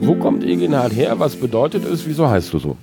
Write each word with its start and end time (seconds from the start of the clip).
Wo 0.00 0.14
kommt 0.14 0.44
Eginhard 0.44 0.94
her? 0.94 1.18
Was 1.18 1.36
bedeutet 1.36 1.84
es? 1.84 2.06
Wieso 2.06 2.28
heißt 2.28 2.52
du 2.52 2.58
so? 2.58 2.76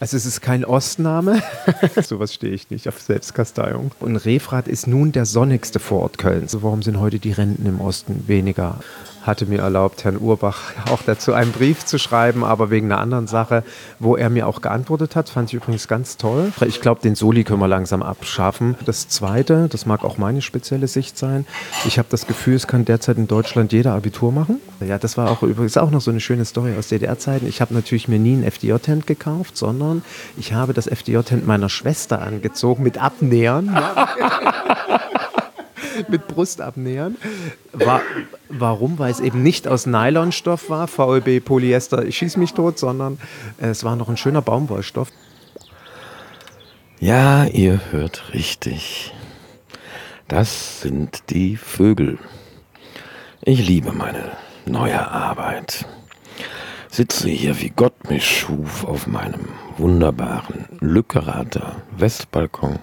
Also 0.00 0.16
es 0.16 0.26
ist 0.26 0.40
kein 0.40 0.64
Ostname, 0.64 1.42
sowas 2.02 2.32
stehe 2.32 2.54
ich 2.54 2.70
nicht 2.70 2.86
auf 2.86 3.00
Selbstkasteiung. 3.00 3.90
Und 3.98 4.16
Refrat 4.16 4.68
ist 4.68 4.86
nun 4.86 5.10
der 5.10 5.26
sonnigste 5.26 5.80
Vorort 5.80 6.18
Kölns. 6.18 6.54
Also 6.54 6.62
warum 6.62 6.82
sind 6.82 7.00
heute 7.00 7.18
die 7.18 7.32
Renten 7.32 7.66
im 7.66 7.80
Osten 7.80 8.24
weniger? 8.28 8.78
Hatte 9.28 9.46
mir 9.46 9.60
erlaubt, 9.60 10.02
Herrn 10.02 10.18
Urbach 10.18 10.72
auch 10.90 11.02
dazu 11.06 11.32
einen 11.32 11.52
Brief 11.52 11.84
zu 11.84 11.98
schreiben, 11.98 12.42
aber 12.42 12.70
wegen 12.70 12.90
einer 12.90 13.00
anderen 13.00 13.28
Sache, 13.28 13.62
wo 14.00 14.16
er 14.16 14.30
mir 14.30 14.48
auch 14.48 14.60
geantwortet 14.60 15.14
hat, 15.14 15.28
fand 15.28 15.50
ich 15.50 15.54
übrigens 15.54 15.86
ganz 15.86 16.16
toll. 16.16 16.52
Ich 16.66 16.80
glaube, 16.80 17.00
den 17.02 17.14
Soli 17.14 17.44
können 17.44 17.60
wir 17.60 17.68
langsam 17.68 18.02
abschaffen. 18.02 18.74
Das 18.84 19.08
Zweite, 19.08 19.68
das 19.68 19.86
mag 19.86 20.04
auch 20.04 20.18
meine 20.18 20.42
spezielle 20.42 20.88
Sicht 20.88 21.16
sein, 21.16 21.46
ich 21.86 21.98
habe 21.98 22.08
das 22.10 22.26
Gefühl, 22.26 22.54
es 22.54 22.66
kann 22.66 22.84
derzeit 22.84 23.18
in 23.18 23.28
Deutschland 23.28 23.72
jeder 23.72 23.94
Abitur 23.94 24.32
machen. 24.32 24.60
Ja, 24.80 24.98
das 24.98 25.16
war 25.16 25.30
auch 25.30 25.42
übrigens 25.42 25.76
auch 25.76 25.90
noch 25.90 26.00
so 26.00 26.10
eine 26.10 26.20
schöne 26.20 26.44
Story 26.44 26.74
aus 26.78 26.88
DDR-Zeiten. 26.88 27.46
Ich 27.46 27.60
habe 27.60 27.74
natürlich 27.74 28.08
mir 28.08 28.18
nie 28.18 28.34
ein 28.34 28.44
FDJ-Tent 28.44 29.06
gekauft, 29.06 29.56
sondern 29.56 30.02
ich 30.36 30.54
habe 30.54 30.72
das 30.72 30.86
FDJ-Tent 30.86 31.46
meiner 31.46 31.68
Schwester 31.68 32.22
angezogen 32.22 32.82
mit 32.82 32.98
Abnähern. 32.98 33.78
mit 36.08 36.28
Brustabnähern. 36.28 37.16
War, 37.72 38.02
warum? 38.48 38.98
Weil 38.98 39.10
es 39.10 39.20
eben 39.20 39.42
nicht 39.42 39.68
aus 39.68 39.86
Nylonstoff 39.86 40.70
war, 40.70 40.88
VLB 40.88 41.44
Polyester, 41.44 42.04
ich 42.04 42.18
schieß 42.18 42.36
mich 42.36 42.54
tot, 42.54 42.78
sondern 42.78 43.18
es 43.58 43.84
war 43.84 43.96
noch 43.96 44.08
ein 44.08 44.16
schöner 44.16 44.42
Baumwollstoff. 44.42 45.08
Ja, 47.00 47.44
ihr 47.44 47.80
hört 47.90 48.34
richtig. 48.34 49.14
Das 50.26 50.80
sind 50.80 51.30
die 51.30 51.56
Vögel. 51.56 52.18
Ich 53.42 53.66
liebe 53.66 53.92
meine 53.92 54.32
neue 54.66 55.08
Arbeit. 55.08 55.86
Sitze 56.90 57.28
hier, 57.28 57.60
wie 57.60 57.70
Gott 57.70 58.10
mich 58.10 58.26
schuf, 58.26 58.84
auf 58.84 59.06
meinem 59.06 59.48
wunderbaren 59.76 60.66
Lückerater 60.80 61.76
Westbalkon 61.96 62.78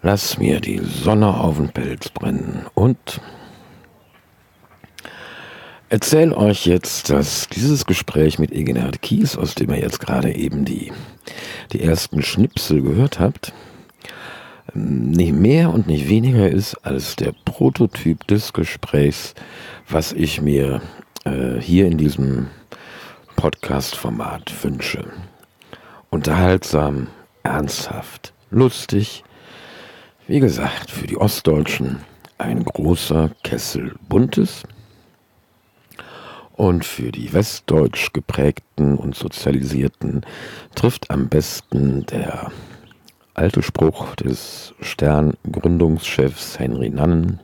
Lass 0.00 0.38
mir 0.38 0.60
die 0.60 0.78
Sonne 0.78 1.40
auf 1.40 1.56
den 1.56 1.70
Pelz 1.70 2.08
brennen 2.08 2.66
und 2.74 3.20
erzähl 5.88 6.32
euch 6.32 6.66
jetzt, 6.66 7.10
dass 7.10 7.48
dieses 7.48 7.84
Gespräch 7.84 8.38
mit 8.38 8.52
Egenhard 8.52 9.02
Kies, 9.02 9.36
aus 9.36 9.56
dem 9.56 9.70
ihr 9.70 9.80
jetzt 9.80 9.98
gerade 9.98 10.32
eben 10.32 10.64
die, 10.64 10.92
die 11.72 11.82
ersten 11.82 12.22
Schnipsel 12.22 12.82
gehört 12.82 13.18
habt, 13.18 13.52
nicht 14.72 15.32
mehr 15.32 15.74
und 15.74 15.88
nicht 15.88 16.08
weniger 16.08 16.48
ist 16.48 16.76
als 16.86 17.16
der 17.16 17.32
Prototyp 17.44 18.24
des 18.28 18.52
Gesprächs, 18.52 19.34
was 19.88 20.12
ich 20.12 20.40
mir 20.40 20.80
äh, 21.24 21.60
hier 21.60 21.86
in 21.86 21.98
diesem 21.98 22.48
Podcast-Format 23.34 24.52
wünsche. 24.62 25.06
Unterhaltsam, 26.10 27.08
ernsthaft, 27.42 28.32
lustig, 28.50 29.24
wie 30.28 30.40
gesagt, 30.40 30.90
für 30.90 31.06
die 31.06 31.16
Ostdeutschen 31.16 32.02
ein 32.36 32.62
großer 32.62 33.30
Kessel 33.42 33.94
Buntes 34.10 34.62
und 36.52 36.84
für 36.84 37.10
die 37.10 37.32
westdeutsch 37.32 38.12
geprägten 38.12 38.98
und 38.98 39.14
sozialisierten 39.14 40.26
trifft 40.74 41.10
am 41.10 41.30
besten 41.30 42.04
der 42.04 42.52
alte 43.32 43.62
Spruch 43.62 44.14
des 44.16 44.74
Stern-Gründungschefs 44.82 46.58
Henry 46.58 46.90
Nannen. 46.90 47.40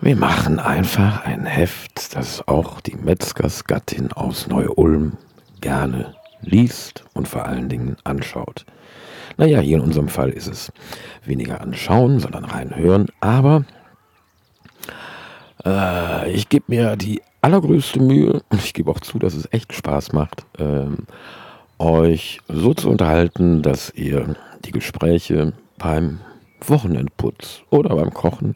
Wir 0.00 0.16
machen 0.16 0.58
einfach 0.58 1.24
ein 1.24 1.46
Heft, 1.46 2.16
das 2.16 2.48
auch 2.48 2.80
die 2.80 2.96
Metzgersgattin 2.96 4.12
aus 4.12 4.48
Neu-Ulm 4.48 5.18
gerne 5.60 6.16
liest 6.40 7.04
und 7.14 7.28
vor 7.28 7.44
allen 7.44 7.68
Dingen 7.68 7.96
anschaut. 8.02 8.66
Naja, 9.36 9.60
hier 9.60 9.78
in 9.78 9.82
unserem 9.82 10.08
Fall 10.08 10.30
ist 10.30 10.46
es 10.46 10.72
weniger 11.24 11.60
anschauen, 11.60 12.20
sondern 12.20 12.44
reinhören. 12.44 13.08
Aber 13.20 13.64
äh, 15.64 16.30
ich 16.32 16.48
gebe 16.48 16.64
mir 16.68 16.96
die 16.96 17.22
allergrößte 17.40 18.00
Mühe 18.00 18.42
und 18.48 18.64
ich 18.64 18.74
gebe 18.74 18.90
auch 18.90 19.00
zu, 19.00 19.18
dass 19.18 19.34
es 19.34 19.48
echt 19.52 19.72
Spaß 19.72 20.12
macht, 20.12 20.44
ähm, 20.58 21.06
euch 21.78 22.40
so 22.48 22.74
zu 22.74 22.90
unterhalten, 22.90 23.62
dass 23.62 23.92
ihr 23.94 24.36
die 24.64 24.72
Gespräche 24.72 25.52
beim 25.78 26.20
Wochenendputz 26.60 27.62
oder 27.70 27.96
beim 27.96 28.14
Kochen 28.14 28.54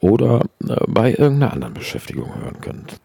oder 0.00 0.40
äh, 0.68 0.76
bei 0.88 1.10
irgendeiner 1.10 1.52
anderen 1.52 1.74
Beschäftigung 1.74 2.34
hören 2.34 2.60
könnt. 2.60 3.00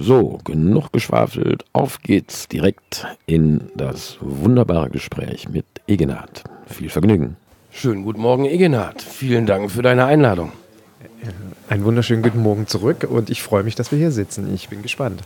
So, 0.00 0.38
genug 0.44 0.92
geschwafelt, 0.92 1.64
auf 1.72 2.00
geht's 2.02 2.46
direkt 2.46 3.04
in 3.26 3.62
das 3.74 4.16
wunderbare 4.20 4.90
Gespräch 4.90 5.48
mit 5.48 5.64
Egenhard. 5.88 6.44
Viel 6.66 6.88
Vergnügen. 6.88 7.36
Schönen 7.72 8.04
guten 8.04 8.20
Morgen, 8.20 8.44
Egenhard. 8.44 9.02
Vielen 9.02 9.44
Dank 9.44 9.72
für 9.72 9.82
deine 9.82 10.04
Einladung. 10.04 10.52
Einen 11.68 11.82
wunderschönen 11.82 12.22
guten 12.22 12.40
Morgen 12.40 12.68
zurück 12.68 13.08
und 13.10 13.28
ich 13.28 13.42
freue 13.42 13.64
mich, 13.64 13.74
dass 13.74 13.90
wir 13.90 13.98
hier 13.98 14.12
sitzen. 14.12 14.54
Ich 14.54 14.68
bin 14.68 14.82
gespannt. 14.82 15.22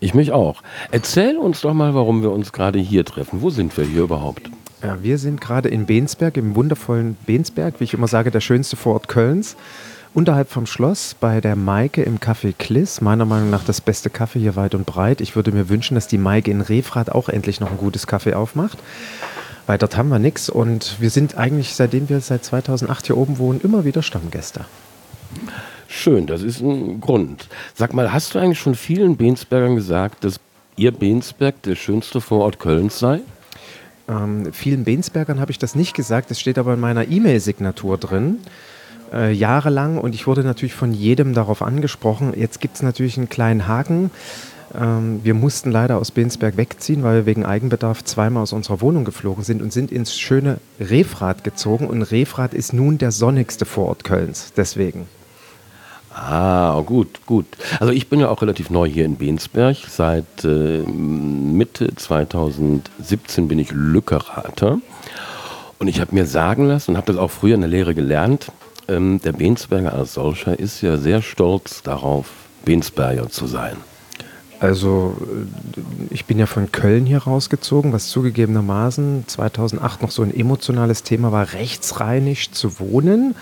Ich 0.00 0.14
mich 0.14 0.32
auch. 0.32 0.62
Erzähl 0.90 1.36
uns 1.36 1.60
doch 1.60 1.72
mal, 1.72 1.94
warum 1.94 2.22
wir 2.22 2.32
uns 2.32 2.52
gerade 2.52 2.80
hier 2.80 3.04
treffen. 3.04 3.40
Wo 3.40 3.50
sind 3.50 3.76
wir 3.76 3.84
hier 3.84 4.02
überhaupt? 4.02 4.50
Ja, 4.82 5.00
wir 5.00 5.18
sind 5.18 5.40
gerade 5.40 5.68
in 5.68 5.86
Bensberg, 5.86 6.36
im 6.36 6.56
wundervollen 6.56 7.16
Bensberg, 7.24 7.78
wie 7.78 7.84
ich 7.84 7.94
immer 7.94 8.08
sage, 8.08 8.32
der 8.32 8.40
schönste 8.40 8.74
Vorort 8.74 9.06
Kölns 9.06 9.56
unterhalb 10.18 10.50
vom 10.50 10.66
Schloss 10.66 11.14
bei 11.14 11.40
der 11.40 11.54
Maike 11.54 12.02
im 12.02 12.18
Café 12.18 12.52
Kliss. 12.52 13.00
Meiner 13.00 13.24
Meinung 13.24 13.50
nach 13.50 13.62
das 13.62 13.80
beste 13.80 14.10
Kaffee 14.10 14.40
hier 14.40 14.56
weit 14.56 14.74
und 14.74 14.84
breit. 14.84 15.20
Ich 15.20 15.36
würde 15.36 15.52
mir 15.52 15.68
wünschen, 15.68 15.94
dass 15.94 16.08
die 16.08 16.18
Maike 16.18 16.50
in 16.50 16.60
Refrat 16.60 17.08
auch 17.12 17.28
endlich 17.28 17.60
noch 17.60 17.70
ein 17.70 17.76
gutes 17.76 18.08
Kaffee 18.08 18.34
aufmacht. 18.34 18.78
Weil 19.68 19.78
dort 19.78 19.96
haben 19.96 20.08
wir 20.08 20.18
nichts 20.18 20.50
und 20.50 20.96
wir 20.98 21.10
sind 21.10 21.38
eigentlich, 21.38 21.72
seitdem 21.72 22.08
wir 22.08 22.20
seit 22.20 22.44
2008 22.44 23.06
hier 23.06 23.16
oben 23.16 23.38
wohnen, 23.38 23.60
immer 23.60 23.84
wieder 23.84 24.02
Stammgäste. 24.02 24.64
Schön, 25.86 26.26
das 26.26 26.42
ist 26.42 26.62
ein 26.62 27.00
Grund. 27.00 27.46
Sag 27.74 27.94
mal, 27.94 28.12
hast 28.12 28.34
du 28.34 28.40
eigentlich 28.40 28.58
schon 28.58 28.74
vielen 28.74 29.16
Bensbergern 29.16 29.76
gesagt, 29.76 30.24
dass 30.24 30.40
ihr 30.74 30.90
Bensberg 30.90 31.62
der 31.62 31.76
schönste 31.76 32.20
Vorort 32.20 32.58
Kölns 32.58 32.98
sei? 32.98 33.20
Ähm, 34.08 34.52
vielen 34.52 34.82
Bensbergern 34.82 35.38
habe 35.38 35.52
ich 35.52 35.60
das 35.60 35.76
nicht 35.76 35.94
gesagt, 35.94 36.32
es 36.32 36.40
steht 36.40 36.58
aber 36.58 36.74
in 36.74 36.80
meiner 36.80 37.06
E-Mail-Signatur 37.06 37.98
drin 37.98 38.38
äh, 39.12 39.32
jahrelang 39.32 39.98
und 39.98 40.14
ich 40.14 40.26
wurde 40.26 40.44
natürlich 40.44 40.74
von 40.74 40.92
jedem 40.92 41.34
darauf 41.34 41.62
angesprochen. 41.62 42.32
Jetzt 42.36 42.60
gibt 42.60 42.76
es 42.76 42.82
natürlich 42.82 43.16
einen 43.16 43.28
kleinen 43.28 43.66
Haken. 43.66 44.10
Ähm, 44.74 45.20
wir 45.22 45.34
mussten 45.34 45.70
leider 45.70 45.98
aus 45.98 46.10
Bensberg 46.10 46.56
wegziehen, 46.56 47.02
weil 47.02 47.16
wir 47.16 47.26
wegen 47.26 47.44
Eigenbedarf 47.44 48.04
zweimal 48.04 48.42
aus 48.42 48.52
unserer 48.52 48.80
Wohnung 48.80 49.04
geflogen 49.04 49.44
sind 49.44 49.62
und 49.62 49.72
sind 49.72 49.90
ins 49.90 50.18
schöne 50.18 50.58
Refrat 50.80 51.44
gezogen. 51.44 51.86
Und 51.86 52.02
Refrat 52.02 52.54
ist 52.54 52.72
nun 52.72 52.98
der 52.98 53.12
sonnigste 53.12 53.64
Vorort 53.64 54.04
Kölns. 54.04 54.52
Deswegen. 54.56 55.06
Ah, 56.14 56.80
gut, 56.84 57.26
gut. 57.26 57.46
Also 57.78 57.92
ich 57.92 58.08
bin 58.08 58.18
ja 58.18 58.28
auch 58.28 58.42
relativ 58.42 58.70
neu 58.70 58.88
hier 58.88 59.04
in 59.04 59.16
Bensberg. 59.16 59.76
Seit 59.88 60.44
äh, 60.44 60.82
Mitte 60.82 61.94
2017 61.94 63.46
bin 63.46 63.58
ich 63.58 63.70
Lückerater. 63.70 64.80
Und 65.78 65.86
ich 65.86 66.00
habe 66.00 66.14
mir 66.14 66.26
sagen 66.26 66.66
lassen 66.66 66.92
und 66.92 66.96
habe 66.96 67.12
das 67.12 67.20
auch 67.20 67.30
früher 67.30 67.54
in 67.54 67.60
der 67.60 67.70
Lehre 67.70 67.94
gelernt, 67.94 68.50
ähm, 68.88 69.20
der 69.22 69.32
Bensberger 69.32 69.92
als 69.92 70.14
solcher 70.14 70.58
ist 70.58 70.80
ja 70.80 70.96
sehr 70.96 71.22
stolz 71.22 71.82
darauf, 71.82 72.30
Bensberger 72.64 73.28
zu 73.28 73.46
sein. 73.46 73.76
Also 74.60 75.16
äh, 75.20 75.80
ich 76.10 76.24
bin 76.24 76.38
ja 76.38 76.46
von 76.46 76.72
Köln 76.72 77.06
hier 77.06 77.18
rausgezogen, 77.18 77.92
was 77.92 78.08
zugegebenermaßen 78.08 79.24
2008 79.26 80.02
noch 80.02 80.10
so 80.10 80.22
ein 80.22 80.34
emotionales 80.34 81.02
Thema 81.02 81.32
war, 81.32 81.52
rechtsrheinisch 81.52 82.50
zu 82.50 82.80
wohnen. 82.80 83.34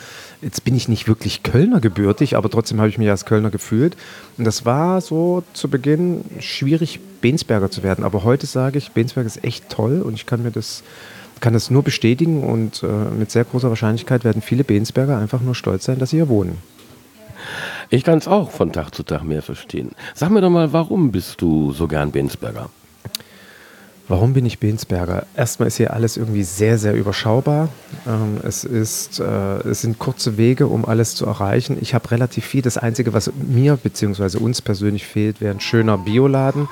Jetzt 0.43 0.64
bin 0.64 0.76
ich 0.76 0.88
nicht 0.88 1.08
wirklich 1.08 1.43
Kölner 1.43 1.81
gebürtig, 1.81 2.37
aber 2.37 2.50
trotzdem 2.50 2.78
habe 2.78 2.90
ich 2.90 2.98
mich 2.98 3.08
als 3.08 3.25
Kölner 3.25 3.50
gefühlt. 3.50 3.96
Und 4.37 4.44
das 4.44 4.66
war 4.66 5.00
so 5.00 5.43
zu 5.54 5.69
Beginn 5.69 6.25
schwierig, 6.40 7.00
Bensberger 7.22 7.70
zu 7.70 7.82
werden. 7.82 8.04
Aber 8.04 8.22
heute 8.22 8.46
sage 8.46 8.76
ich, 8.76 8.90
Bensberg 8.90 9.26
ist 9.26 9.43
echt 9.44 9.70
toll 9.70 10.02
und 10.02 10.14
ich 10.14 10.26
kann 10.26 10.43
mir 10.43 10.50
das 10.50 10.82
kann 11.40 11.52
das 11.52 11.70
nur 11.70 11.82
bestätigen 11.82 12.42
und 12.42 12.82
äh, 12.82 12.86
mit 12.86 13.30
sehr 13.30 13.44
großer 13.44 13.68
Wahrscheinlichkeit 13.68 14.24
werden 14.24 14.42
viele 14.42 14.64
Bensberger 14.64 15.18
einfach 15.18 15.40
nur 15.40 15.54
stolz 15.54 15.84
sein, 15.84 15.98
dass 15.98 16.10
sie 16.10 16.16
hier 16.16 16.28
wohnen. 16.28 16.58
Ich 17.90 18.04
kann 18.04 18.18
es 18.18 18.26
auch 18.26 18.50
von 18.50 18.72
Tag 18.72 18.94
zu 18.94 19.02
Tag 19.02 19.22
mehr 19.22 19.42
verstehen. 19.42 19.92
Sag 20.14 20.30
mir 20.30 20.40
doch 20.40 20.50
mal, 20.50 20.72
warum 20.72 21.12
bist 21.12 21.40
du 21.40 21.72
so 21.72 21.86
gern 21.86 22.10
Bensberger? 22.10 22.68
Warum 24.08 24.34
bin 24.34 24.46
ich 24.46 24.60
Bensberger? 24.60 25.26
Erstmal 25.36 25.66
ist 25.66 25.78
hier 25.78 25.92
alles 25.92 26.16
irgendwie 26.16 26.44
sehr, 26.44 26.78
sehr 26.78 26.94
überschaubar. 26.94 27.68
Ähm, 28.06 28.38
es, 28.44 28.62
ist, 28.62 29.18
äh, 29.18 29.24
es 29.68 29.80
sind 29.80 29.98
kurze 29.98 30.36
Wege, 30.36 30.68
um 30.68 30.84
alles 30.84 31.16
zu 31.16 31.26
erreichen. 31.26 31.76
Ich 31.80 31.92
habe 31.92 32.08
relativ 32.12 32.44
viel. 32.44 32.62
Das 32.62 32.78
Einzige, 32.78 33.12
was 33.12 33.32
mir 33.34 33.76
bzw. 33.76 34.38
uns 34.38 34.62
persönlich 34.62 35.06
fehlt, 35.06 35.40
wäre 35.40 35.52
ein 35.52 35.60
schöner 35.60 35.98
Bioladen. 35.98 36.68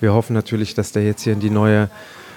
Wir 0.00 0.14
hoffen 0.14 0.32
natürlich, 0.32 0.74
dass 0.74 0.92
der 0.92 1.04
jetzt 1.04 1.22
hier 1.22 1.34
in 1.34 1.40
die 1.40 1.50
neue 1.50 1.90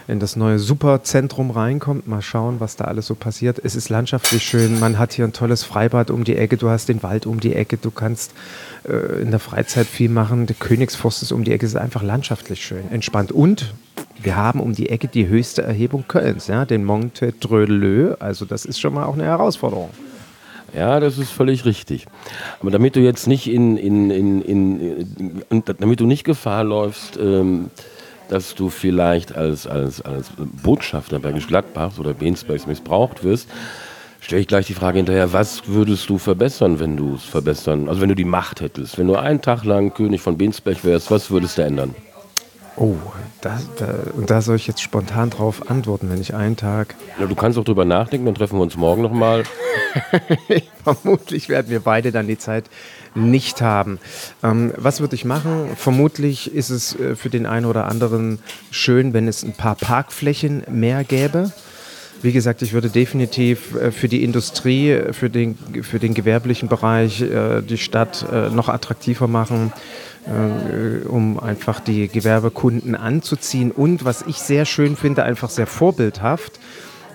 in 0.07 0.19
das 0.19 0.35
neue 0.35 0.59
Superzentrum 0.59 1.51
reinkommt. 1.51 2.07
Mal 2.07 2.21
schauen, 2.21 2.59
was 2.59 2.75
da 2.75 2.85
alles 2.85 3.07
so 3.07 3.15
passiert. 3.15 3.59
Es 3.63 3.75
ist 3.75 3.89
landschaftlich 3.89 4.43
schön. 4.43 4.79
Man 4.79 4.97
hat 4.97 5.13
hier 5.13 5.25
ein 5.25 5.33
tolles 5.33 5.63
Freibad 5.63 6.11
um 6.11 6.23
die 6.23 6.35
Ecke. 6.35 6.57
Du 6.57 6.69
hast 6.69 6.89
den 6.89 7.03
Wald 7.03 7.25
um 7.25 7.39
die 7.39 7.53
Ecke. 7.55 7.77
Du 7.77 7.91
kannst 7.91 8.33
äh, 8.87 9.21
in 9.21 9.31
der 9.31 9.39
Freizeit 9.39 9.87
viel 9.87 10.09
machen. 10.09 10.47
Der 10.47 10.55
Königsforst 10.55 11.21
ist 11.23 11.31
um 11.31 11.43
die 11.43 11.51
Ecke. 11.51 11.65
Es 11.65 11.73
ist 11.73 11.79
einfach 11.79 12.03
landschaftlich 12.03 12.63
schön, 12.63 12.91
entspannt. 12.91 13.31
Und 13.31 13.73
wir 14.21 14.35
haben 14.35 14.59
um 14.59 14.73
die 14.73 14.89
Ecke 14.89 15.07
die 15.07 15.27
höchste 15.27 15.63
Erhebung 15.63 16.05
Kölns, 16.07 16.47
ja, 16.47 16.65
den 16.65 16.83
Monte 16.83 17.33
Drödelö. 17.39 18.15
Also 18.19 18.45
das 18.45 18.65
ist 18.65 18.79
schon 18.79 18.93
mal 18.93 19.05
auch 19.05 19.15
eine 19.15 19.23
Herausforderung. 19.23 19.89
Ja, 20.73 20.99
das 20.99 21.17
ist 21.17 21.31
völlig 21.31 21.65
richtig. 21.65 22.05
Aber 22.61 22.71
damit 22.71 22.95
du 22.95 23.01
jetzt 23.01 23.27
nicht 23.27 23.47
in, 23.47 23.75
in, 23.77 24.09
in, 24.09 24.41
in, 24.41 25.43
in 25.49 25.63
damit 25.65 25.99
du 25.99 26.05
nicht 26.05 26.23
Gefahr 26.23 26.63
läufst, 26.63 27.17
ähm, 27.17 27.69
dass 28.31 28.55
du 28.55 28.69
vielleicht 28.69 29.35
als, 29.35 29.67
als, 29.67 30.01
als 30.01 30.31
Botschafter 30.63 31.19
Bergisch 31.19 31.47
Gladbachs 31.47 31.99
oder 31.99 32.13
Bensbergs 32.13 32.65
missbraucht 32.65 33.23
wirst, 33.23 33.49
stelle 34.21 34.41
ich 34.41 34.47
gleich 34.47 34.67
die 34.67 34.73
Frage 34.73 34.97
hinterher, 34.97 35.33
was 35.33 35.67
würdest 35.67 36.09
du 36.09 36.17
verbessern, 36.17 36.79
wenn 36.79 36.95
du 36.95 37.15
es 37.15 37.23
verbessern, 37.23 37.89
also 37.89 37.99
wenn 37.99 38.09
du 38.09 38.15
die 38.15 38.23
Macht 38.23 38.61
hättest, 38.61 38.97
wenn 38.97 39.07
du 39.07 39.15
einen 39.15 39.41
Tag 39.41 39.65
lang 39.65 39.93
König 39.93 40.21
von 40.21 40.37
Bensberg 40.37 40.83
wärst, 40.85 41.11
was 41.11 41.29
würdest 41.29 41.57
du 41.57 41.63
ändern? 41.63 41.93
Oh, 42.77 42.95
da, 43.41 43.59
da, 43.77 43.95
und 44.13 44.29
da 44.29 44.41
soll 44.41 44.55
ich 44.55 44.65
jetzt 44.65 44.81
spontan 44.81 45.29
drauf 45.29 45.69
antworten, 45.69 46.09
wenn 46.09 46.21
ich 46.21 46.33
einen 46.33 46.55
Tag. 46.55 46.95
Ja, 47.19 47.25
du 47.25 47.35
kannst 47.35 47.59
auch 47.59 47.65
drüber 47.65 47.83
nachdenken, 47.83 48.27
dann 48.27 48.35
treffen 48.35 48.57
wir 48.57 48.63
uns 48.63 48.77
morgen 48.77 49.01
nochmal. 49.01 49.43
Vermutlich 50.83 51.49
werden 51.49 51.69
wir 51.69 51.81
beide 51.81 52.13
dann 52.13 52.27
die 52.27 52.37
Zeit 52.37 52.69
nicht 53.15 53.61
haben. 53.61 53.99
Ähm, 54.43 54.73
was 54.77 54.99
würde 54.99 55.15
ich 55.15 55.25
machen? 55.25 55.69
Vermutlich 55.75 56.53
ist 56.53 56.69
es 56.69 56.97
äh, 56.99 57.15
für 57.15 57.29
den 57.29 57.45
einen 57.45 57.65
oder 57.65 57.87
anderen 57.87 58.39
schön, 58.71 59.13
wenn 59.13 59.27
es 59.27 59.43
ein 59.43 59.53
paar 59.53 59.75
Parkflächen 59.75 60.63
mehr 60.69 61.03
gäbe. 61.03 61.51
Wie 62.21 62.31
gesagt, 62.31 62.61
ich 62.61 62.73
würde 62.73 62.89
definitiv 62.89 63.75
äh, 63.75 63.91
für 63.91 64.07
die 64.07 64.23
Industrie, 64.23 64.99
für 65.11 65.29
den, 65.29 65.57
für 65.81 65.99
den 65.99 66.13
gewerblichen 66.13 66.69
Bereich 66.69 67.21
äh, 67.21 67.61
die 67.61 67.77
Stadt 67.77 68.25
noch 68.53 68.69
attraktiver 68.69 69.27
machen 69.27 69.73
äh, 70.25 71.05
um 71.07 71.39
einfach 71.39 71.79
die 71.79 72.07
Gewerbekunden 72.07 72.95
anzuziehen. 72.95 73.71
Und 73.71 74.05
was 74.05 74.23
ich 74.27 74.37
sehr 74.37 74.65
schön 74.65 74.95
finde, 74.95 75.23
einfach 75.23 75.49
sehr 75.49 75.67
vorbildhaft. 75.67 76.59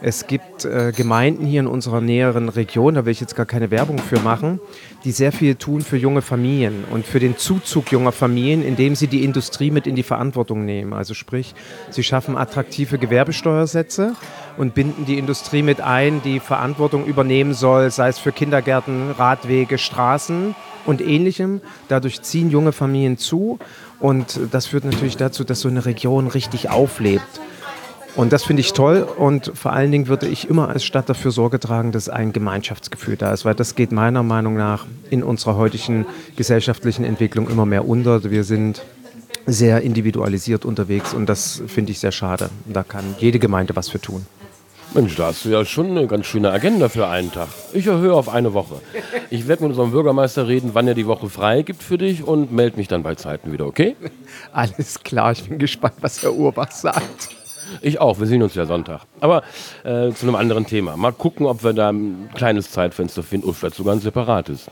Es 0.02 0.26
gibt 0.26 0.64
äh, 0.64 0.92
Gemeinden 0.94 1.46
hier 1.46 1.60
in 1.60 1.66
unserer 1.66 2.00
näheren 2.00 2.48
Region, 2.48 2.94
da 2.94 3.04
will 3.04 3.12
ich 3.12 3.20
jetzt 3.20 3.34
gar 3.34 3.46
keine 3.46 3.70
Werbung 3.70 3.98
für 3.98 4.20
machen, 4.20 4.60
die 5.04 5.10
sehr 5.10 5.32
viel 5.32 5.54
tun 5.54 5.80
für 5.80 5.96
junge 5.96 6.22
Familien 6.22 6.84
und 6.90 7.06
für 7.06 7.18
den 7.18 7.38
Zuzug 7.38 7.90
junger 7.90 8.12
Familien, 8.12 8.62
indem 8.62 8.94
sie 8.94 9.06
die 9.06 9.24
Industrie 9.24 9.70
mit 9.70 9.86
in 9.86 9.94
die 9.94 10.02
Verantwortung 10.02 10.64
nehmen. 10.64 10.92
Also 10.92 11.14
sprich, 11.14 11.54
sie 11.90 12.02
schaffen 12.02 12.36
attraktive 12.36 12.98
Gewerbesteuersätze 12.98 14.14
und 14.58 14.74
binden 14.74 15.06
die 15.06 15.18
Industrie 15.18 15.62
mit 15.62 15.80
ein, 15.80 16.20
die 16.22 16.40
Verantwortung 16.40 17.06
übernehmen 17.06 17.54
soll, 17.54 17.90
sei 17.90 18.08
es 18.08 18.18
für 18.18 18.32
Kindergärten, 18.32 19.12
Radwege, 19.12 19.78
Straßen 19.78 20.54
und 20.84 21.00
ähnlichem. 21.00 21.60
Dadurch 21.88 22.22
ziehen 22.22 22.50
junge 22.50 22.72
Familien 22.72 23.16
zu 23.16 23.58
und 23.98 24.40
das 24.50 24.66
führt 24.66 24.84
natürlich 24.84 25.16
dazu, 25.16 25.42
dass 25.42 25.60
so 25.60 25.68
eine 25.68 25.86
Region 25.86 26.26
richtig 26.26 26.68
auflebt. 26.68 27.40
Und 28.16 28.32
das 28.32 28.44
finde 28.44 28.60
ich 28.60 28.72
toll 28.72 29.02
und 29.02 29.52
vor 29.54 29.74
allen 29.74 29.92
Dingen 29.92 30.08
würde 30.08 30.26
ich 30.26 30.48
immer 30.48 30.70
als 30.70 30.84
Stadt 30.84 31.06
dafür 31.08 31.32
Sorge 31.32 31.60
tragen, 31.60 31.92
dass 31.92 32.08
ein 32.08 32.32
Gemeinschaftsgefühl 32.32 33.16
da 33.16 33.30
ist, 33.30 33.44
weil 33.44 33.54
das 33.54 33.74
geht 33.74 33.92
meiner 33.92 34.22
Meinung 34.22 34.56
nach 34.56 34.86
in 35.10 35.22
unserer 35.22 35.56
heutigen 35.56 36.06
gesellschaftlichen 36.34 37.04
Entwicklung 37.04 37.46
immer 37.50 37.66
mehr 37.66 37.86
unter. 37.86 38.30
Wir 38.30 38.42
sind 38.42 38.82
sehr 39.44 39.82
individualisiert 39.82 40.64
unterwegs 40.64 41.12
und 41.12 41.28
das 41.28 41.62
finde 41.66 41.92
ich 41.92 42.00
sehr 42.00 42.10
schade. 42.10 42.48
Da 42.64 42.82
kann 42.82 43.04
jede 43.18 43.38
Gemeinde 43.38 43.76
was 43.76 43.90
für 43.90 44.00
tun. 44.00 44.24
Mensch, 44.94 45.14
da 45.16 45.26
hast 45.26 45.44
du 45.44 45.50
ja 45.50 45.62
schon 45.66 45.90
eine 45.90 46.06
ganz 46.06 46.24
schöne 46.24 46.50
Agenda 46.50 46.88
für 46.88 47.06
einen 47.08 47.30
Tag. 47.30 47.48
Ich 47.74 47.86
erhöhe 47.86 48.14
auf 48.14 48.30
eine 48.30 48.54
Woche. 48.54 48.76
Ich 49.28 49.46
werde 49.46 49.64
mit 49.64 49.72
unserem 49.72 49.90
Bürgermeister 49.90 50.48
reden, 50.48 50.70
wann 50.72 50.88
er 50.88 50.94
die 50.94 51.06
Woche 51.06 51.28
frei 51.28 51.60
gibt 51.60 51.82
für 51.82 51.98
dich 51.98 52.24
und 52.24 52.50
melde 52.50 52.78
mich 52.78 52.88
dann 52.88 53.02
bei 53.02 53.14
Zeiten 53.14 53.52
wieder, 53.52 53.66
okay? 53.66 53.94
Alles 54.52 55.02
klar, 55.02 55.32
ich 55.32 55.46
bin 55.46 55.58
gespannt, 55.58 55.96
was 56.00 56.22
Herr 56.22 56.32
Urbach 56.32 56.70
sagt. 56.70 57.35
Ich 57.80 58.00
auch, 58.00 58.18
wir 58.18 58.26
sehen 58.26 58.42
uns 58.42 58.54
ja 58.54 58.66
Sonntag. 58.66 59.02
Aber 59.20 59.42
äh, 59.84 60.10
zu 60.12 60.26
einem 60.26 60.36
anderen 60.36 60.66
Thema. 60.66 60.96
Mal 60.96 61.12
gucken, 61.12 61.46
ob 61.46 61.64
wir 61.64 61.72
da 61.72 61.90
ein 61.90 62.30
kleines 62.34 62.70
Zeitfenster 62.70 63.22
finden 63.22 63.46
oder 63.46 63.54
vielleicht 63.54 63.76
sogar 63.76 63.94
ein 63.94 64.00
separates. 64.00 64.66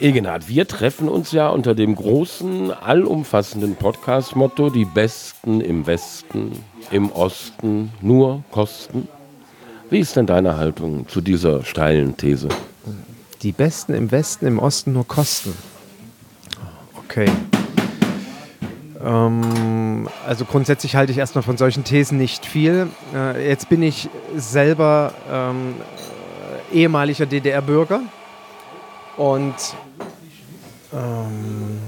Egenhard, 0.00 0.48
wir 0.48 0.66
treffen 0.66 1.08
uns 1.10 1.32
ja 1.32 1.48
unter 1.48 1.74
dem 1.74 1.94
großen, 1.94 2.72
allumfassenden 2.72 3.76
Podcast-Motto: 3.76 4.70
Die 4.70 4.86
Besten 4.86 5.60
im 5.60 5.86
Westen, 5.86 6.52
im 6.90 7.12
Osten 7.12 7.92
nur 8.00 8.42
Kosten. 8.50 9.08
Wie 9.90 9.98
ist 9.98 10.16
denn 10.16 10.26
deine 10.26 10.56
Haltung 10.56 11.06
zu 11.08 11.20
dieser 11.20 11.64
steilen 11.64 12.16
These? 12.16 12.48
Die 13.42 13.52
Besten 13.52 13.92
im 13.92 14.10
Westen, 14.10 14.46
im 14.46 14.58
Osten 14.58 14.92
nur 14.92 15.06
Kosten. 15.06 15.52
Okay. 17.04 17.26
Ähm, 19.02 20.08
also 20.26 20.44
grundsätzlich 20.44 20.96
halte 20.96 21.12
ich 21.12 21.18
erstmal 21.18 21.42
von 21.42 21.56
solchen 21.56 21.84
Thesen 21.84 22.18
nicht 22.18 22.44
viel. 22.44 22.88
Äh, 23.14 23.48
jetzt 23.48 23.68
bin 23.68 23.82
ich 23.82 24.08
selber 24.36 25.12
ähm, 25.30 25.74
ehemaliger 26.72 27.26
DDR-Bürger 27.26 28.00
und 29.16 29.54
ähm, 30.92 31.78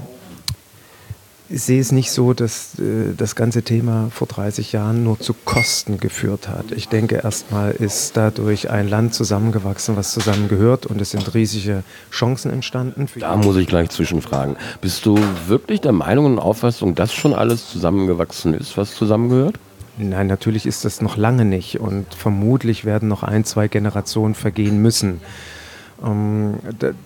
ich 1.53 1.61
sehe 1.61 1.79
es 1.79 1.91
nicht 1.91 2.09
so, 2.09 2.33
dass 2.33 2.79
äh, 2.79 3.13
das 3.15 3.35
ganze 3.35 3.61
Thema 3.61 4.09
vor 4.11 4.27
30 4.27 4.71
Jahren 4.71 5.03
nur 5.03 5.19
zu 5.19 5.35
Kosten 5.45 5.99
geführt 5.99 6.49
hat. 6.49 6.71
Ich 6.71 6.89
denke, 6.89 7.21
erstmal 7.23 7.71
ist 7.71 8.17
dadurch 8.17 8.71
ein 8.71 8.89
Land 8.89 9.13
zusammengewachsen, 9.13 9.95
was 9.95 10.13
zusammengehört 10.13 10.87
und 10.87 10.99
es 10.99 11.11
sind 11.11 11.31
riesige 11.35 11.83
Chancen 12.11 12.51
entstanden. 12.51 13.07
da 13.19 13.35
muss 13.35 13.55
ich 13.57 13.67
gleich 13.67 13.89
zwischenfragen. 13.89 14.55
Bist 14.81 15.05
du 15.05 15.19
wirklich 15.47 15.79
der 15.81 15.91
Meinung 15.91 16.25
und 16.25 16.39
Auffassung, 16.39 16.95
dass 16.95 17.13
schon 17.13 17.33
alles 17.33 17.69
zusammengewachsen 17.69 18.55
ist, 18.55 18.75
was 18.75 18.95
zusammengehört? 18.95 19.59
Nein, 19.97 20.25
natürlich 20.25 20.65
ist 20.65 20.85
das 20.85 21.01
noch 21.01 21.17
lange 21.17 21.45
nicht 21.45 21.79
und 21.79 22.15
vermutlich 22.15 22.83
werden 22.83 23.07
noch 23.09 23.21
ein, 23.21 23.45
zwei 23.45 23.67
Generationen 23.67 24.33
vergehen 24.33 24.81
müssen. 24.81 25.21
Ähm, 26.03 26.55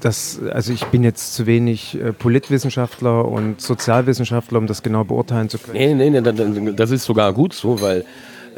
das, 0.01 0.39
also 0.51 0.73
ich 0.73 0.85
bin 0.85 1.03
jetzt 1.03 1.33
zu 1.33 1.45
wenig 1.45 1.99
äh, 1.99 2.13
Politwissenschaftler 2.13 3.25
und 3.25 3.61
Sozialwissenschaftler, 3.61 4.59
um 4.59 4.67
das 4.67 4.83
genau 4.83 5.03
beurteilen 5.03 5.49
zu 5.49 5.57
können. 5.57 5.97
Nee, 5.97 6.09
nee, 6.09 6.21
nee, 6.21 6.73
das 6.73 6.91
ist 6.91 7.05
sogar 7.05 7.33
gut 7.33 7.53
so, 7.53 7.81
weil 7.81 8.05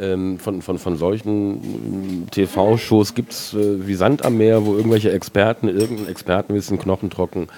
ähm, 0.00 0.38
von, 0.38 0.62
von, 0.62 0.78
von 0.78 0.96
solchen 0.96 2.26
äh, 2.26 2.30
TV-Shows 2.30 3.14
gibt 3.14 3.32
es 3.32 3.54
äh, 3.54 3.86
wie 3.86 3.94
Sand 3.94 4.24
am 4.24 4.38
Meer, 4.38 4.64
wo 4.64 4.76
irgendwelche 4.76 5.12
Experten 5.12 5.68
irgendein 5.68 6.08
Expertenwissen 6.08 6.78
knochentrocken 6.78 7.48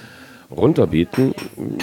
runterbieten. 0.50 1.34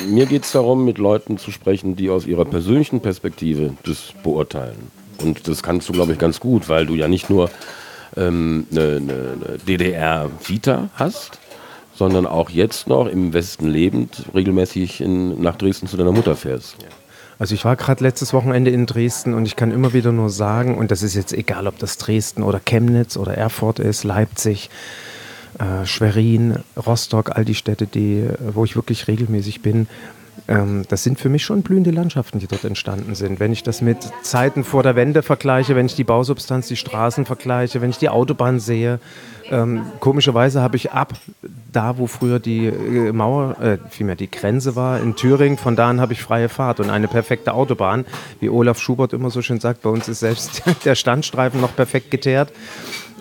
Mir 0.09 0.25
geht 0.25 0.43
es 0.43 0.51
darum, 0.51 0.85
mit 0.85 0.97
Leuten 0.97 1.37
zu 1.37 1.51
sprechen, 1.51 1.95
die 1.95 2.09
aus 2.09 2.27
ihrer 2.27 2.45
persönlichen 2.45 2.99
Perspektive 2.99 3.73
das 3.83 4.13
beurteilen. 4.23 4.91
Und 5.21 5.47
das 5.47 5.63
kannst 5.63 5.89
du, 5.89 5.93
glaube 5.93 6.13
ich, 6.13 6.19
ganz 6.19 6.39
gut, 6.39 6.69
weil 6.69 6.85
du 6.85 6.95
ja 6.95 7.07
nicht 7.07 7.29
nur 7.29 7.49
ähm, 8.17 8.67
eine, 8.71 8.81
eine, 8.81 8.97
eine 8.97 9.57
DDR-Vita 9.67 10.89
hast, 10.95 11.39
sondern 11.93 12.25
auch 12.25 12.49
jetzt 12.49 12.87
noch 12.87 13.07
im 13.07 13.33
Westen 13.33 13.67
lebend 13.67 14.25
regelmäßig 14.33 15.01
in, 15.01 15.41
nach 15.41 15.57
Dresden 15.57 15.87
zu 15.87 15.97
deiner 15.97 16.11
Mutter 16.11 16.35
fährst. 16.35 16.77
Also 17.39 17.55
ich 17.55 17.63
war 17.63 17.77
gerade 17.77 18.03
letztes 18.03 18.33
Wochenende 18.33 18.69
in 18.69 18.85
Dresden 18.85 19.33
und 19.33 19.45
ich 19.45 19.55
kann 19.55 19.71
immer 19.71 19.93
wieder 19.93 20.11
nur 20.11 20.29
sagen, 20.29 20.77
und 20.77 20.91
das 20.91 21.03
ist 21.03 21.15
jetzt 21.15 21.31
egal, 21.31 21.67
ob 21.67 21.79
das 21.79 21.97
Dresden 21.97 22.43
oder 22.43 22.59
Chemnitz 22.59 23.15
oder 23.15 23.33
Erfurt 23.33 23.79
ist, 23.79 24.03
Leipzig, 24.03 24.69
äh, 25.57 25.85
Schwerin, 25.85 26.59
Rostock, 26.75 27.35
all 27.35 27.45
die 27.45 27.55
Städte, 27.55 27.87
die, 27.87 28.27
wo 28.53 28.65
ich 28.65 28.75
wirklich 28.75 29.07
regelmäßig 29.07 29.61
bin, 29.61 29.87
ähm, 30.47 30.85
das 30.89 31.03
sind 31.03 31.19
für 31.19 31.29
mich 31.29 31.43
schon 31.43 31.61
blühende 31.61 31.91
Landschaften, 31.91 32.39
die 32.39 32.47
dort 32.47 32.63
entstanden 32.63 33.15
sind. 33.15 33.39
Wenn 33.39 33.51
ich 33.51 33.63
das 33.63 33.81
mit 33.81 33.97
Zeiten 34.21 34.63
vor 34.63 34.83
der 34.83 34.95
Wende 34.95 35.21
vergleiche, 35.23 35.75
wenn 35.75 35.85
ich 35.85 35.95
die 35.95 36.03
Bausubstanz, 36.03 36.67
die 36.67 36.75
Straßen 36.75 37.25
vergleiche, 37.25 37.81
wenn 37.81 37.89
ich 37.89 37.97
die 37.97 38.09
Autobahn 38.09 38.59
sehe, 38.59 38.99
ähm, 39.51 39.83
komischerweise 39.99 40.61
habe 40.61 40.77
ich 40.77 40.91
ab 40.91 41.13
da, 41.71 41.97
wo 41.97 42.07
früher 42.07 42.39
die 42.39 42.67
äh, 42.67 43.11
Mauer, 43.11 43.59
äh, 43.59 43.77
vielmehr 43.89 44.15
die 44.15 44.29
Grenze 44.29 44.75
war, 44.75 44.99
in 44.99 45.15
Thüringen, 45.15 45.57
von 45.57 45.75
da 45.75 45.89
an 45.89 46.01
habe 46.01 46.13
ich 46.13 46.21
freie 46.21 46.49
Fahrt 46.49 46.79
und 46.79 46.89
eine 46.89 47.07
perfekte 47.07 47.53
Autobahn. 47.53 48.05
Wie 48.39 48.49
Olaf 48.49 48.79
Schubert 48.79 49.13
immer 49.13 49.29
so 49.29 49.41
schön 49.41 49.59
sagt, 49.59 49.81
bei 49.81 49.89
uns 49.89 50.07
ist 50.07 50.19
selbst 50.19 50.63
der 50.85 50.95
Standstreifen 50.95 51.61
noch 51.61 51.75
perfekt 51.75 52.11
geteert. 52.11 52.51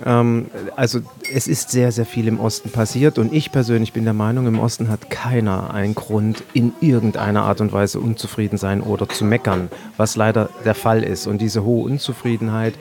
Ähm, 0.05 0.47
also 0.77 1.01
es 1.33 1.47
ist 1.49 1.71
sehr, 1.71 1.93
sehr 1.93 2.07
viel 2.07 2.29
im 2.29 2.41
Osten 2.41 2.71
passiert 2.71 3.19
und 3.19 3.33
ich 3.33 3.53
persönlich 3.53 3.93
bin 3.93 4.05
der 4.05 4.15
Meinung, 4.15 4.47
im 4.47 4.59
Osten 4.59 4.89
hat 4.89 5.11
keiner 5.11 5.73
einen 5.73 5.95
Grund, 5.95 6.43
in 6.53 6.73
irgendeiner 6.81 7.43
Art 7.43 7.61
und 7.61 7.73
Weise 7.73 8.01
unzufrieden 8.01 8.59
sein 8.59 8.81
oder 8.81 9.09
zu 9.09 9.25
meckern, 9.25 9.71
was 9.97 10.17
leider 10.17 10.49
der 10.65 10.75
Fall 10.75 11.03
ist. 11.03 11.27
Und 11.27 11.39
diese 11.41 11.65
hohe 11.65 11.85
Unzufriedenheit, 11.85 12.75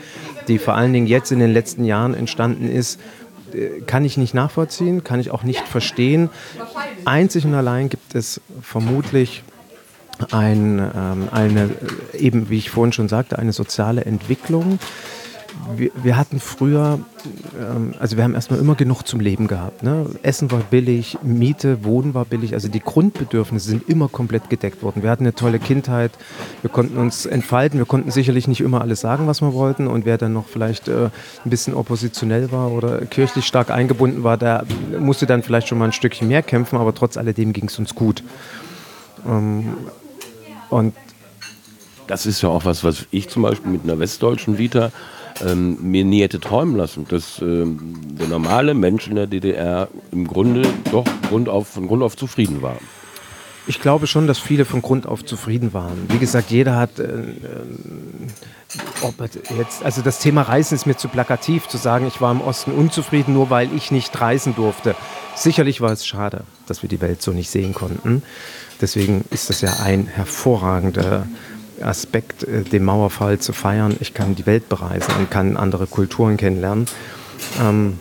die 0.47 0.59
vor 0.59 0.75
allen 0.75 0.93
Dingen 0.93 1.07
jetzt 1.07 1.31
in 1.31 1.39
den 1.39 1.53
letzten 1.53 1.83
Jahren 1.83 2.13
entstanden 2.13 2.69
ist, 2.69 2.99
äh, 3.53 3.81
kann 3.81 4.05
ich 4.05 4.17
nicht 4.17 4.33
nachvollziehen, 4.33 5.03
kann 5.03 5.19
ich 5.19 5.31
auch 5.31 5.43
nicht 5.43 5.67
verstehen. 5.67 6.29
Einzig 7.05 7.45
und 7.45 7.53
allein 7.53 7.89
gibt 7.89 8.15
es 8.15 8.41
vermutlich 8.61 9.43
ein, 10.31 10.79
ähm, 10.79 11.29
eine, 11.31 11.69
eben 12.13 12.49
wie 12.49 12.57
ich 12.57 12.69
vorhin 12.69 12.93
schon 12.93 13.07
sagte, 13.07 13.37
eine 13.37 13.53
soziale 13.53 14.05
Entwicklung. 14.05 14.79
Wir, 15.75 15.91
wir 15.95 16.17
hatten 16.17 16.39
früher, 16.39 16.99
ähm, 17.59 17.93
also 17.99 18.17
wir 18.17 18.23
haben 18.23 18.35
erstmal 18.35 18.59
immer 18.59 18.75
genug 18.75 19.03
zum 19.03 19.19
Leben 19.19 19.47
gehabt. 19.47 19.83
Ne? 19.83 20.05
Essen 20.23 20.51
war 20.51 20.59
billig, 20.59 21.17
Miete, 21.23 21.83
Wohnen 21.83 22.13
war 22.13 22.25
billig, 22.25 22.53
also 22.53 22.67
die 22.67 22.79
Grundbedürfnisse 22.79 23.69
sind 23.69 23.89
immer 23.89 24.07
komplett 24.07 24.49
gedeckt 24.49 24.81
worden. 24.83 25.03
Wir 25.03 25.09
hatten 25.09 25.23
eine 25.23 25.35
tolle 25.35 25.59
Kindheit, 25.59 26.11
wir 26.61 26.69
konnten 26.69 26.97
uns 26.97 27.25
entfalten, 27.25 27.79
wir 27.79 27.85
konnten 27.85 28.11
sicherlich 28.11 28.47
nicht 28.47 28.61
immer 28.61 28.81
alles 28.81 29.01
sagen, 29.01 29.27
was 29.27 29.41
wir 29.41 29.53
wollten 29.53 29.87
und 29.87 30.05
wer 30.05 30.17
dann 30.17 30.33
noch 30.33 30.47
vielleicht 30.47 30.87
äh, 30.87 31.09
ein 31.43 31.49
bisschen 31.49 31.73
oppositionell 31.73 32.51
war 32.51 32.71
oder 32.71 33.05
kirchlich 33.05 33.45
stark 33.45 33.69
eingebunden 33.69 34.23
war, 34.23 34.37
der 34.37 34.65
musste 34.99 35.25
dann 35.25 35.43
vielleicht 35.43 35.67
schon 35.67 35.77
mal 35.77 35.85
ein 35.85 35.93
Stückchen 35.93 36.27
mehr 36.27 36.43
kämpfen, 36.43 36.77
aber 36.77 36.93
trotz 36.93 37.17
alledem 37.17 37.53
ging 37.53 37.65
es 37.65 37.77
uns 37.77 37.95
gut. 37.95 38.23
Ähm, 39.27 39.73
und 40.69 40.93
das 42.07 42.25
ist 42.25 42.41
ja 42.41 42.49
auch 42.49 42.65
was, 42.65 42.83
was 42.83 43.05
ich 43.11 43.29
zum 43.29 43.43
Beispiel 43.43 43.71
mit 43.71 43.83
einer 43.83 43.99
westdeutschen 43.99 44.57
Vita 44.57 44.91
ähm, 45.45 45.77
mir 45.81 46.05
nie 46.05 46.21
hätte 46.21 46.39
träumen 46.39 46.75
lassen, 46.75 47.05
dass 47.09 47.41
ähm, 47.41 47.95
der 48.19 48.27
normale 48.27 48.73
Mensch 48.73 49.07
in 49.07 49.15
der 49.15 49.27
DDR 49.27 49.87
im 50.11 50.27
Grunde 50.27 50.63
doch 50.91 51.05
Grund 51.29 51.49
auf, 51.49 51.67
von 51.67 51.87
Grund 51.87 52.03
auf 52.03 52.15
zufrieden 52.15 52.61
war. 52.61 52.77
Ich 53.69 53.81
glaube 53.81 54.07
schon, 54.07 54.27
dass 54.27 54.39
viele 54.39 54.63
von 54.63 54.81
Grund 54.81 55.05
auf 55.05 55.25
zufrieden 55.25 55.73
waren. 55.73 56.07
Wie 56.07 56.19
gesagt, 56.19 56.51
jeder 56.51 56.77
hat. 56.77 56.99
Äh, 56.99 57.03
äh, 57.03 57.17
jetzt, 59.57 59.83
also 59.83 60.01
das 60.01 60.19
Thema 60.19 60.43
Reisen 60.43 60.75
ist 60.75 60.85
mir 60.85 60.95
zu 60.95 61.09
plakativ, 61.09 61.67
zu 61.67 61.77
sagen, 61.77 62.07
ich 62.07 62.21
war 62.21 62.31
im 62.31 62.41
Osten 62.41 62.71
unzufrieden, 62.71 63.33
nur 63.33 63.49
weil 63.49 63.73
ich 63.75 63.91
nicht 63.91 64.19
reisen 64.19 64.55
durfte. 64.55 64.95
Sicherlich 65.35 65.81
war 65.81 65.91
es 65.91 66.05
schade, 66.05 66.43
dass 66.65 66.81
wir 66.81 66.89
die 66.89 67.01
Welt 67.01 67.21
so 67.21 67.31
nicht 67.31 67.49
sehen 67.49 67.73
konnten. 67.73 68.23
Deswegen 68.79 69.25
ist 69.31 69.49
das 69.49 69.61
ja 69.61 69.73
ein 69.83 70.07
hervorragender 70.07 71.27
Aspekt, 71.81 72.43
äh, 72.43 72.63
den 72.63 72.83
Mauerfall 72.83 73.39
zu 73.39 73.53
feiern. 73.53 73.95
Ich 73.99 74.13
kann 74.13 74.35
die 74.35 74.45
Welt 74.45 74.69
bereisen 74.69 75.13
und 75.19 75.31
kann 75.31 75.57
andere 75.57 75.87
Kulturen 75.87 76.37
kennenlernen. 76.37 76.87
Ähm, 77.61 77.99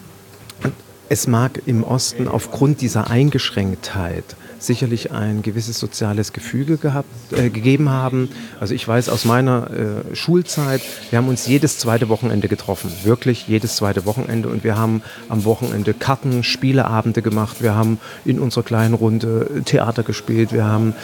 es 1.09 1.27
mag 1.27 1.63
im 1.67 1.85
Osten 1.85 2.27
aufgrund 2.27 2.81
dieser 2.81 3.11
Eingeschränktheit 3.11 4.25
sicherlich 4.67 5.13
ein 5.13 5.43
gewisses 5.43 5.79
soziales 5.79 6.33
Gefüge 6.33 6.77
gehabt, 6.77 7.09
äh, 7.33 7.51
gegeben 7.51 7.89
haben. 7.89 8.29
Also 8.61 8.75
ich 8.75 8.87
weiß 8.87 9.09
aus 9.09 9.25
meiner 9.25 9.71
äh, 9.71 10.17
Schulzeit, 10.17 10.83
wir 11.11 11.19
haben 11.19 11.29
uns 11.29 11.47
jedes 11.47 11.79
zweite 11.79 12.09
Wochenende 12.09 12.49
getroffen, 12.49 12.91
wirklich 13.05 13.49
jedes 13.49 13.77
zweite 13.77 14.05
Wochenende 14.05 14.49
und 14.49 14.65
wir 14.65 14.77
haben 14.77 15.03
am 15.29 15.45
Wochenende 15.45 15.95
Karten, 15.95 16.43
Spieleabende 16.43 17.23
gemacht, 17.23 17.63
wir 17.63 17.75
haben 17.75 17.99
in 18.25 18.39
unserer 18.39 18.65
kleinen 18.65 18.95
Runde 18.95 19.63
Theater 19.65 20.03
gespielt, 20.03 20.53
wir 20.53 20.65
haben 20.65 20.95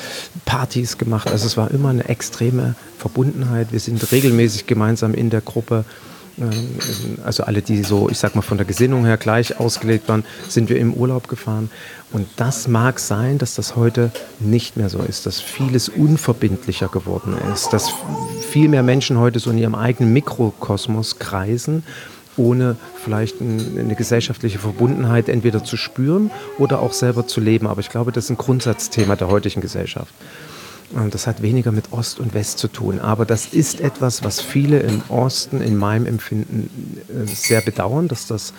Partys 0.45 0.99
gemacht. 0.99 1.31
Also 1.31 1.47
es 1.47 1.57
war 1.57 1.71
immer 1.71 1.91
eine 1.91 2.09
extreme 2.09 2.75
Verbundenheit. 2.99 3.73
Wir 3.73 3.81
sind 3.81 4.13
regelmäßig 4.13 4.67
gemeinsam 4.67 5.15
in 5.15 5.31
der 5.31 5.41
Gruppe 5.41 5.85
also 7.25 7.45
alle, 7.45 7.63
die 7.63 7.83
so, 7.83 8.09
ich 8.09 8.19
sag 8.19 8.35
mal, 8.35 8.43
von 8.43 8.57
der 8.57 8.67
Gesinnung 8.67 9.05
her 9.05 9.17
gleich 9.17 9.59
ausgelegt 9.61 10.09
waren, 10.09 10.25
sind 10.49 10.69
wir 10.69 10.79
im 10.79 10.95
Urlaub 10.95 11.29
gefahren. 11.29 11.71
Und 12.13 12.27
das 12.37 12.69
mag 12.69 12.99
sein, 12.99 13.39
dass 13.39 13.55
das 13.55 13.77
heute 13.77 14.11
nicht 14.41 14.77
mehr 14.77 14.89
so 14.89 14.99
ist, 15.01 15.27
dass 15.27 15.41
vieles 15.41 15.89
unverbindlicher 15.89 16.89
geworden 16.89 17.35
ist, 17.53 17.73
dass 17.73 17.93
viel 18.51 18.69
mehr 18.69 18.83
Menschen 18.83 19.19
heute 19.19 19.39
so 19.39 19.51
in 19.51 19.59
ihrem 19.59 19.75
eigenen 19.75 20.13
Mikrokosmos 20.13 21.19
kreisen, 21.19 21.85
ohne 22.37 22.77
vielleicht 23.05 23.41
eine 23.41 23.95
gesellschaftliche 23.95 24.59
Verbundenheit 24.59 25.29
entweder 25.29 25.65
zu 25.65 25.77
spüren 25.77 26.31
oder 26.59 26.81
auch 26.81 26.93
selber 26.93 27.27
zu 27.27 27.41
leben. 27.41 27.67
Aber 27.67 27.81
ich 27.81 27.91
glaube, 27.91 28.13
das 28.13 28.25
ist 28.25 28.31
ein 28.31 28.39
Grundsatzthema 28.39 29.17
der 29.17 29.29
heutigen 29.29 29.61
Gesellschaft. 29.61 30.15
Das 31.11 31.27
hat 31.27 31.43
weniger 31.43 31.73
mit 31.73 31.93
Ost 31.93 32.21
und 32.21 32.35
West 32.35 32.59
zu 32.59 32.69
tun. 32.69 33.01
Aber 33.01 33.25
das 33.25 33.47
ist 33.47 33.81
etwas, 33.81 34.23
was 34.25 34.41
viele 34.41 34.81
im 34.81 35.03
Osten 35.09 35.61
in 35.61 35.77
meinem 35.77 36.07
Empfinden 36.07 36.71
äh, 37.09 37.27
sehr 37.27 37.63
bedauern, 37.63 38.09
dass 38.09 38.27
das 38.27 38.53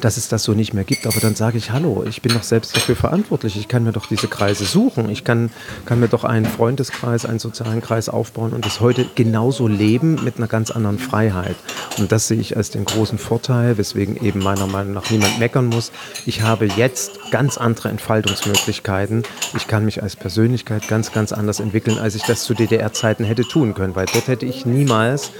dass 0.00 0.16
es 0.16 0.28
das 0.28 0.44
so 0.44 0.52
nicht 0.52 0.74
mehr 0.74 0.84
gibt. 0.84 1.06
Aber 1.06 1.20
dann 1.20 1.34
sage 1.34 1.58
ich, 1.58 1.70
hallo, 1.70 2.04
ich 2.08 2.22
bin 2.22 2.32
doch 2.32 2.42
selbst 2.42 2.76
dafür 2.76 2.96
verantwortlich. 2.96 3.56
Ich 3.56 3.68
kann 3.68 3.84
mir 3.84 3.92
doch 3.92 4.06
diese 4.06 4.28
Kreise 4.28 4.64
suchen. 4.64 5.10
Ich 5.10 5.24
kann, 5.24 5.50
kann 5.86 6.00
mir 6.00 6.08
doch 6.08 6.24
einen 6.24 6.46
Freundeskreis, 6.46 7.26
einen 7.26 7.38
sozialen 7.38 7.80
Kreis 7.80 8.08
aufbauen 8.08 8.52
und 8.52 8.64
das 8.64 8.80
heute 8.80 9.06
genauso 9.14 9.68
leben 9.68 10.22
mit 10.24 10.36
einer 10.38 10.46
ganz 10.46 10.70
anderen 10.70 10.98
Freiheit. 10.98 11.56
Und 11.98 12.12
das 12.12 12.28
sehe 12.28 12.38
ich 12.38 12.56
als 12.56 12.70
den 12.70 12.84
großen 12.84 13.18
Vorteil, 13.18 13.78
weswegen 13.78 14.16
eben 14.16 14.40
meiner 14.40 14.66
Meinung 14.66 14.94
nach 14.94 15.10
niemand 15.10 15.38
meckern 15.38 15.66
muss. 15.66 15.92
Ich 16.26 16.42
habe 16.42 16.66
jetzt 16.66 17.30
ganz 17.30 17.58
andere 17.58 17.88
Entfaltungsmöglichkeiten. 17.88 19.22
Ich 19.56 19.66
kann 19.66 19.84
mich 19.84 20.02
als 20.02 20.16
Persönlichkeit 20.16 20.88
ganz, 20.88 21.12
ganz 21.12 21.32
anders 21.32 21.60
entwickeln, 21.60 21.98
als 21.98 22.14
ich 22.14 22.22
das 22.22 22.44
zu 22.44 22.54
DDR-Zeiten 22.54 23.24
hätte 23.24 23.42
tun 23.42 23.74
können, 23.74 23.94
weil 23.94 24.06
dort 24.12 24.28
hätte 24.28 24.46
ich 24.46 24.66
niemals 24.66 25.30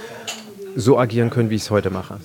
so 0.75 0.99
agieren 0.99 1.29
können, 1.29 1.49
wie 1.49 1.55
ich 1.55 1.63
es 1.63 1.71
heute 1.71 1.89
mache. 1.89 2.19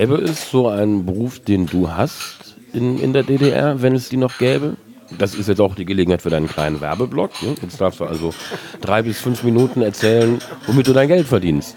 Gäbe 0.00 0.14
es 0.14 0.50
so 0.50 0.66
einen 0.66 1.04
Beruf, 1.04 1.40
den 1.40 1.66
du 1.66 1.90
hast 1.90 2.56
in, 2.72 2.98
in 2.98 3.12
der 3.12 3.22
DDR, 3.22 3.82
wenn 3.82 3.94
es 3.94 4.08
die 4.08 4.16
noch 4.16 4.38
gäbe? 4.38 4.78
Das 5.18 5.34
ist 5.34 5.46
jetzt 5.46 5.60
auch 5.60 5.74
die 5.74 5.84
Gelegenheit 5.84 6.22
für 6.22 6.30
deinen 6.30 6.48
kleinen 6.48 6.80
Werbeblock. 6.80 7.42
Ne? 7.42 7.54
Jetzt 7.60 7.82
darfst 7.82 8.00
du 8.00 8.06
also 8.06 8.32
drei 8.80 9.02
bis 9.02 9.20
fünf 9.20 9.42
Minuten 9.42 9.82
erzählen, 9.82 10.38
womit 10.66 10.86
du 10.86 10.94
dein 10.94 11.06
Geld 11.06 11.26
verdienst. 11.26 11.76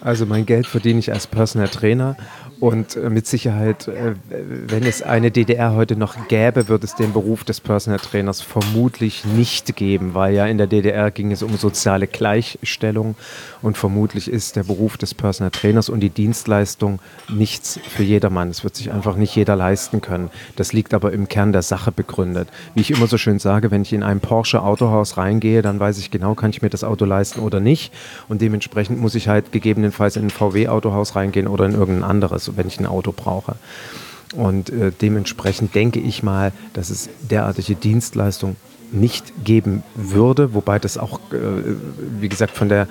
Also 0.00 0.26
mein 0.26 0.46
Geld 0.46 0.66
verdiene 0.66 0.98
ich 0.98 1.12
als 1.12 1.28
Personal 1.28 1.68
Trainer 1.68 2.16
und 2.62 2.94
äh, 2.94 3.10
mit 3.10 3.26
Sicherheit, 3.26 3.88
äh, 3.88 4.14
wenn 4.30 4.84
es 4.84 5.02
eine 5.02 5.32
DDR 5.32 5.74
heute 5.74 5.96
noch 5.96 6.28
gäbe, 6.28 6.68
würde 6.68 6.86
es 6.86 6.94
den 6.94 7.12
Beruf 7.12 7.42
des 7.42 7.58
Personal 7.58 7.98
Trainers 7.98 8.40
vermutlich 8.40 9.24
nicht 9.24 9.74
geben, 9.74 10.14
weil 10.14 10.32
ja 10.32 10.46
in 10.46 10.58
der 10.58 10.68
DDR 10.68 11.10
ging 11.10 11.32
es 11.32 11.42
um 11.42 11.56
soziale 11.56 12.06
Gleichstellung 12.06 13.16
und 13.62 13.76
vermutlich 13.76 14.30
ist 14.30 14.54
der 14.54 14.62
Beruf 14.62 14.96
des 14.96 15.12
Personal 15.12 15.50
Trainers 15.50 15.88
und 15.88 15.98
die 15.98 16.10
Dienstleistung 16.10 17.00
nichts 17.28 17.80
für 17.82 18.04
jedermann. 18.04 18.50
Es 18.50 18.62
wird 18.62 18.76
sich 18.76 18.92
einfach 18.92 19.16
nicht 19.16 19.34
jeder 19.34 19.56
leisten 19.56 20.00
können. 20.00 20.30
Das 20.54 20.72
liegt 20.72 20.94
aber 20.94 21.12
im 21.12 21.26
Kern 21.26 21.50
der 21.50 21.62
Sache 21.62 21.90
begründet. 21.90 22.48
Wie 22.76 22.82
ich 22.82 22.92
immer 22.92 23.08
so 23.08 23.18
schön 23.18 23.40
sage, 23.40 23.72
wenn 23.72 23.82
ich 23.82 23.92
in 23.92 24.04
ein 24.04 24.20
Porsche 24.20 24.62
Autohaus 24.62 25.16
reingehe, 25.16 25.62
dann 25.62 25.80
weiß 25.80 25.98
ich 25.98 26.12
genau, 26.12 26.36
kann 26.36 26.50
ich 26.50 26.62
mir 26.62 26.70
das 26.70 26.84
Auto 26.84 27.06
leisten 27.06 27.40
oder 27.40 27.58
nicht. 27.58 27.92
Und 28.28 28.40
dementsprechend 28.40 29.00
muss 29.00 29.16
ich 29.16 29.26
halt 29.26 29.50
gegebenenfalls 29.50 30.14
in 30.14 30.26
ein 30.26 30.30
VW 30.30 30.68
Autohaus 30.68 31.16
reingehen 31.16 31.48
oder 31.48 31.64
in 31.64 31.72
irgendein 31.72 32.08
anderes 32.08 32.51
wenn 32.56 32.66
ich 32.66 32.78
ein 32.80 32.86
Auto 32.86 33.12
brauche. 33.12 33.56
Und 34.34 34.70
äh, 34.70 34.92
dementsprechend 35.00 35.74
denke 35.74 36.00
ich 36.00 36.22
mal, 36.22 36.52
dass 36.72 36.90
es 36.90 37.08
derartige 37.30 37.74
Dienstleistungen 37.74 38.56
nicht 38.92 39.44
geben 39.44 39.82
würde, 39.94 40.54
wobei 40.54 40.78
das 40.78 40.98
auch, 40.98 41.18
äh, 41.32 41.36
wie 42.20 42.28
gesagt, 42.28 42.54
von 42.54 42.68
der 42.68 42.88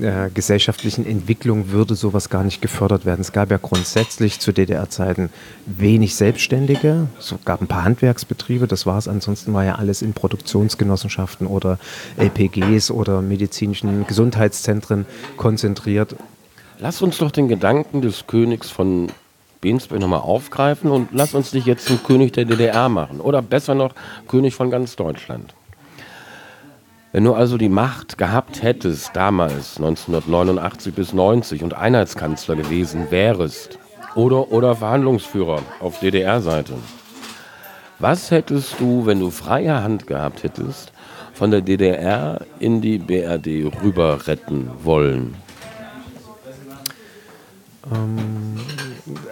äh, 0.00 0.30
gesellschaftlichen 0.34 1.06
Entwicklung 1.06 1.70
würde 1.70 1.94
sowas 1.94 2.28
gar 2.28 2.42
nicht 2.42 2.60
gefördert 2.60 3.04
werden. 3.04 3.20
Es 3.20 3.32
gab 3.32 3.50
ja 3.50 3.56
grundsätzlich 3.56 4.40
zu 4.40 4.52
DDR-Zeiten 4.52 5.30
wenig 5.64 6.16
Selbstständige, 6.16 7.06
es 7.18 7.34
gab 7.44 7.60
ein 7.60 7.68
paar 7.68 7.84
Handwerksbetriebe, 7.84 8.66
das 8.66 8.86
war 8.86 8.98
es. 8.98 9.06
Ansonsten 9.06 9.54
war 9.54 9.64
ja 9.64 9.76
alles 9.76 10.02
in 10.02 10.12
Produktionsgenossenschaften 10.12 11.46
oder 11.46 11.78
LPGs 12.16 12.90
oder 12.90 13.22
medizinischen 13.22 14.06
Gesundheitszentren 14.06 15.06
konzentriert. 15.36 16.16
Lass 16.78 17.00
uns 17.00 17.16
doch 17.18 17.30
den 17.30 17.48
Gedanken 17.48 18.02
des 18.02 18.26
Königs 18.26 18.70
von 18.70 19.08
Bensberg 19.62 19.98
nochmal 19.98 20.20
aufgreifen 20.20 20.90
und 20.90 21.08
lass 21.12 21.34
uns 21.34 21.50
dich 21.50 21.64
jetzt 21.64 21.86
zum 21.86 22.02
König 22.02 22.34
der 22.34 22.44
DDR 22.44 22.90
machen. 22.90 23.20
Oder 23.20 23.40
besser 23.40 23.74
noch, 23.74 23.94
König 24.28 24.54
von 24.54 24.70
ganz 24.70 24.94
Deutschland. 24.94 25.54
Wenn 27.12 27.24
du 27.24 27.32
also 27.32 27.56
die 27.56 27.70
Macht 27.70 28.18
gehabt 28.18 28.62
hättest, 28.62 29.16
damals 29.16 29.78
1989 29.78 30.94
bis 30.94 31.14
90 31.14 31.62
und 31.62 31.72
Einheitskanzler 31.72 32.56
gewesen 32.56 33.10
wärest 33.10 33.78
oder, 34.14 34.52
oder 34.52 34.76
Verhandlungsführer 34.76 35.62
auf 35.80 36.00
DDR-Seite, 36.00 36.74
was 38.00 38.30
hättest 38.30 38.78
du, 38.80 39.06
wenn 39.06 39.20
du 39.20 39.30
freie 39.30 39.82
Hand 39.82 40.06
gehabt 40.06 40.42
hättest, 40.42 40.92
von 41.32 41.50
der 41.50 41.62
DDR 41.62 42.44
in 42.60 42.82
die 42.82 42.98
BRD 42.98 43.72
rüber 43.82 44.26
retten 44.26 44.70
wollen? 44.82 45.45
Ähm, 47.92 48.56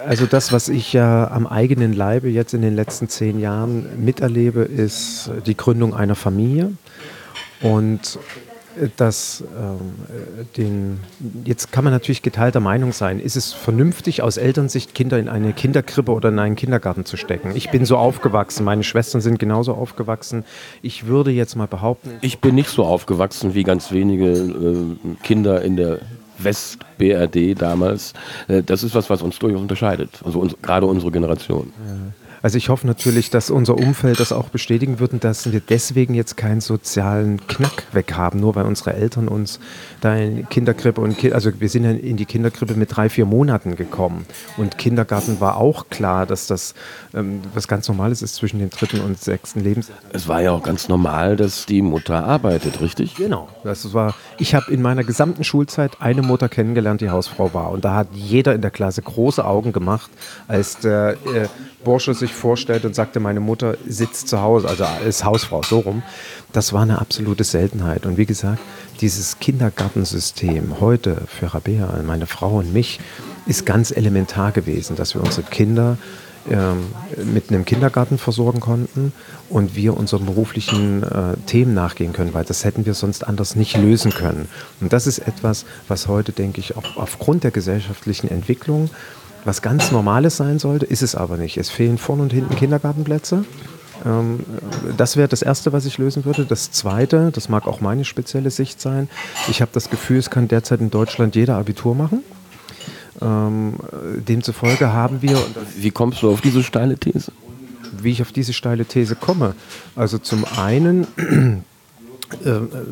also 0.05 0.25
das, 0.25 0.51
was 0.51 0.69
ich 0.69 0.93
ja 0.93 1.29
am 1.31 1.47
eigenen 1.47 1.93
Leibe 1.93 2.29
jetzt 2.29 2.53
in 2.53 2.61
den 2.61 2.75
letzten 2.75 3.09
zehn 3.09 3.39
Jahren 3.39 4.03
miterlebe, 4.03 4.61
ist 4.61 5.31
die 5.45 5.57
Gründung 5.57 5.93
einer 5.93 6.15
Familie. 6.15 6.71
Und 7.61 8.19
das, 8.97 9.43
ähm, 9.57 9.95
den, 10.57 10.99
jetzt 11.45 11.71
kann 11.71 11.83
man 11.83 11.93
natürlich 11.93 12.21
geteilter 12.21 12.59
Meinung 12.59 12.91
sein. 12.91 13.19
Ist 13.19 13.35
es 13.35 13.53
vernünftig, 13.53 14.21
aus 14.21 14.37
Elternsicht 14.37 14.93
Kinder 14.93 15.17
in 15.17 15.29
eine 15.29 15.53
Kinderkrippe 15.53 16.11
oder 16.11 16.29
in 16.29 16.39
einen 16.39 16.55
Kindergarten 16.55 17.05
zu 17.05 17.17
stecken? 17.17 17.51
Ich 17.55 17.71
bin 17.71 17.85
so 17.85 17.97
aufgewachsen, 17.97 18.63
meine 18.65 18.83
Schwestern 18.83 19.21
sind 19.21 19.39
genauso 19.39 19.73
aufgewachsen. 19.73 20.43
Ich 20.81 21.07
würde 21.07 21.31
jetzt 21.31 21.55
mal 21.55 21.67
behaupten. 21.67 22.11
Ich 22.21 22.39
bin 22.39 22.55
nicht 22.55 22.69
so 22.69 22.85
aufgewachsen 22.85 23.53
wie 23.53 23.63
ganz 23.63 23.91
wenige 23.91 24.31
äh, 24.31 25.23
Kinder 25.23 25.61
in 25.61 25.77
der 25.77 25.99
West-BRD 26.39 27.59
damals. 27.59 28.13
Äh, 28.47 28.63
das 28.63 28.83
ist 28.83 28.95
was, 28.95 29.09
was 29.09 29.21
uns 29.21 29.39
durchaus 29.39 29.61
unterscheidet. 29.61 30.21
Also 30.23 30.39
uns, 30.39 30.55
gerade 30.61 30.85
unsere 30.85 31.11
Generation. 31.11 31.71
Also 32.45 32.59
ich 32.59 32.69
hoffe 32.69 32.85
natürlich, 32.85 33.31
dass 33.31 33.49
unser 33.49 33.75
Umfeld 33.75 34.19
das 34.19 34.31
auch 34.31 34.49
bestätigen 34.49 34.99
wird 34.99 35.13
und 35.13 35.23
dass 35.23 35.51
wir 35.51 35.59
deswegen 35.59 36.13
jetzt 36.13 36.37
keinen 36.37 36.61
sozialen 36.61 37.47
Knack 37.47 37.85
weg 37.91 38.13
haben, 38.13 38.39
nur 38.39 38.53
weil 38.53 38.65
unsere 38.65 38.93
Eltern 38.93 39.27
uns 39.27 39.59
da 39.99 40.15
in 40.15 40.47
Kinderkrippe 40.47 41.01
und 41.01 41.17
Ki 41.17 41.33
also 41.33 41.59
wir 41.59 41.69
sind 41.69 41.85
ja 41.85 41.89
in 41.89 42.17
die 42.17 42.27
Kinderkrippe 42.27 42.75
mit 42.75 42.95
drei, 42.95 43.09
vier 43.09 43.25
Monaten 43.25 43.75
gekommen 43.75 44.27
und 44.57 44.77
Kindergarten 44.77 45.39
war 45.39 45.57
auch 45.57 45.89
klar, 45.89 46.27
dass 46.27 46.45
das 46.45 46.75
ähm, 47.15 47.41
was 47.55 47.67
ganz 47.67 47.87
Normales 47.87 48.21
ist 48.21 48.35
zwischen 48.35 48.59
dem 48.59 48.69
dritten 48.69 48.99
und 48.99 49.19
sechsten 49.19 49.61
Lebensjahr. 49.61 49.97
Es 50.13 50.27
war 50.27 50.43
ja 50.43 50.51
auch 50.51 50.61
ganz 50.61 50.87
normal, 50.87 51.37
dass 51.37 51.65
die 51.65 51.81
Mutter 51.81 52.25
arbeitet, 52.25 52.79
richtig? 52.79 53.15
Genau. 53.15 53.49
Das 53.63 53.91
war, 53.95 54.13
ich 54.37 54.53
habe 54.53 54.71
in 54.71 54.83
meiner 54.83 55.03
gesamten 55.03 55.43
Schulzeit 55.43 55.99
eine 55.99 56.21
Mutter 56.21 56.47
kennengelernt, 56.47 57.01
die 57.01 57.09
Hausfrau 57.09 57.55
war 57.55 57.71
und 57.71 57.83
da 57.85 57.95
hat 57.95 58.09
jeder 58.13 58.53
in 58.53 58.61
der 58.61 58.69
Klasse 58.69 59.01
große 59.01 59.43
Augen 59.43 59.73
gemacht, 59.73 60.11
als 60.47 60.77
der 60.77 61.17
äh, 61.33 61.47
Bursche 61.85 62.13
sich 62.13 62.33
vorstellt 62.33 62.83
und 62.83 62.93
sagte, 62.93 63.21
meine 63.21 63.39
Mutter 63.39 63.77
sitzt 63.87 64.27
zu 64.27 64.41
Hause, 64.41 64.67
also 64.67 64.85
ist 65.07 65.23
Hausfrau, 65.23 65.61
so 65.63 65.79
rum. 65.79 66.03
Das 66.51 66.73
war 66.73 66.81
eine 66.81 66.99
absolute 66.99 67.45
Seltenheit. 67.45 68.05
Und 68.05 68.17
wie 68.17 68.25
gesagt, 68.25 68.59
dieses 68.99 69.39
Kindergartensystem 69.39 70.81
heute 70.81 71.21
für 71.27 71.53
Rabea, 71.53 72.01
meine 72.05 72.27
Frau 72.27 72.57
und 72.57 72.73
mich, 72.73 72.99
ist 73.45 73.65
ganz 73.65 73.91
elementar 73.91 74.51
gewesen, 74.51 74.97
dass 74.97 75.15
wir 75.15 75.23
unsere 75.23 75.43
Kinder 75.43 75.97
ähm, 76.47 76.87
mit 77.33 77.49
einem 77.49 77.65
Kindergarten 77.65 78.19
versorgen 78.19 78.59
konnten 78.59 79.13
und 79.49 79.75
wir 79.75 79.97
unseren 79.97 80.25
beruflichen 80.25 81.01
äh, 81.01 81.37
Themen 81.47 81.73
nachgehen 81.73 82.13
können, 82.13 82.35
weil 82.35 82.45
das 82.45 82.63
hätten 82.63 82.85
wir 82.85 82.93
sonst 82.93 83.25
anders 83.25 83.55
nicht 83.55 83.77
lösen 83.77 84.11
können. 84.11 84.47
Und 84.79 84.93
das 84.93 85.07
ist 85.07 85.19
etwas, 85.19 85.65
was 85.87 86.07
heute, 86.07 86.33
denke 86.33 86.59
ich, 86.59 86.77
auch 86.77 86.97
aufgrund 86.97 87.43
der 87.43 87.51
gesellschaftlichen 87.51 88.29
Entwicklung 88.29 88.91
was 89.45 89.61
ganz 89.61 89.91
Normales 89.91 90.37
sein 90.37 90.59
sollte, 90.59 90.85
ist 90.85 91.03
es 91.03 91.15
aber 91.15 91.37
nicht. 91.37 91.57
Es 91.57 91.69
fehlen 91.69 91.97
vorne 91.97 92.23
und 92.23 92.33
hinten 92.33 92.55
Kindergartenplätze. 92.55 93.45
Ähm, 94.05 94.39
das 94.97 95.15
wäre 95.15 95.27
das 95.27 95.41
Erste, 95.41 95.71
was 95.71 95.85
ich 95.85 95.97
lösen 95.97 96.25
würde. 96.25 96.45
Das 96.45 96.71
Zweite, 96.71 97.31
das 97.31 97.47
mag 97.47 97.67
auch 97.67 97.79
meine 97.79 98.05
spezielle 98.05 98.51
Sicht 98.51 98.81
sein, 98.81 99.07
ich 99.47 99.61
habe 99.61 99.71
das 99.73 99.89
Gefühl, 99.89 100.17
es 100.17 100.29
kann 100.29 100.47
derzeit 100.47 100.81
in 100.81 100.89
Deutschland 100.89 101.35
jeder 101.35 101.57
Abitur 101.57 101.95
machen. 101.95 102.23
Ähm, 103.21 103.75
demzufolge 104.27 104.91
haben 104.91 105.21
wir. 105.21 105.37
Wie 105.77 105.91
kommst 105.91 106.21
du 106.21 106.31
auf 106.31 106.41
diese 106.41 106.63
steile 106.63 106.97
These? 106.97 107.31
Wie 108.01 108.11
ich 108.11 108.21
auf 108.21 108.33
diese 108.33 108.51
steile 108.51 108.83
These 108.83 109.15
komme. 109.15 109.55
Also 109.95 110.17
zum 110.17 110.43
einen 110.57 111.63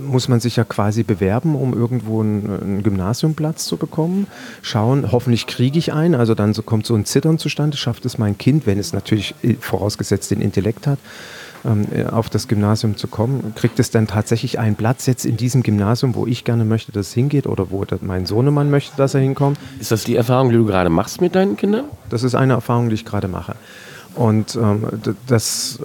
muss 0.01 0.27
man 0.27 0.39
sich 0.39 0.55
ja 0.57 0.63
quasi 0.63 1.03
bewerben, 1.03 1.55
um 1.55 1.73
irgendwo 1.73 2.21
einen, 2.21 2.49
einen 2.61 2.83
Gymnasiumplatz 2.83 3.65
zu 3.65 3.77
bekommen. 3.77 4.27
Schauen, 4.61 5.11
hoffentlich 5.11 5.47
kriege 5.47 5.79
ich 5.79 5.93
einen. 5.93 6.15
Also 6.15 6.35
dann 6.35 6.53
so 6.53 6.61
kommt 6.61 6.85
so 6.85 6.95
ein 6.95 7.05
Zittern 7.05 7.37
zustande. 7.37 7.77
Schafft 7.77 8.05
es 8.05 8.17
mein 8.17 8.37
Kind, 8.37 8.65
wenn 8.65 8.79
es 8.79 8.93
natürlich 8.93 9.35
äh, 9.43 9.55
vorausgesetzt 9.59 10.31
den 10.31 10.41
Intellekt 10.41 10.87
hat, 10.87 10.99
ähm, 11.65 11.87
äh, 11.93 12.05
auf 12.05 12.29
das 12.29 12.47
Gymnasium 12.47 12.95
zu 12.95 13.07
kommen? 13.07 13.53
Kriegt 13.55 13.79
es 13.79 13.91
dann 13.91 14.07
tatsächlich 14.07 14.59
einen 14.59 14.75
Platz 14.75 15.05
jetzt 15.05 15.25
in 15.25 15.37
diesem 15.37 15.63
Gymnasium, 15.63 16.15
wo 16.15 16.27
ich 16.27 16.43
gerne 16.43 16.65
möchte, 16.65 16.91
dass 16.91 17.07
es 17.07 17.13
hingeht 17.13 17.47
oder 17.47 17.71
wo 17.71 17.85
mein 18.01 18.25
Sohnemann 18.25 18.69
möchte, 18.69 18.95
dass 18.97 19.13
er 19.13 19.21
hinkommt? 19.21 19.57
Ist 19.79 19.91
das 19.91 20.03
die 20.03 20.15
Erfahrung, 20.15 20.49
die 20.49 20.55
du 20.55 20.65
gerade 20.65 20.89
machst 20.89 21.21
mit 21.21 21.35
deinen 21.35 21.57
Kindern? 21.57 21.85
Das 22.09 22.23
ist 22.23 22.35
eine 22.35 22.53
Erfahrung, 22.53 22.89
die 22.89 22.95
ich 22.95 23.05
gerade 23.05 23.27
mache. 23.27 23.55
Und 24.15 24.55
ähm, 24.55 24.85
das, 25.27 25.79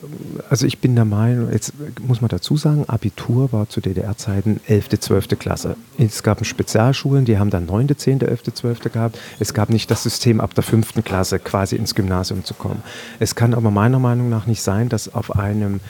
also 0.51 0.67
ich 0.67 0.79
bin 0.79 0.95
der 0.95 1.07
Meinung, 1.07 1.51
jetzt 1.51 1.73
muss 2.01 2.21
man 2.21 2.29
dazu 2.29 2.57
sagen, 2.57 2.85
Abitur 2.87 3.53
war 3.53 3.69
zu 3.69 3.81
DDR-Zeiten 3.81 4.61
11., 4.67 5.01
12. 5.01 5.39
Klasse. 5.39 5.77
Es 5.97 6.23
gab 6.23 6.45
Spezialschulen, 6.45 7.25
die 7.25 7.39
haben 7.39 7.51
dann 7.51 7.67
9., 7.67 7.89
10., 7.97 8.21
11., 8.21 8.55
12. 8.55 8.93
gehabt. 8.93 9.19
Es 9.39 9.55
gab 9.55 9.71
nicht 9.71 9.91
das 9.91 10.03
System, 10.03 10.41
ab 10.41 10.55
der 10.55 10.63
5. 10.63 11.05
Klasse 11.05 11.39
quasi 11.39 11.77
ins 11.77 11.95
Gymnasium 11.95 12.45
zu 12.45 12.55
kommen. 12.55 12.83
Es 13.19 13.35
kann 13.35 13.55
aber 13.55 13.71
meiner 13.71 13.99
Meinung 13.99 14.29
nach 14.29 14.47
nicht 14.47 14.63
sein, 14.63 14.89
dass 14.89 15.15
auf 15.15 15.37
einem 15.37 15.81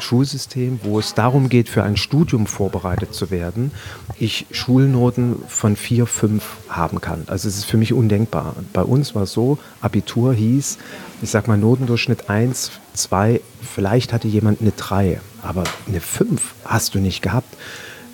Schulsystem, 0.00 0.80
wo 0.82 0.98
es 0.98 1.14
darum 1.14 1.48
geht, 1.48 1.68
für 1.68 1.82
ein 1.82 1.96
Studium 1.96 2.46
vorbereitet 2.46 3.14
zu 3.14 3.30
werden, 3.30 3.70
ich 4.18 4.46
Schulnoten 4.50 5.36
von 5.46 5.76
4, 5.76 6.06
5 6.06 6.44
haben 6.68 7.00
kann. 7.00 7.24
Also 7.26 7.48
es 7.48 7.58
ist 7.58 7.64
für 7.64 7.76
mich 7.76 7.92
undenkbar. 7.92 8.56
Bei 8.72 8.82
uns 8.82 9.14
war 9.14 9.22
es 9.22 9.32
so, 9.32 9.58
Abitur 9.80 10.34
hieß, 10.34 10.78
ich 11.22 11.30
sag 11.30 11.48
mal 11.48 11.58
Notendurchschnitt 11.58 12.28
1, 12.28 12.72
2, 12.94 13.40
vielleicht 13.62 14.12
hatte 14.12 14.28
jemand 14.28 14.60
eine 14.60 14.72
3, 14.72 15.20
aber 15.42 15.64
eine 15.86 16.00
5 16.00 16.54
hast 16.64 16.94
du 16.94 16.98
nicht 16.98 17.22
gehabt. 17.22 17.54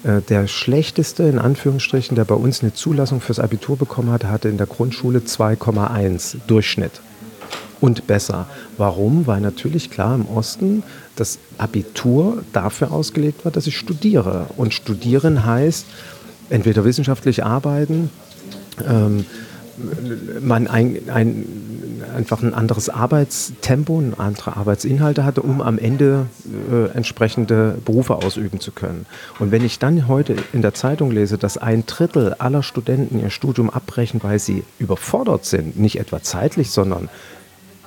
Äh, 0.05 0.21
der 0.23 0.47
schlechteste, 0.47 1.25
in 1.25 1.39
Anführungsstrichen, 1.39 2.15
der 2.15 2.25
bei 2.25 2.35
uns 2.35 2.63
eine 2.63 2.75
Zulassung 2.75 3.21
fürs 3.21 3.41
Abitur 3.41 3.77
bekommen 3.77 4.11
hat, 4.11 4.25
hatte 4.25 4.49
in 4.49 4.59
der 4.59 4.67
Grundschule 4.67 5.21
2,1 5.21 6.37
Durchschnitt 6.47 7.01
und 7.81 8.07
besser. 8.07 8.47
Warum? 8.77 9.27
Weil 9.27 9.41
natürlich 9.41 9.91
klar 9.91 10.15
im 10.15 10.27
Osten 10.27 10.83
das 11.17 11.39
Abitur 11.59 12.43
dafür 12.53 12.93
ausgelegt 12.93 13.45
war, 13.45 13.53
dass 13.53 13.67
ich 13.67 13.77
studiere. 13.77 14.47
Und 14.57 14.75
studieren 14.75 15.45
heißt 15.45 15.87
entweder 16.51 16.85
wissenschaftlich 16.85 17.45
arbeiten, 17.45 18.11
ähm, 18.87 19.25
man 20.41 20.67
ein, 20.67 20.99
ein, 21.09 21.45
einfach 22.17 22.43
ein 22.43 22.55
anderes 22.55 22.89
Arbeitstempo, 22.89 24.03
andere 24.17 24.57
Arbeitsinhalte 24.57 25.25
hatte, 25.25 25.43
um 25.43 25.61
am 25.61 25.79
Ende 25.79 26.27
äh, 26.71 26.97
entsprechende 26.97 27.79
Berufe 27.85 28.17
ausüben 28.17 28.61
zu 28.61 28.73
können. 28.73 29.07
Und 29.39 29.53
wenn 29.53 29.65
ich 29.65 29.79
dann 29.79 30.09
heute 30.09 30.37
in 30.53 30.63
der 30.63 30.75
Zeitung 30.75 31.11
lese, 31.11 31.39
dass 31.39 31.59
ein 31.59 31.87
Drittel 31.87 32.35
aller 32.35 32.63
Studenten 32.63 33.21
ihr 33.21 33.31
Studium 33.31 33.71
abbrechen, 33.71 34.21
weil 34.23 34.39
sie 34.39 34.65
überfordert 34.79 35.45
sind, 35.45 35.79
nicht 35.79 35.99
etwa 35.99 36.23
zeitlich, 36.23 36.71
sondern 36.71 37.09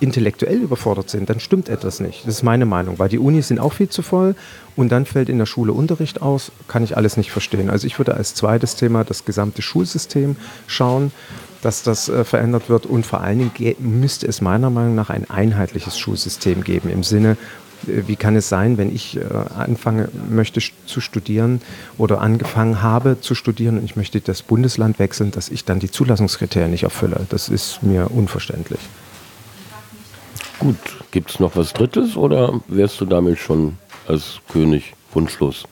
intellektuell 0.02 0.58
überfordert 0.58 1.10
sind, 1.10 1.30
dann 1.30 1.40
stimmt 1.40 1.70
etwas 1.70 2.00
nicht. 2.00 2.28
Das 2.28 2.36
ist 2.36 2.44
meine 2.44 2.66
Meinung, 2.66 3.00
weil 3.00 3.08
die 3.08 3.20
Unis 3.20 3.48
sind 3.48 3.60
auch 3.60 3.74
viel 3.74 3.88
zu 3.88 4.02
voll 4.02 4.36
und 4.76 4.92
dann 4.92 5.06
fällt 5.06 5.30
in 5.30 5.38
der 5.38 5.46
Schule 5.46 5.74
Unterricht 5.74 6.22
aus, 6.22 6.52
kann 6.68 6.84
ich 6.84 6.98
alles 6.98 7.18
nicht 7.18 7.32
verstehen. 7.32 7.70
Also 7.70 7.88
ich 7.88 8.00
würde 8.00 8.16
als 8.16 8.34
zweites 8.34 8.76
Thema 8.76 9.04
das 9.04 9.26
gesamte 9.26 9.62
Schulsystem 9.62 10.36
schauen, 10.68 11.12
dass 11.62 11.84
das 11.84 12.10
äh, 12.10 12.24
verändert 12.24 12.70
wird 12.70 12.88
und 12.88 13.06
vor 13.06 13.22
allen 13.22 13.38
Dingen 13.38 13.76
müsste 13.80 14.28
es 14.28 14.42
meiner 14.42 14.72
Meinung 14.72 14.96
nach 14.96 15.12
ein 15.12 15.30
einheitliches 15.30 15.98
Schulsystem 15.98 16.64
geben 16.64 16.90
im 16.90 17.04
Sinne, 17.04 17.38
äh, 17.88 18.04
wie 18.08 18.16
kann 18.16 18.36
es 18.36 18.50
sein, 18.50 18.78
wenn 18.78 18.94
ich 18.94 19.18
äh, 19.18 19.24
anfange 19.56 20.10
möchte 20.30 20.62
zu 20.86 21.02
studieren 21.02 21.62
oder 21.98 22.22
angefangen 22.22 22.82
habe 22.82 23.20
zu 23.22 23.36
studieren 23.36 23.78
und 23.78 23.86
ich 23.86 23.96
möchte 23.96 24.20
das 24.20 24.42
Bundesland 24.42 25.00
wechseln, 25.00 25.32
dass 25.32 25.50
ich 25.50 25.66
dann 25.66 25.80
die 25.80 25.92
Zulassungskriterien 25.92 26.72
nicht 26.72 26.84
erfülle? 26.84 27.28
Das 27.30 27.50
ist 27.50 27.84
mir 27.84 28.10
unverständlich. 28.12 28.80
Gut, 30.62 30.76
gibt 31.10 31.32
es 31.32 31.40
noch 31.40 31.56
was 31.56 31.74
Drittes 31.74 32.16
oder 32.16 32.54
wärst 32.68 33.02
du 33.02 33.06
damit 33.06 33.40
schon 33.40 33.80
als 34.08 34.42
König 34.48 34.94
wunschlos? 35.12 35.64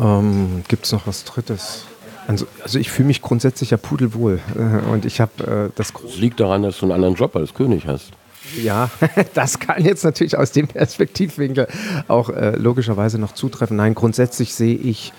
Ähm, 0.00 0.64
gibt 0.68 0.86
es 0.86 0.92
noch 0.92 1.06
was 1.06 1.26
Drittes? 1.26 1.84
Also, 2.26 2.46
also 2.62 2.78
ich 2.78 2.90
fühle 2.90 3.08
mich 3.08 3.20
grundsätzlich 3.20 3.72
ja 3.72 3.76
pudelwohl 3.76 4.40
äh, 4.56 4.90
und 4.90 5.04
ich 5.04 5.20
habe 5.20 5.68
äh, 5.68 5.72
das. 5.76 5.92
Es 6.08 6.16
liegt 6.16 6.40
daran, 6.40 6.62
dass 6.62 6.78
du 6.78 6.86
einen 6.86 6.92
anderen 6.92 7.14
Job 7.14 7.36
als 7.36 7.52
König 7.52 7.86
hast. 7.86 8.12
Ja, 8.56 8.88
das 9.34 9.58
kann 9.58 9.84
jetzt 9.84 10.02
natürlich 10.02 10.38
aus 10.38 10.52
dem 10.52 10.66
Perspektivwinkel 10.66 11.68
auch 12.08 12.30
äh, 12.30 12.56
logischerweise 12.56 13.18
noch 13.18 13.32
zutreffen. 13.32 13.76
Nein, 13.76 13.94
grundsätzlich 13.94 14.54
sehe 14.54 14.76
ich 14.76 15.12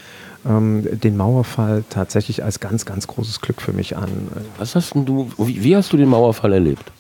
ähm, 0.44 0.88
den 1.00 1.18
Mauerfall 1.18 1.84
tatsächlich 1.92 2.44
als 2.44 2.60
ganz, 2.60 2.88
ganz 2.88 3.06
großes 3.06 3.42
Glück 3.42 3.62
für 3.62 3.74
mich 3.74 3.96
an. 3.96 4.10
Was 4.58 4.74
hast 4.74 4.96
du, 4.96 5.32
wie, 5.38 5.64
wie 5.64 5.76
hast 5.76 5.94
du 5.94 5.98
den 5.98 6.10
Mauerfall 6.10 6.54
erlebt? 6.54 6.92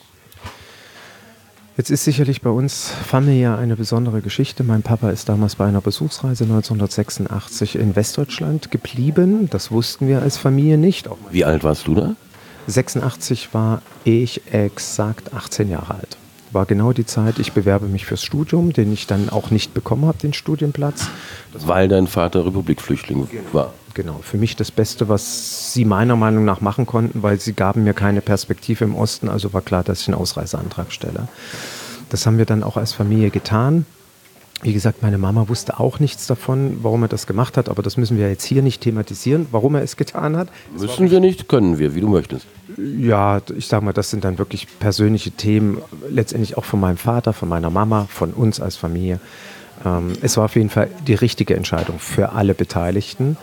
Jetzt 1.77 1.89
ist 1.89 2.03
sicherlich 2.03 2.41
bei 2.41 2.49
uns 2.49 2.89
familiär 2.89 3.57
eine 3.57 3.77
besondere 3.77 4.21
Geschichte. 4.21 4.63
Mein 4.65 4.81
Papa 4.81 5.09
ist 5.09 5.29
damals 5.29 5.55
bei 5.55 5.65
einer 5.65 5.79
Besuchsreise 5.79 6.43
1986 6.43 7.77
in 7.77 7.95
Westdeutschland 7.95 8.71
geblieben. 8.71 9.49
Das 9.49 9.71
wussten 9.71 10.07
wir 10.09 10.21
als 10.21 10.37
Familie 10.37 10.77
nicht. 10.77 11.09
Wie 11.31 11.45
alt 11.45 11.63
warst 11.63 11.87
du 11.87 11.95
da? 11.95 12.15
86 12.67 13.53
war 13.53 13.81
ich 14.03 14.41
exakt 14.51 15.33
18 15.33 15.69
Jahre 15.69 15.95
alt. 15.95 16.17
War 16.51 16.65
genau 16.65 16.91
die 16.91 17.05
Zeit, 17.05 17.39
ich 17.39 17.53
bewerbe 17.53 17.87
mich 17.87 18.05
fürs 18.05 18.23
Studium, 18.23 18.73
den 18.73 18.91
ich 18.91 19.07
dann 19.07 19.29
auch 19.29 19.51
nicht 19.51 19.73
bekommen 19.73 20.05
habe, 20.05 20.17
den 20.17 20.33
Studienplatz. 20.33 21.07
Weil 21.53 21.87
dein 21.87 22.07
Vater 22.07 22.45
Republikflüchtling 22.45 23.27
war. 23.53 23.73
Genau, 23.93 24.19
für 24.21 24.37
mich 24.37 24.55
das 24.55 24.71
Beste, 24.71 25.09
was 25.09 25.73
sie 25.73 25.85
meiner 25.85 26.15
Meinung 26.15 26.45
nach 26.45 26.61
machen 26.61 26.85
konnten, 26.85 27.23
weil 27.23 27.39
sie 27.39 27.53
gaben 27.53 27.83
mir 27.83 27.93
keine 27.93 28.21
Perspektive 28.21 28.85
im 28.85 28.95
Osten, 28.95 29.29
also 29.29 29.53
war 29.53 29.61
klar, 29.61 29.83
dass 29.83 30.01
ich 30.01 30.07
einen 30.07 30.17
Ausreiseantrag 30.17 30.91
stelle. 30.91 31.27
Das 32.09 32.25
haben 32.25 32.37
wir 32.37 32.45
dann 32.45 32.63
auch 32.63 32.77
als 32.77 32.93
Familie 32.93 33.29
getan. 33.29 33.85
Wie 34.63 34.73
gesagt, 34.73 35.01
meine 35.01 35.17
Mama 35.17 35.49
wusste 35.49 35.79
auch 35.79 35.99
nichts 35.99 36.27
davon, 36.27 36.79
warum 36.83 37.01
er 37.03 37.07
das 37.07 37.25
gemacht 37.25 37.57
hat, 37.57 37.67
aber 37.67 37.81
das 37.81 37.97
müssen 37.97 38.17
wir 38.17 38.29
jetzt 38.29 38.43
hier 38.43 38.61
nicht 38.61 38.81
thematisieren, 38.81 39.47
warum 39.51 39.73
er 39.73 39.81
es 39.81 39.97
getan 39.97 40.37
hat. 40.37 40.49
Müssen 40.77 41.09
wir 41.09 41.19
nicht, 41.19 41.49
können 41.49 41.79
wir, 41.79 41.95
wie 41.95 42.01
du 42.01 42.07
möchtest. 42.07 42.45
Ja, 42.77 43.41
ich 43.55 43.67
sage 43.67 43.83
mal, 43.83 43.93
das 43.93 44.11
sind 44.11 44.23
dann 44.23 44.37
wirklich 44.37 44.67
persönliche 44.79 45.31
Themen, 45.31 45.79
letztendlich 46.09 46.57
auch 46.57 46.65
von 46.65 46.79
meinem 46.79 46.97
Vater, 46.97 47.33
von 47.33 47.49
meiner 47.49 47.71
Mama, 47.71 48.07
von 48.09 48.33
uns 48.33 48.59
als 48.59 48.75
Familie. 48.75 49.19
Ähm, 49.83 50.13
es 50.21 50.37
war 50.37 50.45
auf 50.45 50.55
jeden 50.55 50.69
Fall 50.69 50.89
die 51.07 51.15
richtige 51.15 51.55
Entscheidung 51.55 51.97
für 51.97 52.33
alle 52.33 52.53
Beteiligten. 52.53 53.37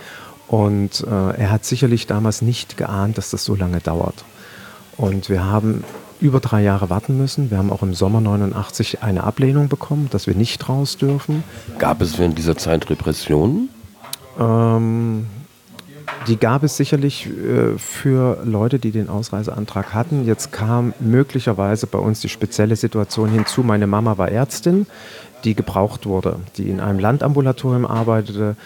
Und 0.47 1.05
äh, 1.07 1.37
er 1.37 1.51
hat 1.51 1.65
sicherlich 1.65 2.07
damals 2.07 2.43
nicht 2.43 2.77
geahnt, 2.77 3.19
dass 3.19 3.31
das 3.31 3.45
so 3.45 3.55
lange 3.55 3.81
dauert. 3.81 4.25
Und 4.97 5.29
wir 5.29 5.45
haben 5.45 5.85
über 6.21 6.41
drei 6.41 6.63
Jahre 6.63 6.91
warten 6.91 7.17
müssen. 7.17 7.51
Wir 7.51 7.59
haben 7.59 7.71
auch 7.71 7.83
im 7.83 7.95
Sommer 7.95 8.21
89 8.21 9.03
eine 9.03 9.25
Ablehnung 9.25 9.69
bekommen, 9.69 10.09
dass 10.11 10.27
wir 10.27 10.35
nicht 10.35 10.69
raus 10.69 10.97
dürfen. 10.97 11.45
Gab 11.79 12.01
es 12.01 12.19
während 12.19 12.39
dieser 12.39 12.57
Zeit 12.57 12.91
Repressionen? 12.91 13.69
Ähm, 14.39 15.27
die 16.27 16.37
gab 16.37 16.63
es 16.63 16.77
sicherlich 16.77 17.27
äh, 17.27 17.79
für 17.79 18.43
Leute, 18.45 18.79
die 18.79 18.91
den 18.91 19.09
Ausreiseantrag 19.09 19.95
hatten. 19.95 20.27
Jetzt 20.27 20.53
kam 20.53 20.93
möglicherweise 21.01 21.87
bei 21.87 21.99
uns 21.99 22.21
die 22.21 22.29
spezielle 22.29 22.77
Situation 22.77 23.31
hinzu. 23.31 23.63
Meine 23.63 23.87
Mama 23.87 24.19
war 24.19 24.31
Ärztin, 24.31 24.87
die 25.45 25.55
gebraucht 25.55 26.07
wurde, 26.07 26.37
die 26.57 26.69
in 26.69 26.81
einem 26.81 26.99
Landambulatorium 26.99 27.87
arbeitete 27.87 28.57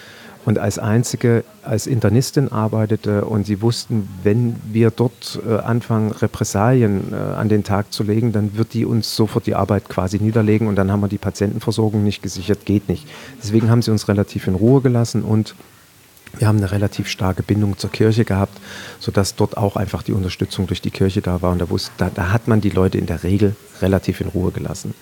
und 0.44 0.59
als 0.59 0.78
einzige 0.78 1.44
als 1.62 1.87
Internistin 1.87 2.50
arbeitete 2.50 3.24
und 3.24 3.46
sie 3.46 3.62
wussten, 3.62 4.09
wenn 4.22 4.57
wir 4.72 4.90
dort 4.90 5.40
äh, 5.46 5.59
anfangen, 5.59 6.11
Repressalien 6.11 7.12
äh, 7.12 7.16
an 7.16 7.48
den 7.48 7.62
Tag 7.62 7.92
zu 7.92 8.02
legen, 8.02 8.33
dann 8.33 8.57
wird 8.57 8.74
die 8.74 8.85
uns 8.85 9.14
sofort 9.14 9.46
die 9.46 9.55
Arbeit 9.55 9.88
quasi 9.88 10.18
niederlegen 10.18 10.66
und 10.66 10.76
dann 10.76 10.90
haben 10.90 11.00
wir 11.00 11.09
die 11.09 11.18
Patientenversorgung 11.18 12.02
nicht 12.02 12.22
gesichert, 12.22 12.66
geht 12.66 12.88
nicht. 12.88 13.07
Deswegen 13.40 13.70
haben 13.70 13.83
sie 13.83 13.92
uns 13.92 14.09
relativ 14.09 14.48
in 14.48 14.57
Ruhe 14.57 14.81
gelassen 14.81 15.22
und 15.22 15.55
wir 16.38 16.48
haben 16.48 16.59
eine 16.59 16.72
relativ 16.72 17.09
starke 17.09 17.42
Bindung 17.42 17.76
zur 17.76 17.90
Kirche 17.90 18.24
gehabt, 18.24 18.59
sodass 18.98 19.37
dort 19.37 19.57
auch 19.57 19.76
einfach 19.76 20.02
die 20.02 20.12
Unterstützung 20.12 20.66
durch 20.66 20.81
die 20.81 20.90
Kirche 20.90 21.20
da 21.20 21.42
war. 21.42 21.52
Und 21.52 21.61
da, 21.61 21.68
wusste, 21.68 21.92
da, 21.98 22.11
da 22.12 22.33
hat 22.33 22.48
man 22.48 22.61
die 22.61 22.70
Leute 22.70 22.96
in 22.96 23.07
der 23.07 23.22
Regel 23.22 23.55
relativ 23.83 24.20
in 24.20 24.28
Ruhe 24.28 24.50
gelassen. 24.50 24.94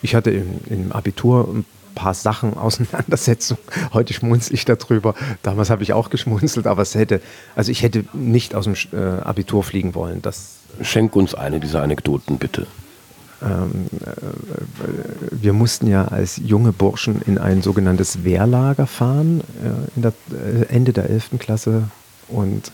Ich 0.00 0.14
hatte 0.14 0.30
im, 0.30 0.60
im 0.70 0.92
Abitur 0.92 1.62
paar 1.94 2.14
Sachen, 2.14 2.56
Auseinandersetzungen. 2.56 3.62
Heute 3.92 4.14
schmunzel 4.14 4.54
ich 4.54 4.64
darüber. 4.64 5.14
Damals 5.42 5.70
habe 5.70 5.82
ich 5.82 5.92
auch 5.92 6.10
geschmunzelt, 6.10 6.66
aber 6.66 6.82
es 6.82 6.94
hätte, 6.94 7.20
also 7.56 7.70
ich 7.70 7.82
hätte 7.82 8.04
nicht 8.12 8.54
aus 8.54 8.64
dem 8.64 8.74
äh, 8.92 9.20
Abitur 9.22 9.62
fliegen 9.62 9.94
wollen. 9.94 10.22
Das 10.22 10.56
Schenk 10.82 11.16
uns 11.16 11.34
eine 11.34 11.60
dieser 11.60 11.82
Anekdoten, 11.82 12.38
bitte. 12.38 12.66
Ähm, 13.42 13.86
äh, 14.04 14.12
wir 15.30 15.52
mussten 15.52 15.86
ja 15.86 16.06
als 16.06 16.38
junge 16.38 16.72
Burschen 16.72 17.22
in 17.22 17.38
ein 17.38 17.62
sogenanntes 17.62 18.24
Wehrlager 18.24 18.86
fahren, 18.86 19.40
äh, 19.62 19.96
in 19.96 20.02
der, 20.02 20.12
äh, 20.32 20.74
Ende 20.74 20.92
der 20.92 21.08
11. 21.08 21.38
Klasse. 21.38 21.84
Und 22.28 22.72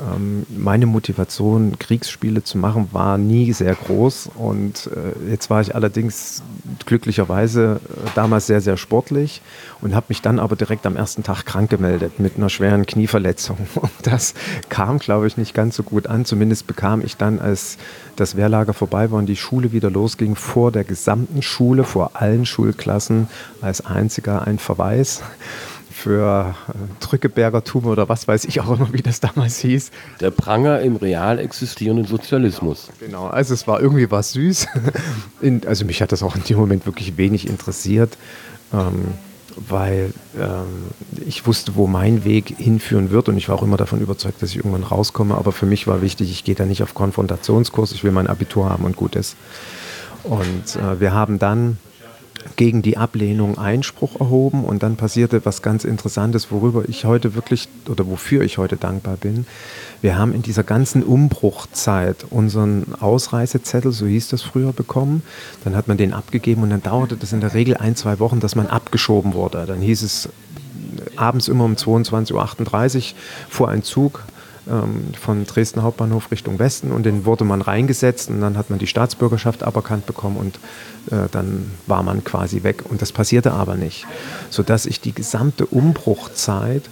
ähm, 0.00 0.46
meine 0.48 0.86
Motivation, 0.86 1.78
Kriegsspiele 1.78 2.42
zu 2.42 2.58
machen, 2.58 2.88
war 2.92 3.18
nie 3.18 3.52
sehr 3.52 3.74
groß. 3.74 4.30
Und 4.34 4.88
äh, 4.88 5.30
jetzt 5.30 5.50
war 5.50 5.60
ich 5.60 5.74
allerdings 5.74 6.42
glücklicherweise 6.86 7.80
äh, 7.84 8.08
damals 8.14 8.46
sehr, 8.46 8.60
sehr 8.60 8.76
sportlich 8.76 9.42
und 9.80 9.94
habe 9.94 10.06
mich 10.08 10.22
dann 10.22 10.38
aber 10.38 10.56
direkt 10.56 10.86
am 10.86 10.96
ersten 10.96 11.22
Tag 11.22 11.44
krank 11.44 11.70
gemeldet 11.70 12.18
mit 12.18 12.36
einer 12.36 12.48
schweren 12.48 12.86
Knieverletzung. 12.86 13.58
Und 13.74 13.90
das 14.02 14.34
kam, 14.68 14.98
glaube 14.98 15.26
ich, 15.26 15.36
nicht 15.36 15.54
ganz 15.54 15.76
so 15.76 15.82
gut 15.82 16.06
an. 16.06 16.24
Zumindest 16.24 16.66
bekam 16.66 17.02
ich 17.02 17.16
dann, 17.16 17.38
als 17.38 17.78
das 18.16 18.36
Wehrlager 18.36 18.74
vorbei 18.74 19.10
war 19.10 19.18
und 19.18 19.26
die 19.26 19.36
Schule 19.36 19.72
wieder 19.72 19.90
losging, 19.90 20.36
vor 20.36 20.72
der 20.72 20.84
gesamten 20.84 21.42
Schule, 21.42 21.84
vor 21.84 22.12
allen 22.14 22.44
Schulklassen 22.44 23.28
als 23.60 23.84
einziger 23.84 24.46
ein 24.46 24.58
Verweis 24.58 25.22
für 26.00 26.54
äh, 26.68 26.72
Drückebergertum 27.04 27.84
oder 27.86 28.08
was 28.08 28.26
weiß 28.26 28.46
ich 28.46 28.60
auch 28.60 28.70
immer, 28.70 28.92
wie 28.92 29.02
das 29.02 29.20
damals 29.20 29.58
hieß. 29.58 29.90
Der 30.20 30.30
Pranger 30.30 30.80
im 30.80 30.96
real 30.96 31.38
existierenden 31.38 32.06
Sozialismus. 32.06 32.88
Genau, 32.98 33.26
also 33.26 33.52
es 33.52 33.66
war 33.66 33.80
irgendwie 33.80 34.10
was 34.10 34.32
süß. 34.32 34.66
In, 35.40 35.66
also 35.66 35.84
mich 35.84 36.00
hat 36.00 36.12
das 36.12 36.22
auch 36.22 36.36
in 36.36 36.44
dem 36.44 36.58
Moment 36.58 36.86
wirklich 36.86 37.16
wenig 37.16 37.48
interessiert, 37.48 38.16
ähm, 38.72 39.14
weil 39.56 40.12
ähm, 40.38 40.90
ich 41.26 41.46
wusste, 41.46 41.76
wo 41.76 41.86
mein 41.86 42.24
Weg 42.24 42.54
hinführen 42.58 43.10
wird 43.10 43.28
und 43.28 43.36
ich 43.36 43.48
war 43.48 43.56
auch 43.56 43.62
immer 43.62 43.76
davon 43.76 44.00
überzeugt, 44.00 44.42
dass 44.42 44.50
ich 44.50 44.56
irgendwann 44.56 44.82
rauskomme. 44.82 45.34
Aber 45.34 45.52
für 45.52 45.66
mich 45.66 45.86
war 45.86 46.02
wichtig, 46.02 46.30
ich 46.30 46.44
gehe 46.44 46.54
da 46.54 46.66
nicht 46.66 46.82
auf 46.82 46.94
Konfrontationskurs, 46.94 47.92
ich 47.92 48.04
will 48.04 48.12
mein 48.12 48.26
Abitur 48.26 48.70
haben 48.70 48.84
und 48.84 48.96
gut 48.96 49.16
ist. 49.16 49.36
Und 50.24 50.76
äh, 50.76 51.00
wir 51.00 51.12
haben 51.12 51.38
dann 51.38 51.78
gegen 52.56 52.82
die 52.82 52.96
Ablehnung 52.96 53.58
Einspruch 53.58 54.20
erhoben 54.20 54.64
und 54.64 54.82
dann 54.82 54.96
passierte 54.96 55.44
was 55.44 55.62
ganz 55.62 55.84
Interessantes, 55.84 56.50
worüber 56.50 56.88
ich 56.88 57.04
heute 57.04 57.34
wirklich 57.34 57.68
oder 57.88 58.06
wofür 58.06 58.42
ich 58.42 58.58
heute 58.58 58.76
dankbar 58.76 59.16
bin. 59.16 59.46
Wir 60.00 60.16
haben 60.18 60.34
in 60.34 60.42
dieser 60.42 60.62
ganzen 60.62 61.02
Umbruchzeit 61.02 62.24
unseren 62.30 62.94
Ausreisezettel, 63.00 63.92
so 63.92 64.06
hieß 64.06 64.28
das 64.28 64.42
früher, 64.42 64.72
bekommen. 64.72 65.22
Dann 65.64 65.76
hat 65.76 65.88
man 65.88 65.96
den 65.96 66.12
abgegeben 66.12 66.62
und 66.62 66.70
dann 66.70 66.82
dauerte 66.82 67.16
das 67.16 67.32
in 67.32 67.40
der 67.40 67.54
Regel 67.54 67.76
ein, 67.76 67.96
zwei 67.96 68.18
Wochen, 68.18 68.40
dass 68.40 68.54
man 68.54 68.66
abgeschoben 68.66 69.34
wurde. 69.34 69.64
Dann 69.66 69.80
hieß 69.80 70.02
es 70.02 70.28
abends 71.16 71.48
immer 71.48 71.64
um 71.64 71.74
22.38 71.74 72.32
Uhr 72.34 73.02
fuhr 73.48 73.68
ein 73.68 73.82
Zug 73.82 74.22
ähm, 74.68 75.12
von 75.20 75.44
Dresden 75.44 75.82
Hauptbahnhof 75.82 76.30
Richtung 76.30 76.58
Westen 76.58 76.90
und 76.90 77.04
den 77.04 77.24
wurde 77.24 77.44
man 77.44 77.62
reingesetzt 77.62 78.30
und 78.30 78.40
dann 78.40 78.56
hat 78.56 78.70
man 78.70 78.78
die 78.78 78.86
Staatsbürgerschaft 78.86 79.62
aberkannt 79.62 80.06
bekommen 80.06 80.36
und 80.36 80.56
äh, 81.12 81.28
dann 81.30 81.70
war 81.86 82.02
man 82.02 82.24
quasi 82.24 82.62
weg. 82.62 82.84
Und 82.88 83.02
das 83.02 83.12
passierte 83.12 83.52
aber 83.52 83.76
nicht, 83.76 84.06
sodass 84.50 84.86
ich 84.86 85.00
die 85.00 85.12
gesamte 85.12 85.66
Umbruchzeit 85.66 86.90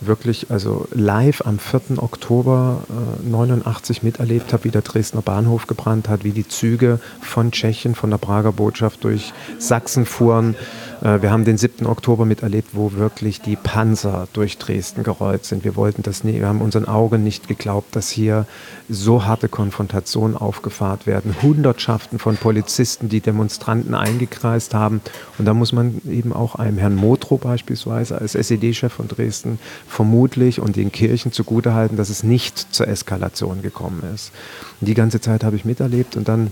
wirklich 0.00 0.50
also 0.50 0.86
live 0.92 1.42
am 1.44 1.58
4. 1.58 2.00
Oktober 2.02 2.82
äh, 3.24 3.28
89 3.28 4.02
miterlebt 4.02 4.52
habe, 4.52 4.64
wie 4.64 4.70
der 4.70 4.82
Dresdner 4.82 5.22
Bahnhof 5.22 5.66
gebrannt 5.66 6.08
hat, 6.08 6.24
wie 6.24 6.32
die 6.32 6.46
Züge 6.46 7.00
von 7.20 7.50
Tschechien, 7.50 7.94
von 7.94 8.10
der 8.10 8.18
Prager 8.18 8.52
Botschaft 8.52 9.04
durch 9.04 9.32
Sachsen 9.58 10.06
fuhren. 10.06 10.54
Äh, 11.02 11.22
wir 11.22 11.30
haben 11.30 11.44
den 11.44 11.56
7. 11.56 11.86
Oktober 11.86 12.24
miterlebt, 12.24 12.70
wo 12.72 12.92
wirklich 12.92 13.40
die 13.40 13.56
Panzer 13.56 14.28
durch 14.32 14.58
Dresden 14.58 15.02
gerollt 15.02 15.44
sind. 15.44 15.64
Wir 15.64 15.76
wollten 15.76 16.02
das 16.02 16.24
nie, 16.24 16.34
wir 16.34 16.48
haben 16.48 16.60
unseren 16.60 16.86
Augen 16.86 17.22
nicht 17.22 17.48
geglaubt, 17.48 17.94
dass 17.94 18.10
hier 18.10 18.46
so 18.88 19.24
harte 19.24 19.48
Konfrontationen 19.48 20.36
aufgefahren 20.36 21.00
werden. 21.04 21.36
Hundertschaften 21.42 22.18
von 22.18 22.36
Polizisten, 22.36 23.08
die 23.08 23.20
Demonstranten 23.20 23.94
eingekreist 23.94 24.74
haben. 24.74 25.00
Und 25.38 25.44
da 25.44 25.54
muss 25.54 25.72
man 25.72 26.00
eben 26.08 26.32
auch 26.32 26.54
einem 26.54 26.78
Herrn 26.78 26.96
Motro 26.96 27.36
beispielsweise 27.36 28.18
als 28.18 28.34
SED-Chef 28.34 28.92
von 28.92 29.08
Dresden 29.08 29.58
vermutlich 29.86 30.60
und 30.60 30.76
den 30.76 30.92
Kirchen 30.92 31.32
zugutehalten, 31.32 31.96
dass 31.96 32.08
es 32.08 32.22
nicht 32.22 32.74
zur 32.74 32.88
Eskalation 32.88 33.62
gekommen 33.62 34.02
ist. 34.14 34.32
Und 34.80 34.88
die 34.88 34.94
ganze 34.94 35.20
Zeit 35.20 35.44
habe 35.44 35.56
ich 35.56 35.64
miterlebt 35.64 36.16
und 36.16 36.28
dann 36.28 36.50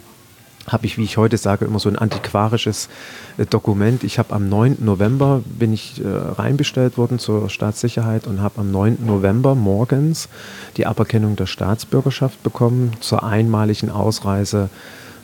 habe 0.66 0.86
ich, 0.86 0.98
wie 0.98 1.04
ich 1.04 1.16
heute 1.16 1.36
sage, 1.36 1.64
immer 1.64 1.78
so 1.78 1.88
ein 1.88 1.96
antiquarisches 1.96 2.88
äh, 3.38 3.46
Dokument. 3.46 4.04
Ich 4.04 4.18
habe 4.18 4.34
am 4.34 4.48
9. 4.48 4.78
November 4.80 5.42
bin 5.44 5.72
ich 5.72 6.02
äh, 6.02 6.06
reinbestellt 6.06 6.98
worden 6.98 7.18
zur 7.18 7.48
Staatssicherheit 7.50 8.26
und 8.26 8.40
habe 8.40 8.60
am 8.60 8.70
9. 8.70 8.98
November 9.04 9.54
morgens 9.54 10.28
die 10.76 10.86
Aberkennung 10.86 11.36
der 11.36 11.46
Staatsbürgerschaft 11.46 12.42
bekommen 12.42 12.92
zur 13.00 13.22
einmaligen 13.22 13.90
Ausreise 13.90 14.68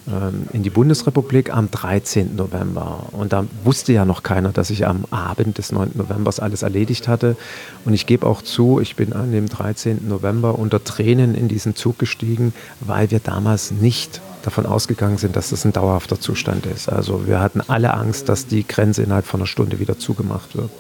ähm, 0.09 0.47
in 0.53 0.65
die 0.65 0.71
Bundesrepublik 0.71 1.55
am 1.55 1.71
13. 1.71 2.35
November. 2.35 3.07
Und 3.13 3.33
da 3.33 3.45
wusste 3.63 3.93
ja 3.93 4.05
noch 4.05 4.25
keiner, 4.25 4.51
dass 4.51 4.71
ich 4.71 4.87
am 4.87 5.05
Abend 5.11 5.59
des 5.59 5.71
9. 5.71 5.93
Novembers 5.95 6.41
alles 6.41 6.63
erledigt 6.63 7.07
hatte. 7.07 7.37
Und 7.85 7.95
ich 7.95 8.07
gebe 8.07 8.27
auch 8.27 8.43
zu, 8.43 8.81
ich 8.81 8.97
bin 8.97 9.13
an 9.13 9.31
dem 9.31 9.49
13. 9.49 10.09
November 10.09 10.59
unter 10.59 10.83
Tränen 10.83 11.37
in 11.37 11.47
diesen 11.47 11.77
Zug 11.77 12.01
gestiegen, 12.01 12.53
weil 12.81 13.13
wir 13.13 13.21
damals 13.21 13.71
nicht 13.71 14.21
davon 14.43 14.67
ausgegangen 14.67 15.19
sind, 15.19 15.37
dass 15.37 15.51
das 15.51 15.65
ein 15.65 15.73
dauerhafter 15.73 16.21
Zustand 16.21 16.67
ist. 16.67 16.89
Also 16.89 17.27
wir 17.27 17.41
hatten 17.41 17.61
alle 17.67 17.95
Angst, 17.95 18.29
dass 18.29 18.47
die 18.47 18.67
Grenze 18.67 19.03
innerhalb 19.03 19.27
von 19.27 19.41
einer 19.41 19.47
Stunde 19.47 19.79
wieder 19.79 19.99
zugemacht 19.99 20.57
wird. 20.57 20.71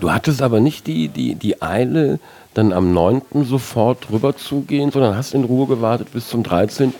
Du 0.00 0.12
hattest 0.12 0.42
aber 0.42 0.60
nicht 0.60 0.86
die, 0.86 1.08
die, 1.08 1.34
die 1.34 1.62
Eile, 1.62 2.20
dann 2.54 2.72
am 2.72 2.92
9. 2.92 3.22
sofort 3.44 4.10
rüber 4.10 4.36
zu 4.36 4.60
gehen, 4.62 4.90
sondern 4.90 5.16
hast 5.16 5.32
in 5.32 5.44
Ruhe 5.44 5.66
gewartet 5.66 6.12
bis 6.12 6.28
zum 6.28 6.42
13., 6.42 6.92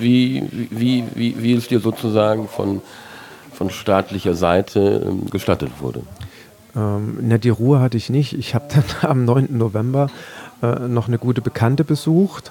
wie, 0.00 0.44
wie, 0.70 1.04
wie, 1.14 1.40
wie 1.40 1.54
es 1.54 1.68
dir 1.68 1.78
sozusagen 1.78 2.48
von, 2.48 2.82
von 3.52 3.70
staatlicher 3.70 4.34
Seite 4.34 5.06
ähm, 5.06 5.30
gestattet 5.30 5.70
wurde. 5.80 6.02
Ähm, 6.74 7.18
na, 7.22 7.38
die 7.38 7.50
Ruhe 7.50 7.78
hatte 7.78 7.96
ich 7.96 8.10
nicht. 8.10 8.32
Ich 8.32 8.54
habe 8.56 8.66
dann 8.74 8.84
am 9.10 9.24
9. 9.24 9.56
November 9.56 10.08
äh, 10.62 10.88
noch 10.88 11.06
eine 11.06 11.18
gute 11.18 11.40
Bekannte 11.40 11.84
besucht 11.84 12.50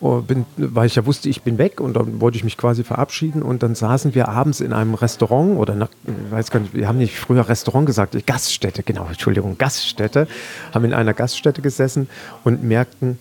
bin, 0.00 0.46
weil 0.56 0.86
ich 0.86 0.94
ja 0.94 1.06
wusste, 1.06 1.28
ich 1.28 1.42
bin 1.42 1.58
weg 1.58 1.80
und 1.80 1.94
dann 1.94 2.20
wollte 2.20 2.36
ich 2.36 2.44
mich 2.44 2.56
quasi 2.56 2.84
verabschieden 2.84 3.42
und 3.42 3.62
dann 3.62 3.74
saßen 3.74 4.14
wir 4.14 4.28
abends 4.28 4.60
in 4.60 4.72
einem 4.72 4.94
Restaurant 4.94 5.58
oder 5.58 5.74
nach, 5.74 5.88
ich 6.06 6.30
weiß 6.30 6.50
gar 6.50 6.60
nicht, 6.60 6.74
wir 6.74 6.86
haben 6.86 6.98
nicht 6.98 7.18
früher 7.18 7.48
Restaurant 7.48 7.86
gesagt, 7.86 8.16
Gaststätte, 8.26 8.82
genau, 8.82 9.06
Entschuldigung, 9.08 9.58
Gaststätte, 9.58 10.28
haben 10.72 10.84
in 10.84 10.94
einer 10.94 11.14
Gaststätte 11.14 11.62
gesessen 11.62 12.08
und 12.44 12.62
merkten, 12.62 13.18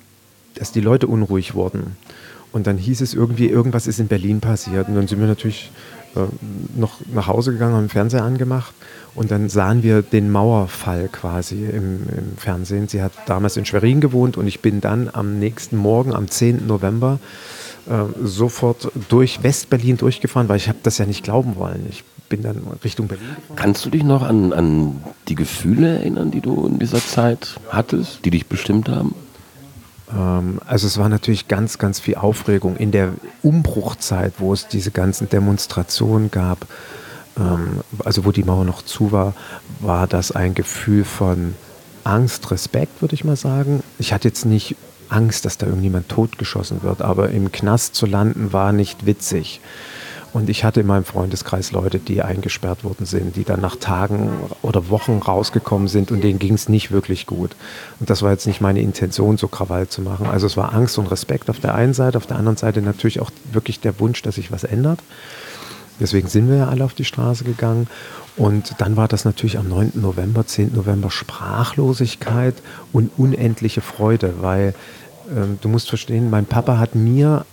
dass 0.55 0.71
die 0.71 0.81
Leute 0.81 1.07
unruhig 1.07 1.55
wurden. 1.55 1.97
Und 2.51 2.67
dann 2.67 2.77
hieß 2.77 3.01
es 3.01 3.13
irgendwie, 3.13 3.49
irgendwas 3.49 3.87
ist 3.87 3.99
in 3.99 4.07
Berlin 4.07 4.39
passiert 4.39 4.87
und 4.87 4.95
dann 4.95 5.07
sind 5.07 5.19
wir 5.19 5.27
natürlich 5.27 5.71
äh, 6.15 6.19
noch 6.75 6.99
nach 7.11 7.27
Hause 7.27 7.53
gegangen, 7.53 7.73
haben 7.73 7.85
den 7.85 7.89
Fernseher 7.89 8.23
angemacht 8.23 8.73
und 9.17 9.31
dann 9.31 9.49
sahen 9.49 9.81
wir 9.81 10.03
den 10.03 10.31
Mauerfall 10.31 11.09
quasi 11.11 11.65
im, 11.65 12.01
im, 12.15 12.37
Fernsehen. 12.37 12.87
Sie 12.87 13.01
hat 13.01 13.11
damals 13.25 13.57
in 13.57 13.65
Schwerin 13.65 13.99
gewohnt 13.99 14.37
und 14.37 14.47
ich 14.47 14.61
bin 14.61 14.79
dann 14.79 15.09
am 15.11 15.39
nächsten 15.39 15.75
Morgen, 15.75 16.13
am 16.13 16.29
10. 16.29 16.67
November, 16.67 17.19
äh, 17.89 18.03
sofort 18.23 18.91
durch 19.09 19.41
Westberlin 19.41 19.97
durchgefahren, 19.97 20.47
weil 20.49 20.57
ich 20.57 20.69
habe 20.69 20.77
das 20.83 20.99
ja 20.99 21.07
nicht 21.07 21.23
glauben 21.23 21.55
wollen. 21.55 21.87
Ich 21.89 22.03
bin 22.29 22.43
dann 22.43 22.61
Richtung 22.83 23.07
Berlin 23.07 23.25
gefahren. 23.35 23.55
Kannst 23.55 23.85
du 23.85 23.89
dich 23.89 24.03
noch 24.03 24.21
an, 24.21 24.53
an 24.53 25.03
die 25.27 25.35
Gefühle 25.35 25.97
erinnern, 25.97 26.29
die 26.29 26.41
du 26.41 26.67
in 26.67 26.77
dieser 26.77 26.99
Zeit 26.99 27.59
hattest, 27.69 28.23
die 28.23 28.29
dich 28.29 28.45
bestimmt 28.45 28.87
haben? 28.87 29.15
Ähm, 30.15 30.59
also 30.67 30.85
es 30.85 30.99
war 30.99 31.09
natürlich 31.09 31.47
ganz, 31.47 31.79
ganz 31.79 31.99
viel 31.99 32.15
Aufregung 32.15 32.77
in 32.77 32.91
der 32.91 33.13
Umbruchzeit, 33.41 34.33
wo 34.37 34.53
es 34.53 34.67
diese 34.67 34.91
ganzen 34.91 35.27
Demonstrationen 35.27 36.29
gab, 36.29 36.67
also 38.03 38.25
wo 38.25 38.31
die 38.31 38.43
Mauer 38.43 38.65
noch 38.65 38.81
zu 38.81 39.11
war, 39.11 39.33
war 39.79 40.07
das 40.07 40.31
ein 40.31 40.55
Gefühl 40.55 41.03
von 41.03 41.55
Angst, 42.03 42.49
Respekt, 42.51 43.01
würde 43.01 43.15
ich 43.15 43.23
mal 43.23 43.35
sagen. 43.35 43.83
Ich 43.99 44.13
hatte 44.13 44.27
jetzt 44.27 44.45
nicht 44.45 44.75
Angst, 45.09 45.45
dass 45.45 45.57
da 45.57 45.67
irgendjemand 45.67 46.09
totgeschossen 46.09 46.83
wird, 46.83 47.01
aber 47.01 47.29
im 47.29 47.51
Knast 47.51 47.95
zu 47.95 48.05
landen 48.05 48.53
war 48.53 48.73
nicht 48.73 49.05
witzig. 49.05 49.61
Und 50.33 50.49
ich 50.49 50.63
hatte 50.63 50.81
in 50.81 50.87
meinem 50.87 51.05
Freundeskreis 51.05 51.71
Leute, 51.71 51.99
die 51.99 52.21
eingesperrt 52.21 52.83
worden 52.83 53.05
sind, 53.05 53.37
die 53.37 53.43
dann 53.43 53.61
nach 53.61 53.77
Tagen 53.77 54.29
oder 54.61 54.89
Wochen 54.89 55.19
rausgekommen 55.19 55.87
sind 55.87 56.11
und 56.11 56.23
denen 56.23 56.37
ging 56.37 56.53
es 56.53 56.69
nicht 56.69 56.91
wirklich 56.91 57.25
gut. 57.25 57.55
Und 57.99 58.09
das 58.09 58.21
war 58.21 58.31
jetzt 58.31 58.45
nicht 58.45 58.61
meine 58.61 58.81
Intention, 58.81 59.37
so 59.37 59.47
Krawall 59.47 59.87
zu 59.87 60.01
machen. 60.01 60.27
Also 60.27 60.45
es 60.45 60.57
war 60.57 60.73
Angst 60.73 60.97
und 60.97 61.07
Respekt 61.07 61.49
auf 61.49 61.59
der 61.59 61.75
einen 61.75 61.93
Seite, 61.93 62.17
auf 62.17 62.27
der 62.27 62.37
anderen 62.37 62.57
Seite 62.57 62.81
natürlich 62.81 63.21
auch 63.21 63.31
wirklich 63.51 63.79
der 63.79 63.99
Wunsch, 63.99 64.21
dass 64.21 64.35
sich 64.35 64.51
was 64.51 64.63
ändert. 64.63 64.99
Deswegen 65.99 66.27
sind 66.27 66.49
wir 66.49 66.57
ja 66.57 66.67
alle 66.67 66.83
auf 66.85 66.93
die 66.93 67.05
Straße 67.05 67.43
gegangen. 67.43 67.87
Und 68.35 68.75
dann 68.77 68.95
war 68.95 69.07
das 69.07 69.25
natürlich 69.25 69.57
am 69.57 69.67
9. 69.67 69.93
November, 69.95 70.45
10. 70.45 70.73
November 70.73 71.09
Sprachlosigkeit 71.09 72.55
und 72.93 73.11
unendliche 73.17 73.81
Freude, 73.81 74.35
weil 74.41 74.75
äh, 75.29 75.57
du 75.59 75.69
musst 75.69 75.89
verstehen, 75.89 76.29
mein 76.29 76.45
Papa 76.45 76.77
hat 76.77 76.93
mir 76.93 77.45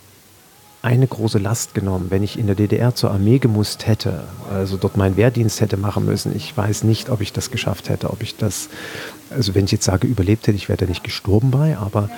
eine 0.85 1.07
große 1.07 1.39
Last 1.39 1.73
genommen, 1.73 2.09
wenn 2.11 2.23
ich 2.23 2.39
in 2.39 2.47
der 2.47 2.57
DDR 2.57 2.95
zur 2.95 3.11
Armee 3.11 3.39
gemusst 3.39 3.87
hätte, 3.87 4.25
also 4.53 4.77
dort 4.77 4.99
meinen 4.99 5.17
Wehrdienst 5.17 5.63
hätte 5.63 5.79
machen 5.79 6.05
müssen. 6.05 6.37
Ich 6.37 6.55
weiß 6.55 6.85
nicht, 6.85 7.09
ob 7.09 7.23
ich 7.23 7.33
das 7.33 7.51
geschafft 7.51 7.89
hätte, 7.89 8.11
ob 8.11 8.23
ich 8.23 8.37
das, 8.37 8.69
also 9.31 9.55
wenn 9.55 9.65
ich 9.65 9.73
jetzt 9.73 9.87
sage, 9.87 10.07
überlebt 10.07 10.47
hätte, 10.47 10.57
ich 10.57 10.69
wäre 10.69 10.77
da 10.77 10.85
nicht 10.85 11.03
gestorben 11.03 11.51
bei, 11.51 11.79
aber 11.79 12.11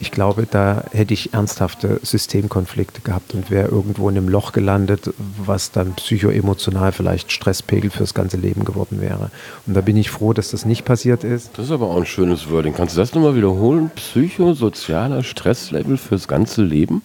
ich 0.00 0.10
glaube, 0.12 0.46
da 0.48 0.84
hätte 0.92 1.12
ich 1.12 1.34
ernsthafte 1.34 1.98
Systemkonflikte 2.02 3.00
gehabt 3.00 3.34
und 3.34 3.50
wäre 3.50 3.68
irgendwo 3.68 4.08
in 4.08 4.16
einem 4.16 4.28
Loch 4.28 4.52
gelandet, 4.52 5.12
was 5.44 5.72
dann 5.72 5.94
psychoemotional 5.94 6.92
vielleicht 6.92 7.32
Stresspegel 7.32 7.90
fürs 7.90 8.14
ganze 8.14 8.36
Leben 8.36 8.64
geworden 8.64 9.00
wäre. 9.00 9.30
Und 9.66 9.74
da 9.74 9.80
bin 9.80 9.96
ich 9.96 10.10
froh, 10.10 10.32
dass 10.32 10.50
das 10.52 10.64
nicht 10.64 10.84
passiert 10.84 11.24
ist. 11.24 11.50
Das 11.58 11.66
ist 11.66 11.72
aber 11.72 11.86
auch 11.90 11.96
ein 11.96 12.06
schönes 12.06 12.48
Wording. 12.50 12.74
Kannst 12.74 12.96
du 12.96 13.00
das 13.00 13.12
nochmal 13.12 13.34
wiederholen? 13.34 13.90
Psychosozialer 13.96 15.24
Stresslevel 15.24 15.96
fürs 15.96 16.28
ganze 16.28 16.62
Leben? 16.62 17.02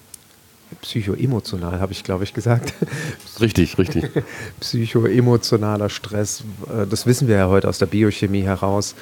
Psychoemotional, 0.81 1.79
habe 1.79 1.93
ich, 1.93 2.03
glaube 2.03 2.23
ich, 2.23 2.33
gesagt. 2.33 2.73
Richtig, 3.39 3.77
richtig. 3.77 4.09
Psychoemotionaler 4.59 5.89
Stress, 5.89 6.43
äh, 6.67 6.85
das 6.87 7.05
wissen 7.05 7.27
wir 7.27 7.37
ja 7.37 7.47
heute 7.47 7.69
aus 7.69 7.77
der 7.77 7.85
Biochemie 7.85 8.43
heraus. 8.43 8.95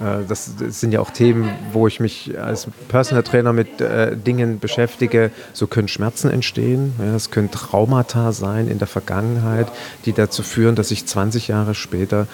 Äh, 0.00 0.24
das, 0.28 0.52
sind 0.68 0.92
ja 0.92 1.00
auch 1.00 1.10
Themen, 1.10 1.50
wo 1.72 1.86
ich 1.86 2.00
mich 2.00 2.38
als 2.38 2.68
Personal 2.88 3.22
Trainer 3.22 3.52
mit 3.52 3.80
äh, 3.80 4.16
Dingen 4.16 4.58
beschäftige. 4.58 5.30
So 5.52 5.66
können 5.66 5.88
Schmerzen 5.88 6.30
entstehen. 6.30 6.94
Es 7.14 7.30
können 7.30 7.50
Traumata 7.50 8.32
sein 8.32 8.68
in 8.68 8.78
der 8.78 8.88
Vergangenheit, 8.88 9.68
die 10.04 10.12
dazu 10.12 10.42
führen, 10.42 10.74
dass 10.74 10.90
ich 10.90 11.06
20 11.06 11.48
Jahre 11.48 11.74
später 11.74 12.26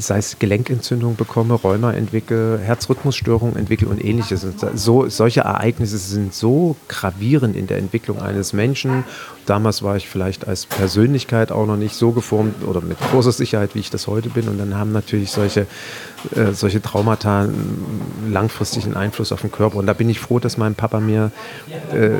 sei 0.00 0.18
es 0.18 0.38
Gelenkentzündung 0.38 1.16
bekomme, 1.16 1.54
Rheuma 1.54 1.92
entwickle, 1.92 2.58
Herzrhythmusstörungen 2.58 3.56
entwickle 3.56 3.88
und 3.88 4.02
ähnliches. 4.02 4.44
Und 4.44 4.78
so, 4.78 5.08
solche 5.08 5.40
Ereignisse 5.40 5.98
sind 5.98 6.34
so 6.34 6.76
gravierend 6.88 7.56
in 7.56 7.66
der 7.66 7.78
Entwicklung 7.78 8.20
eines 8.20 8.52
Menschen. 8.52 9.04
Damals 9.48 9.82
war 9.82 9.96
ich 9.96 10.08
vielleicht 10.08 10.46
als 10.46 10.66
Persönlichkeit 10.66 11.52
auch 11.52 11.64
noch 11.64 11.78
nicht 11.78 11.94
so 11.94 12.12
geformt 12.12 12.62
oder 12.66 12.82
mit 12.82 12.98
großer 13.00 13.32
Sicherheit, 13.32 13.74
wie 13.74 13.78
ich 13.78 13.88
das 13.88 14.06
heute 14.06 14.28
bin. 14.28 14.46
Und 14.46 14.58
dann 14.58 14.76
haben 14.76 14.92
natürlich 14.92 15.30
solche, 15.30 15.66
äh, 16.36 16.52
solche 16.52 16.82
Traumata 16.82 17.44
einen 17.44 18.28
langfristigen 18.30 18.94
Einfluss 18.94 19.32
auf 19.32 19.40
den 19.40 19.50
Körper. 19.50 19.78
Und 19.78 19.86
da 19.86 19.94
bin 19.94 20.10
ich 20.10 20.20
froh, 20.20 20.38
dass 20.38 20.58
mein 20.58 20.74
Papa 20.74 21.00
mir 21.00 21.30
äh, 21.92 22.10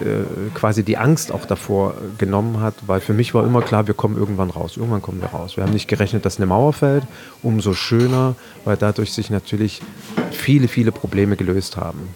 quasi 0.55 0.83
die 0.83 0.97
Angst 0.97 1.31
auch 1.31 1.45
davor 1.45 1.95
genommen 2.17 2.61
hat, 2.61 2.75
weil 2.87 3.01
für 3.01 3.13
mich 3.13 3.35
war 3.35 3.45
immer 3.45 3.61
klar, 3.61 3.87
wir 3.87 3.95
kommen 3.95 4.17
irgendwann 4.17 4.49
raus. 4.49 4.79
Irgendwann 4.79 5.03
kommen 5.03 5.21
wir 5.21 5.29
raus. 5.29 5.59
Wir 5.59 5.65
haben 5.65 5.75
nicht 5.75 5.89
gerechnet, 5.89 6.25
dass 6.25 6.39
eine 6.39 6.47
Mauer 6.47 6.73
fällt. 6.73 7.05
Umso 7.43 7.75
schöner, 7.75 8.37
weil 8.65 8.79
dadurch 8.79 9.13
sich 9.13 9.29
natürlich 9.29 9.83
viele, 10.31 10.67
viele 10.67 10.93
Probleme 10.93 11.37
gelöst 11.37 11.77
haben. 11.77 12.09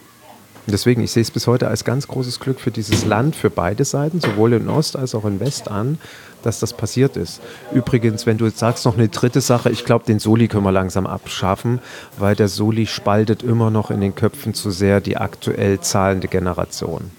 Deswegen, 0.67 1.03
ich 1.03 1.11
sehe 1.11 1.23
es 1.23 1.31
bis 1.31 1.47
heute 1.47 1.69
als 1.69 1.85
ganz 1.85 2.07
großes 2.07 2.39
Glück 2.39 2.61
für 2.61 2.71
dieses 2.71 3.05
Land, 3.05 3.35
für 3.35 3.51
beide 3.51 3.85
Seiten, 3.85 4.21
sowohl 4.21 4.53
in 4.53 4.69
Ost 4.69 4.97
als 4.97 5.15
auch 5.15 5.25
in 5.25 5.41
West 5.41 5.69
an, 5.69 5.99
dass 6.43 6.61
das 6.61 6.73
passiert 6.73 7.17
ist. 7.17 7.41
Übrigens, 7.73 8.27
wenn 8.27 8.39
du 8.39 8.47
jetzt 8.47 8.59
sagst, 8.59 8.85
noch 8.85 8.97
eine 8.97 9.09
dritte 9.09 9.41
Sache, 9.41 9.71
ich 9.71 9.85
glaube, 9.85 10.05
den 10.05 10.19
Soli 10.19 10.49
können 10.49 10.65
wir 10.65 10.73
langsam 10.73 11.07
abschaffen, 11.07 11.81
weil 12.19 12.37
der 12.37 12.49
Soli 12.49 12.87
spaltet 12.87 13.43
immer 13.43 13.71
noch 13.71 13.91
in 13.91 14.01
den 14.01 14.15
Köpfen 14.15 14.55
zu 14.55 14.71
sehr 14.71 15.01
die 15.01 15.17
aktuell 15.17 15.81
zahlende 15.81 16.29
Generation. 16.29 17.11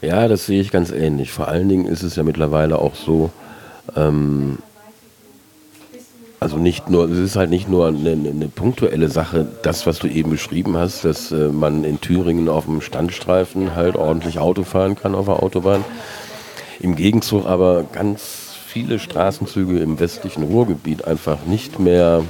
Ja, 0.00 0.28
das 0.28 0.46
sehe 0.46 0.60
ich 0.60 0.70
ganz 0.70 0.90
ähnlich. 0.90 1.32
Vor 1.32 1.48
allen 1.48 1.68
Dingen 1.68 1.86
ist 1.86 2.02
es 2.02 2.16
ja 2.16 2.22
mittlerweile 2.22 2.78
auch 2.78 2.94
so, 2.94 3.30
ähm, 3.96 4.58
also 6.40 6.56
nicht 6.56 6.88
nur, 6.88 7.10
es 7.10 7.18
ist 7.18 7.36
halt 7.36 7.50
nicht 7.50 7.68
nur 7.68 7.88
eine, 7.88 8.12
eine, 8.12 8.48
punktuelle 8.48 9.08
Sache, 9.08 9.46
das, 9.62 9.86
was 9.86 9.98
du 9.98 10.06
eben 10.06 10.30
beschrieben 10.30 10.76
hast, 10.76 11.04
dass 11.04 11.32
äh, 11.32 11.48
man 11.48 11.84
in 11.84 12.00
Thüringen 12.00 12.48
auf 12.48 12.66
dem 12.66 12.80
Standstreifen 12.80 13.74
halt 13.74 13.96
ordentlich 13.96 14.38
Auto 14.38 14.62
fahren 14.62 14.94
kann 14.94 15.14
auf 15.14 15.26
der 15.26 15.42
Autobahn. 15.42 15.84
Im 16.80 16.94
Gegenzug 16.94 17.46
aber 17.46 17.84
ganz 17.92 18.48
viele 18.66 19.00
Straßenzüge 19.00 19.80
im 19.80 19.98
westlichen 19.98 20.44
Ruhrgebiet 20.44 21.04
einfach 21.04 21.38
nicht 21.46 21.80
mehr 21.80 22.22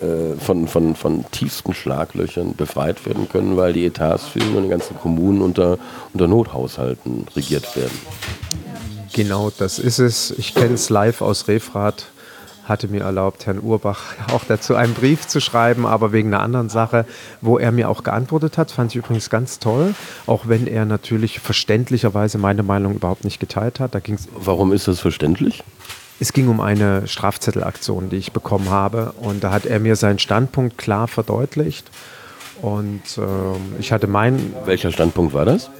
äh, 0.00 0.38
von, 0.38 0.68
von, 0.68 0.94
von 0.94 1.24
tiefsten 1.32 1.74
Schlaglöchern 1.74 2.54
befreit 2.54 3.04
werden 3.04 3.28
können, 3.28 3.56
weil 3.56 3.72
die 3.72 3.84
Etats 3.84 4.26
fehlen 4.26 4.54
und 4.54 4.62
die 4.64 4.68
ganzen 4.68 4.96
Kommunen 4.96 5.42
unter, 5.42 5.78
unter 6.12 6.28
Nothaushalten 6.28 7.26
regiert 7.34 7.74
werden. 7.74 7.98
Genau, 9.12 9.50
das 9.58 9.80
ist 9.80 9.98
es. 9.98 10.30
Ich 10.38 10.54
kenne 10.54 10.74
es 10.74 10.88
live 10.88 11.20
aus 11.20 11.48
Refrath 11.48 12.06
hatte 12.64 12.88
mir 12.88 13.02
erlaubt, 13.02 13.46
Herrn 13.46 13.60
Urbach 13.60 14.14
auch 14.32 14.44
dazu 14.46 14.74
einen 14.74 14.94
Brief 14.94 15.26
zu 15.26 15.40
schreiben, 15.40 15.86
aber 15.86 16.12
wegen 16.12 16.32
einer 16.32 16.42
anderen 16.42 16.68
Sache, 16.68 17.06
wo 17.40 17.58
er 17.58 17.72
mir 17.72 17.88
auch 17.88 18.02
geantwortet 18.02 18.58
hat, 18.58 18.70
fand 18.70 18.92
ich 18.92 18.96
übrigens 18.96 19.30
ganz 19.30 19.58
toll, 19.58 19.94
auch 20.26 20.46
wenn 20.46 20.66
er 20.66 20.84
natürlich 20.84 21.40
verständlicherweise 21.40 22.38
meine 22.38 22.62
Meinung 22.62 22.94
überhaupt 22.94 23.24
nicht 23.24 23.40
geteilt 23.40 23.80
hat. 23.80 23.94
Da 23.94 24.00
ging's 24.00 24.28
Warum 24.34 24.72
ist 24.72 24.88
das 24.88 25.00
verständlich? 25.00 25.62
Es 26.20 26.32
ging 26.32 26.48
um 26.48 26.60
eine 26.60 27.06
Strafzettelaktion, 27.06 28.10
die 28.10 28.16
ich 28.16 28.32
bekommen 28.32 28.68
habe 28.68 29.12
und 29.20 29.42
da 29.42 29.52
hat 29.52 29.64
er 29.64 29.80
mir 29.80 29.96
seinen 29.96 30.18
Standpunkt 30.18 30.76
klar 30.76 31.08
verdeutlicht 31.08 31.90
und 32.60 33.02
äh, 33.16 33.80
ich 33.80 33.92
hatte 33.92 34.06
meinen... 34.06 34.54
Welcher 34.66 34.92
Standpunkt 34.92 35.32
war 35.32 35.46
das? 35.46 35.70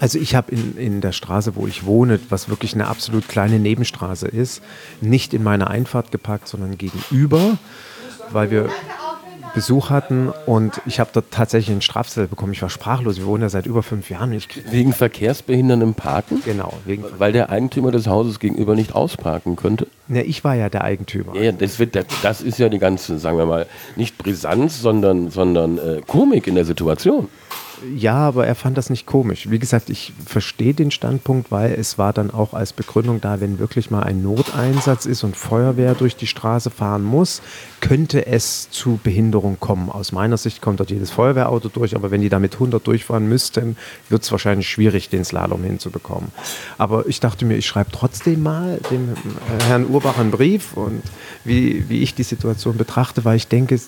Also 0.00 0.18
ich 0.18 0.34
habe 0.34 0.50
in, 0.52 0.76
in 0.78 1.00
der 1.02 1.12
Straße, 1.12 1.54
wo 1.56 1.66
ich 1.66 1.84
wohne, 1.84 2.18
was 2.30 2.48
wirklich 2.48 2.74
eine 2.74 2.88
absolut 2.88 3.28
kleine 3.28 3.58
Nebenstraße 3.58 4.26
ist, 4.26 4.62
nicht 5.02 5.34
in 5.34 5.42
meine 5.42 5.68
Einfahrt 5.68 6.10
gepackt, 6.10 6.48
sondern 6.48 6.78
gegenüber, 6.78 7.58
weil 8.32 8.50
wir 8.50 8.70
Besuch 9.54 9.90
hatten 9.90 10.32
und 10.46 10.80
ich 10.86 11.00
habe 11.00 11.10
dort 11.12 11.30
tatsächlich 11.30 11.70
einen 11.70 11.82
Strafzettel 11.82 12.28
bekommen. 12.28 12.52
Ich 12.52 12.62
war 12.62 12.70
sprachlos. 12.70 13.18
Wir 13.18 13.26
wohnen 13.26 13.42
ja 13.42 13.48
seit 13.48 13.66
über 13.66 13.82
fünf 13.82 14.08
Jahren. 14.08 14.36
wegen 14.70 14.92
Verkehrsbehinderndem 14.92 15.94
Parken? 15.94 16.40
Genau. 16.44 16.72
Wegen 16.84 17.04
Weil 17.18 17.32
der 17.32 17.50
Eigentümer 17.50 17.90
des 17.90 18.06
Hauses 18.06 18.38
gegenüber 18.38 18.74
nicht 18.74 18.94
ausparken 18.94 19.56
könnte? 19.56 19.88
Ja, 20.08 20.22
ich 20.22 20.44
war 20.44 20.54
ja 20.54 20.68
der 20.68 20.84
Eigentümer. 20.84 21.34
Ja, 21.34 21.52
das, 21.52 21.78
wird, 21.78 21.98
das 22.22 22.40
ist 22.40 22.58
ja 22.58 22.68
die 22.68 22.78
ganze, 22.78 23.18
sagen 23.18 23.38
wir 23.38 23.46
mal, 23.46 23.66
nicht 23.96 24.18
Brisanz, 24.18 24.80
sondern, 24.80 25.30
sondern 25.30 25.78
äh, 25.78 26.00
Komik 26.06 26.46
in 26.46 26.54
der 26.54 26.64
Situation. 26.64 27.28
Ja, 27.96 28.16
aber 28.16 28.46
er 28.46 28.54
fand 28.54 28.76
das 28.76 28.90
nicht 28.90 29.06
komisch. 29.06 29.50
Wie 29.50 29.58
gesagt, 29.58 29.90
ich 29.90 30.12
verstehe 30.26 30.74
den 30.74 30.90
Standpunkt, 30.90 31.50
weil 31.50 31.72
es 31.72 31.98
war 31.98 32.12
dann 32.12 32.30
auch 32.30 32.52
als 32.52 32.72
Begründung 32.72 33.20
da, 33.20 33.40
wenn 33.40 33.58
wirklich 33.58 33.90
mal 33.90 34.02
ein 34.02 34.22
Noteinsatz 34.22 35.06
ist 35.06 35.24
und 35.24 35.36
Feuerwehr 35.36 35.94
durch 35.94 36.16
die 36.16 36.26
Straße 36.26 36.70
fahren 36.70 37.02
muss, 37.02 37.40
könnte 37.80 38.26
es 38.26 38.70
zu 38.70 39.00
Behinderung 39.02 39.58
kommen. 39.58 39.88
Aus 39.88 40.12
meiner 40.12 40.36
Sicht 40.36 40.60
kommt 40.60 40.80
dort 40.80 40.90
jedes 40.90 41.10
Feuerwehrauto 41.10 41.68
durch, 41.68 41.96
aber 41.96 42.10
wenn 42.10 42.20
die 42.20 42.28
da 42.28 42.38
mit 42.38 42.54
100 42.54 42.86
durchfahren 42.86 43.28
müssten, 43.28 43.76
wird 44.08 44.22
es 44.22 44.30
wahrscheinlich 44.30 44.68
schwierig, 44.68 45.08
den 45.08 45.24
Slalom 45.24 45.64
hinzubekommen. 45.64 46.30
Aber 46.76 47.06
ich 47.06 47.20
dachte 47.20 47.46
mir, 47.46 47.56
ich 47.56 47.66
schreibe 47.66 47.90
trotzdem 47.92 48.42
mal 48.42 48.80
dem 48.90 49.10
äh, 49.10 49.64
Herrn 49.68 49.86
Urbach 49.86 50.18
einen 50.18 50.30
Brief 50.30 50.76
und 50.76 51.02
wie, 51.44 51.88
wie 51.88 52.02
ich 52.02 52.14
die 52.14 52.22
Situation 52.22 52.76
betrachte, 52.76 53.24
weil 53.24 53.36
ich 53.36 53.48
denke, 53.48 53.76
äh, 53.76 53.78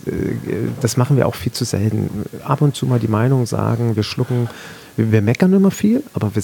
das 0.80 0.96
machen 0.96 1.16
wir 1.16 1.26
auch 1.26 1.34
viel 1.34 1.52
zu 1.52 1.64
selten. 1.64 2.24
Ab 2.44 2.62
und 2.62 2.74
zu 2.74 2.86
mal 2.86 2.98
die 2.98 3.08
Meinung 3.08 3.44
sagen, 3.46 3.81
sagen, 3.82 3.96
wir 3.96 4.02
schlucken, 4.02 4.48
wir, 4.96 5.12
wir 5.12 5.22
meckern 5.22 5.52
immer 5.52 5.70
viel, 5.70 6.02
aber 6.14 6.34
wir, 6.34 6.42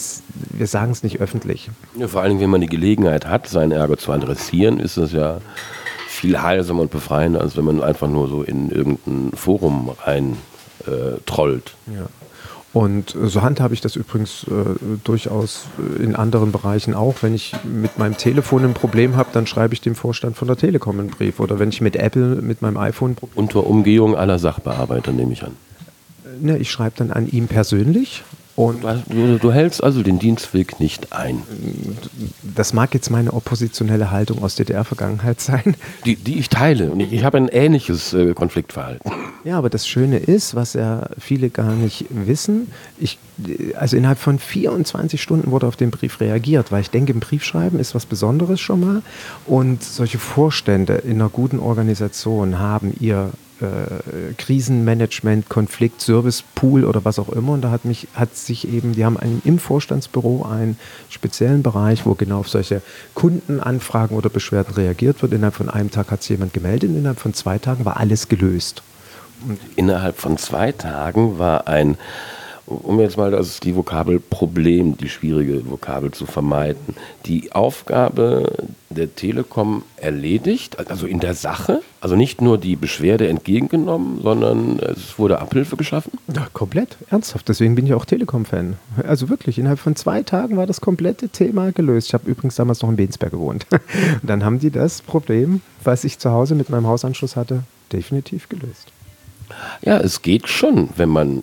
wir 0.50 0.66
sagen 0.66 0.92
es 0.92 1.02
nicht 1.02 1.20
öffentlich. 1.20 1.70
Ja, 1.96 2.08
vor 2.08 2.22
allem, 2.22 2.40
wenn 2.40 2.50
man 2.50 2.60
die 2.60 2.68
Gelegenheit 2.68 3.26
hat, 3.26 3.48
seinen 3.48 3.72
Ärger 3.72 3.98
zu 3.98 4.12
adressieren, 4.12 4.80
ist 4.80 4.96
es 4.96 5.12
ja 5.12 5.40
viel 6.08 6.40
heilsamer 6.40 6.82
und 6.82 6.90
befreiender, 6.90 7.40
als 7.40 7.56
wenn 7.56 7.64
man 7.64 7.82
einfach 7.82 8.08
nur 8.08 8.28
so 8.28 8.42
in 8.42 8.70
irgendein 8.70 9.30
Forum 9.36 9.90
rein 10.04 10.36
äh, 10.86 11.20
trollt. 11.26 11.74
Ja. 11.86 12.06
Und 12.74 13.16
so 13.24 13.42
handhabe 13.42 13.72
ich 13.72 13.80
das 13.80 13.96
übrigens 13.96 14.44
äh, 14.44 14.98
durchaus 15.02 15.64
in 15.98 16.14
anderen 16.14 16.52
Bereichen 16.52 16.94
auch. 16.94 17.16
Wenn 17.22 17.34
ich 17.34 17.56
mit 17.64 17.98
meinem 17.98 18.16
Telefon 18.16 18.62
ein 18.64 18.74
Problem 18.74 19.16
habe, 19.16 19.30
dann 19.32 19.46
schreibe 19.46 19.72
ich 19.72 19.80
dem 19.80 19.94
Vorstand 19.94 20.36
von 20.36 20.48
der 20.48 20.56
Telekom 20.56 21.00
einen 21.00 21.08
Brief. 21.08 21.40
Oder 21.40 21.58
wenn 21.58 21.70
ich 21.70 21.80
mit 21.80 21.96
Apple, 21.96 22.36
mit 22.42 22.60
meinem 22.60 22.76
iPhone. 22.76 23.16
Unter 23.34 23.66
Umgehung 23.66 24.14
aller 24.16 24.38
Sachbearbeiter, 24.38 25.12
nehme 25.12 25.32
ich 25.32 25.42
an. 25.44 25.56
Ne, 26.40 26.58
ich 26.58 26.70
schreibe 26.70 26.96
dann 26.96 27.10
an 27.10 27.28
ihm 27.28 27.48
persönlich 27.48 28.24
und 28.58 28.82
du, 28.82 29.38
du, 29.38 29.52
hältst 29.52 29.84
also 29.84 30.02
den 30.02 30.18
Dienstweg 30.18 30.80
nicht 30.80 31.12
ein. 31.12 31.42
Das 32.42 32.72
mag 32.72 32.92
jetzt 32.92 33.08
meine 33.08 33.32
oppositionelle 33.32 34.10
Haltung 34.10 34.42
aus 34.42 34.56
DDR-Vergangenheit 34.56 35.40
sein. 35.40 35.76
Die, 36.04 36.16
die 36.16 36.40
ich 36.40 36.48
teile. 36.48 36.90
Und 36.90 36.98
ich, 36.98 37.22
habe 37.22 37.36
ein 37.38 37.46
ähnliches 37.46 38.14
äh, 38.14 38.34
Konfliktverhalten. 38.34 39.12
Ja, 39.44 39.58
aber 39.58 39.70
das 39.70 39.86
Schöne 39.86 40.18
ist, 40.18 40.56
was 40.56 40.72
ja 40.72 41.08
viele 41.20 41.50
gar 41.50 41.72
nicht 41.72 42.06
wissen, 42.10 42.72
ich, 42.98 43.20
also 43.76 43.96
innerhalb 43.96 44.18
von 44.18 44.40
24 44.40 45.22
Stunden 45.22 45.52
wurde 45.52 45.68
auf 45.68 45.76
den 45.76 45.92
Brief 45.92 46.18
reagiert, 46.18 46.72
weil 46.72 46.80
ich 46.80 46.90
denke, 46.90 47.12
ein 47.12 47.20
Briefschreiben 47.20 47.78
ist 47.78 47.94
was 47.94 48.06
Besonderes 48.06 48.60
schon 48.60 48.80
mal. 48.80 49.02
Und 49.46 49.84
solche 49.84 50.18
Vorstände 50.18 50.94
in 50.94 51.20
einer 51.20 51.28
guten 51.28 51.60
Organisation 51.60 52.58
haben 52.58 52.92
ihr 52.98 53.30
äh, 53.60 54.34
Krisenmanagement, 54.36 55.48
Konflikt, 55.48 56.00
Service 56.00 56.42
Pool 56.54 56.84
oder 56.84 57.04
was 57.04 57.18
auch 57.18 57.28
immer. 57.30 57.52
Und 57.52 57.62
da 57.62 57.70
hat 57.70 57.84
mich, 57.84 58.08
hat 58.14 58.36
sich 58.36 58.68
eben, 58.68 58.92
die 58.92 59.04
haben 59.04 59.16
einen, 59.16 59.42
im 59.44 59.58
Vorstandsbüro 59.58 60.44
einen 60.44 60.78
speziellen 61.08 61.62
Bereich, 61.62 62.06
wo 62.06 62.14
genau 62.14 62.40
auf 62.40 62.48
solche 62.48 62.82
Kundenanfragen 63.14 64.16
oder 64.16 64.30
Beschwerden 64.30 64.74
reagiert 64.74 65.22
wird. 65.22 65.32
Innerhalb 65.32 65.54
von 65.54 65.68
einem 65.68 65.90
Tag 65.90 66.10
hat 66.10 66.22
sich 66.22 66.30
jemand 66.30 66.52
gemeldet, 66.52 66.90
innerhalb 66.90 67.20
von 67.20 67.34
zwei 67.34 67.58
Tagen 67.58 67.84
war 67.84 67.96
alles 67.96 68.28
gelöst. 68.28 68.82
Und 69.46 69.58
innerhalb 69.76 70.18
von 70.18 70.36
zwei 70.36 70.72
Tagen 70.72 71.38
war 71.38 71.68
ein 71.68 71.96
um 72.68 73.00
jetzt 73.00 73.16
mal 73.16 73.30
das, 73.30 73.60
die 73.60 73.74
Vokabel 73.74 74.20
Problem, 74.20 74.96
die 74.96 75.08
schwierige 75.08 75.68
Vokabel 75.70 76.10
zu 76.10 76.26
vermeiden, 76.26 76.94
die 77.26 77.52
Aufgabe 77.52 78.66
der 78.90 79.14
Telekom 79.14 79.82
erledigt, 79.96 80.78
also 80.90 81.06
in 81.06 81.20
der 81.20 81.34
Sache, 81.34 81.80
also 82.00 82.16
nicht 82.16 82.40
nur 82.40 82.58
die 82.58 82.76
Beschwerde 82.76 83.28
entgegengenommen, 83.28 84.20
sondern 84.22 84.78
es 84.80 85.18
wurde 85.18 85.40
Abhilfe 85.40 85.76
geschaffen? 85.76 86.12
Ja, 86.34 86.46
komplett, 86.52 86.96
ernsthaft. 87.10 87.48
Deswegen 87.48 87.74
bin 87.74 87.86
ich 87.86 87.94
auch 87.94 88.04
Telekom-Fan. 88.04 88.76
Also 89.06 89.28
wirklich, 89.28 89.58
innerhalb 89.58 89.78
von 89.78 89.96
zwei 89.96 90.22
Tagen 90.22 90.56
war 90.56 90.66
das 90.66 90.80
komplette 90.80 91.28
Thema 91.28 91.72
gelöst. 91.72 92.08
Ich 92.08 92.14
habe 92.14 92.30
übrigens 92.30 92.56
damals 92.56 92.82
noch 92.82 92.90
in 92.90 92.96
Bensberg 92.96 93.32
gewohnt. 93.32 93.66
dann 94.22 94.44
haben 94.44 94.58
die 94.58 94.70
das 94.70 95.02
Problem, 95.02 95.60
was 95.84 96.04
ich 96.04 96.18
zu 96.18 96.30
Hause 96.30 96.54
mit 96.54 96.70
meinem 96.70 96.86
Hausanschluss 96.86 97.36
hatte, 97.36 97.62
definitiv 97.92 98.48
gelöst. 98.48 98.92
Ja, 99.82 99.98
es 99.98 100.22
geht 100.22 100.48
schon, 100.48 100.90
wenn 100.96 101.08
man 101.08 101.42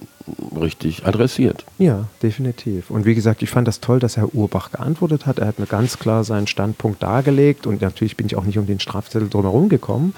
richtig 0.60 1.06
adressiert. 1.06 1.66
Ja, 1.78 2.08
definitiv. 2.24 2.90
Und 2.90 3.06
wie 3.06 3.16
gesagt, 3.16 3.44
ich 3.44 3.50
fand 3.50 3.68
das 3.68 3.80
toll, 3.80 4.00
dass 4.00 4.18
Herr 4.18 4.34
Urbach 4.34 4.72
geantwortet 4.72 5.26
hat. 5.26 5.40
Er 5.40 5.48
hat 5.48 5.60
mir 5.60 5.68
ganz 5.68 6.00
klar 6.00 6.24
seinen 6.24 6.48
Standpunkt 6.48 7.04
dargelegt 7.04 7.68
und 7.68 7.82
natürlich 7.82 8.18
bin 8.18 8.26
ich 8.26 8.36
auch 8.36 8.44
nicht 8.44 8.58
um 8.58 8.66
den 8.66 8.80
Strafzettel 8.80 9.30
drumherum 9.30 9.70
gekommen. 9.70 10.16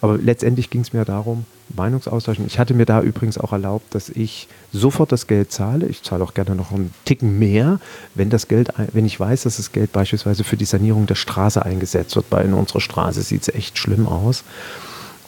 Aber 0.00 0.18
letztendlich 0.18 0.68
ging 0.70 0.82
es 0.82 0.92
mir 0.92 1.04
darum, 1.04 1.46
Meinungsaustausch. 1.74 2.38
Ich 2.46 2.58
hatte 2.58 2.74
mir 2.74 2.86
da 2.86 3.00
übrigens 3.00 3.38
auch 3.38 3.52
erlaubt, 3.52 3.94
dass 3.94 4.08
ich 4.08 4.46
sofort 4.72 5.10
das 5.10 5.26
Geld 5.26 5.50
zahle. 5.50 5.86
Ich 5.86 6.02
zahle 6.02 6.22
auch 6.22 6.34
gerne 6.34 6.54
noch 6.54 6.70
einen 6.70 6.92
Ticken 7.04 7.38
mehr, 7.38 7.80
wenn 8.14 8.30
das 8.30 8.48
Geld, 8.48 8.72
wenn 8.92 9.06
ich 9.06 9.18
weiß, 9.18 9.42
dass 9.42 9.56
das 9.56 9.72
Geld 9.72 9.92
beispielsweise 9.92 10.44
für 10.44 10.56
die 10.56 10.64
Sanierung 10.64 11.06
der 11.06 11.14
Straße 11.14 11.64
eingesetzt 11.64 12.14
wird. 12.14 12.30
Bei 12.30 12.42
in 12.42 12.52
unserer 12.52 12.80
Straße 12.80 13.22
sieht 13.22 13.42
es 13.42 13.48
echt 13.54 13.78
schlimm 13.78 14.06
aus. 14.06 14.44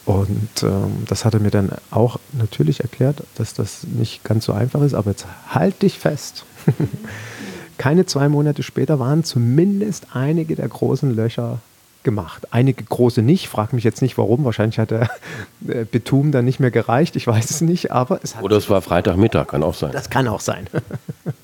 Und 0.05 0.63
ähm, 0.63 1.05
das 1.07 1.25
hat 1.25 1.33
er 1.33 1.39
mir 1.39 1.51
dann 1.51 1.71
auch 1.91 2.19
natürlich 2.33 2.79
erklärt, 2.79 3.23
dass 3.35 3.53
das 3.53 3.83
nicht 3.83 4.23
ganz 4.23 4.45
so 4.45 4.53
einfach 4.53 4.81
ist. 4.81 4.93
Aber 4.93 5.11
jetzt 5.11 5.25
halt 5.49 5.81
dich 5.81 5.99
fest. 5.99 6.45
Keine 7.77 8.05
zwei 8.05 8.27
Monate 8.27 8.63
später 8.63 8.99
waren 8.99 9.23
zumindest 9.23 10.07
einige 10.13 10.55
der 10.55 10.67
großen 10.67 11.15
Löcher 11.15 11.59
gemacht. 12.03 12.47
Einige 12.51 12.83
große 12.83 13.21
nicht. 13.21 13.47
Frag 13.47 13.73
mich 13.73 13.83
jetzt 13.83 14.01
nicht 14.01 14.17
warum. 14.17 14.45
Wahrscheinlich 14.45 14.79
hat 14.79 14.91
der 15.59 15.85
Betum 15.85 16.31
dann 16.31 16.45
nicht 16.45 16.59
mehr 16.59 16.71
gereicht. 16.71 17.15
Ich 17.15 17.27
weiß 17.27 17.49
es 17.49 17.61
nicht. 17.61 17.91
Aber 17.91 18.19
es 18.23 18.35
hat 18.35 18.43
Oder 18.43 18.57
es 18.57 18.69
war 18.69 18.81
Freitagmittag, 18.81 19.47
kann 19.47 19.63
auch 19.63 19.75
sein. 19.75 19.91
Das 19.91 20.09
kann 20.09 20.27
auch 20.27 20.41
sein. 20.41 20.67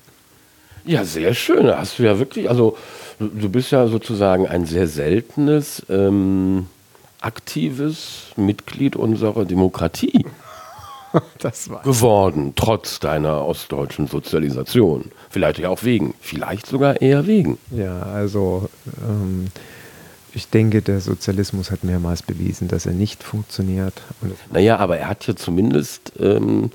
ja, 0.84 1.04
sehr 1.04 1.34
schön. 1.34 1.68
Hast 1.68 1.98
du 1.98 2.02
ja 2.02 2.18
wirklich, 2.18 2.48
also 2.48 2.76
du 3.18 3.48
bist 3.48 3.70
ja 3.70 3.86
sozusagen 3.86 4.46
ein 4.46 4.66
sehr 4.66 4.88
seltenes. 4.88 5.84
Ähm 5.88 6.66
aktives 7.26 8.32
Mitglied 8.36 8.94
unserer 8.94 9.44
Demokratie 9.44 10.24
geworden, 11.84 12.52
trotz 12.54 13.00
deiner 13.00 13.44
ostdeutschen 13.44 14.06
Sozialisation. 14.06 15.10
Vielleicht 15.28 15.58
ja 15.58 15.68
auch 15.70 15.82
wegen, 15.82 16.14
vielleicht 16.20 16.66
sogar 16.66 17.02
eher 17.02 17.26
wegen. 17.26 17.58
Ja, 17.72 18.00
also 18.02 18.68
ähm, 19.02 19.48
ich 20.34 20.48
denke, 20.50 20.82
der 20.82 21.00
Sozialismus 21.00 21.72
hat 21.72 21.82
mehrmals 21.82 22.22
bewiesen, 22.22 22.68
dass 22.68 22.86
er 22.86 22.92
nicht 22.92 23.24
funktioniert. 23.24 24.02
naja, 24.52 24.76
aber 24.76 24.98
er 24.98 25.08
hat 25.08 25.26
ja 25.26 25.34
zumindest, 25.34 26.12
ähm, 26.20 26.70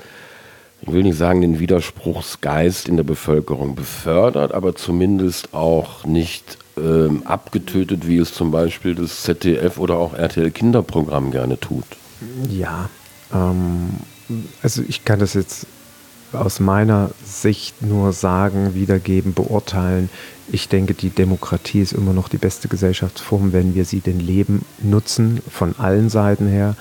ich 0.81 0.91
will 0.91 1.03
nicht 1.03 1.17
sagen, 1.17 1.41
den 1.41 1.59
Widerspruchsgeist 1.59 2.89
in 2.89 2.97
der 2.97 3.03
Bevölkerung 3.05 3.75
befördert, 3.75 4.51
aber 4.53 4.75
zumindest 4.75 5.53
auch 5.53 6.03
nicht 6.03 6.57
ähm, 6.77 7.23
abgetötet, 7.25 8.07
wie 8.07 8.17
es 8.17 8.33
zum 8.33 8.51
Beispiel 8.51 8.95
das 8.95 9.23
ZDF 9.23 9.77
oder 9.77 9.95
auch 9.95 10.13
RTL 10.13 10.51
Kinderprogramm 10.51 11.31
gerne 11.31 11.59
tut. 11.59 11.85
Ja, 12.49 12.89
ähm, 13.33 13.89
also 14.61 14.81
ich 14.87 15.03
kann 15.05 15.19
das 15.19 15.33
jetzt 15.33 15.67
aus 16.33 16.59
meiner 16.59 17.11
Sicht 17.25 17.81
nur 17.81 18.13
sagen, 18.13 18.73
wiedergeben, 18.73 19.33
beurteilen. 19.33 20.09
Ich 20.51 20.69
denke, 20.69 20.93
die 20.93 21.09
Demokratie 21.09 21.81
ist 21.81 21.93
immer 21.93 22.13
noch 22.13 22.29
die 22.29 22.37
beste 22.37 22.67
Gesellschaftsform, 22.67 23.53
wenn 23.53 23.75
wir 23.75 23.85
sie 23.85 23.99
denn 23.99 24.19
leben, 24.19 24.63
nutzen, 24.81 25.41
von 25.49 25.75
allen 25.77 26.09
Seiten 26.09 26.47
her. 26.47 26.75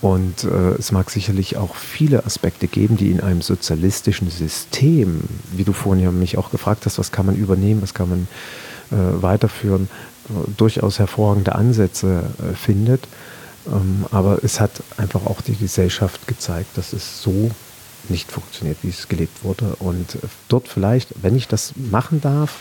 Und 0.00 0.44
äh, 0.44 0.74
es 0.78 0.92
mag 0.92 1.10
sicherlich 1.10 1.56
auch 1.56 1.76
viele 1.76 2.26
Aspekte 2.26 2.66
geben, 2.66 2.96
die 2.96 3.10
in 3.10 3.20
einem 3.20 3.40
sozialistischen 3.40 4.28
System, 4.28 5.22
wie 5.52 5.64
du 5.64 5.72
vorhin 5.72 6.04
ja 6.04 6.10
mich 6.10 6.36
auch 6.36 6.50
gefragt 6.50 6.84
hast, 6.84 6.98
was 6.98 7.10
kann 7.10 7.26
man 7.26 7.36
übernehmen, 7.36 7.80
was 7.80 7.94
kann 7.94 8.10
man 8.10 8.28
weiterführen, 8.90 9.88
äh, 10.28 10.50
durchaus 10.56 10.98
hervorragende 10.98 11.54
Ansätze 11.54 12.24
äh, 12.38 12.54
findet. 12.54 13.06
Ähm, 13.66 14.06
aber 14.10 14.38
es 14.42 14.60
hat 14.60 14.70
einfach 14.96 15.26
auch 15.26 15.40
die 15.40 15.56
Gesellschaft 15.56 16.26
gezeigt, 16.26 16.76
dass 16.76 16.92
es 16.92 17.22
so 17.22 17.50
nicht 18.08 18.30
funktioniert, 18.30 18.78
wie 18.82 18.88
es 18.88 19.08
gelebt 19.08 19.44
wurde. 19.44 19.76
Und 19.78 20.18
dort 20.48 20.68
vielleicht, 20.68 21.10
wenn 21.22 21.36
ich 21.36 21.48
das 21.48 21.72
machen 21.76 22.20
darf, 22.20 22.56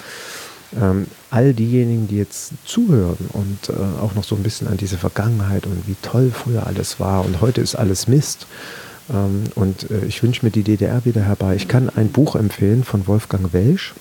ähm, 0.79 1.07
all 1.29 1.53
diejenigen, 1.53 2.07
die 2.07 2.17
jetzt 2.17 2.53
zuhören 2.65 3.29
und 3.33 3.69
äh, 3.69 3.73
auch 4.01 4.15
noch 4.15 4.23
so 4.23 4.35
ein 4.35 4.43
bisschen 4.43 4.67
an 4.67 4.77
diese 4.77 4.97
Vergangenheit 4.97 5.65
und 5.65 5.87
wie 5.87 5.95
toll 6.01 6.31
früher 6.31 6.65
alles 6.65 6.99
war 6.99 7.23
und 7.25 7.41
heute 7.41 7.61
ist 7.61 7.75
alles 7.75 8.07
Mist. 8.07 8.47
Ähm, 9.09 9.43
und 9.55 9.89
äh, 9.91 10.05
ich 10.05 10.23
wünsche 10.23 10.45
mir 10.45 10.51
die 10.51 10.63
DDR 10.63 11.05
wieder 11.05 11.21
herbei. 11.21 11.55
Ich 11.55 11.67
kann 11.67 11.89
ein 11.89 12.09
Buch 12.09 12.35
empfehlen 12.35 12.83
von 12.83 13.05
Wolfgang 13.07 13.53
Welsch, 13.53 13.93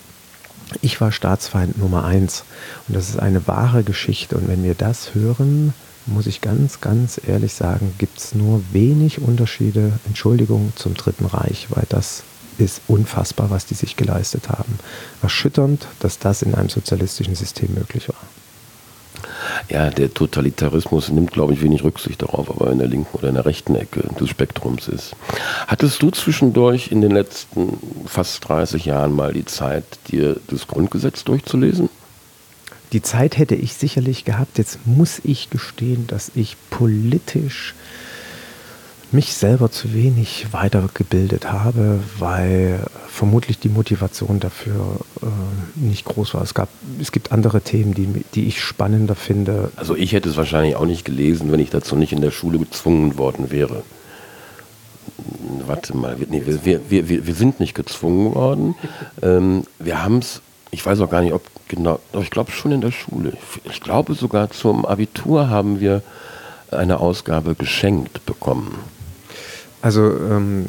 ich 0.80 1.00
war 1.00 1.12
Staatsfeind 1.12 1.78
Nummer 1.78 2.04
eins. 2.04 2.44
Und 2.88 2.96
das 2.96 3.08
ist 3.08 3.18
eine 3.18 3.46
wahre 3.46 3.84
Geschichte. 3.84 4.36
Und 4.36 4.48
wenn 4.48 4.64
wir 4.64 4.74
das 4.74 5.14
hören, 5.14 5.74
muss 6.06 6.26
ich 6.26 6.40
ganz, 6.40 6.80
ganz 6.80 7.20
ehrlich 7.26 7.54
sagen, 7.54 7.94
gibt 7.98 8.18
es 8.18 8.34
nur 8.34 8.62
wenig 8.72 9.20
Unterschiede, 9.20 9.92
Entschuldigung, 10.06 10.72
zum 10.76 10.94
Dritten 10.94 11.26
Reich, 11.26 11.68
weil 11.70 11.84
das 11.88 12.24
ist 12.58 12.82
unfassbar, 12.88 13.50
was 13.50 13.66
die 13.66 13.74
sich 13.74 13.96
geleistet 13.96 14.48
haben. 14.48 14.78
Erschütternd, 15.22 15.86
dass 16.00 16.18
das 16.18 16.42
in 16.42 16.54
einem 16.54 16.68
sozialistischen 16.68 17.34
System 17.34 17.74
möglich 17.74 18.08
war. 18.08 18.16
Ja, 19.68 19.90
der 19.90 20.12
Totalitarismus 20.12 21.08
nimmt, 21.08 21.32
glaube 21.32 21.52
ich, 21.52 21.62
wenig 21.62 21.84
Rücksicht 21.84 22.22
darauf, 22.22 22.50
ob 22.50 22.60
er 22.60 22.72
in 22.72 22.78
der 22.78 22.88
linken 22.88 23.16
oder 23.16 23.28
in 23.28 23.34
der 23.34 23.46
rechten 23.46 23.74
Ecke 23.74 24.02
des 24.20 24.28
Spektrums 24.28 24.88
ist. 24.88 25.14
Hattest 25.66 26.02
du 26.02 26.10
zwischendurch 26.10 26.90
in 26.90 27.00
den 27.00 27.12
letzten 27.12 27.78
fast 28.06 28.48
30 28.48 28.84
Jahren 28.84 29.12
mal 29.12 29.32
die 29.32 29.44
Zeit, 29.44 29.84
dir 30.08 30.36
das 30.48 30.66
Grundgesetz 30.66 31.24
durchzulesen? 31.24 31.88
Die 32.92 33.02
Zeit 33.02 33.38
hätte 33.38 33.54
ich 33.54 33.72
sicherlich 33.74 34.24
gehabt. 34.24 34.58
Jetzt 34.58 34.86
muss 34.86 35.20
ich 35.24 35.48
gestehen, 35.48 36.06
dass 36.06 36.30
ich 36.34 36.56
politisch 36.68 37.74
mich 39.12 39.34
selber 39.34 39.70
zu 39.70 39.92
wenig 39.94 40.46
weitergebildet 40.52 41.50
habe, 41.52 42.00
weil 42.18 42.80
vermutlich 43.08 43.58
die 43.58 43.68
Motivation 43.68 44.40
dafür 44.40 45.00
äh, 45.22 45.26
nicht 45.76 46.04
groß 46.04 46.34
war. 46.34 46.42
Es, 46.42 46.54
gab, 46.54 46.68
es 47.00 47.12
gibt 47.12 47.32
andere 47.32 47.60
Themen, 47.60 47.94
die, 47.94 48.24
die 48.34 48.46
ich 48.46 48.62
spannender 48.62 49.14
finde. 49.14 49.70
Also 49.76 49.96
ich 49.96 50.12
hätte 50.12 50.28
es 50.28 50.36
wahrscheinlich 50.36 50.76
auch 50.76 50.86
nicht 50.86 51.04
gelesen, 51.04 51.52
wenn 51.52 51.60
ich 51.60 51.70
dazu 51.70 51.96
nicht 51.96 52.12
in 52.12 52.20
der 52.20 52.30
Schule 52.30 52.58
gezwungen 52.58 53.18
worden 53.18 53.50
wäre. 53.50 53.82
Warte 55.66 55.96
mal, 55.96 56.16
nee, 56.28 56.42
wir, 56.46 56.64
wir, 56.64 57.08
wir, 57.08 57.26
wir 57.26 57.34
sind 57.34 57.60
nicht 57.60 57.74
gezwungen 57.74 58.34
worden. 58.34 58.74
Ähm, 59.20 59.64
wir 59.78 60.02
haben 60.02 60.18
es, 60.18 60.40
ich 60.72 60.84
weiß 60.84 61.00
auch 61.00 61.10
gar 61.10 61.20
nicht, 61.20 61.32
ob 61.32 61.42
genau, 61.68 62.00
ich 62.20 62.30
glaube 62.30 62.50
schon 62.50 62.72
in 62.72 62.80
der 62.80 62.90
Schule. 62.90 63.34
Ich 63.70 63.80
glaube 63.80 64.14
sogar 64.14 64.50
zum 64.50 64.84
Abitur 64.84 65.48
haben 65.48 65.80
wir 65.80 66.02
eine 66.72 66.98
Ausgabe 66.98 67.54
geschenkt 67.54 68.24
bekommen. 68.26 68.78
Also 69.82 70.02
ähm, 70.02 70.66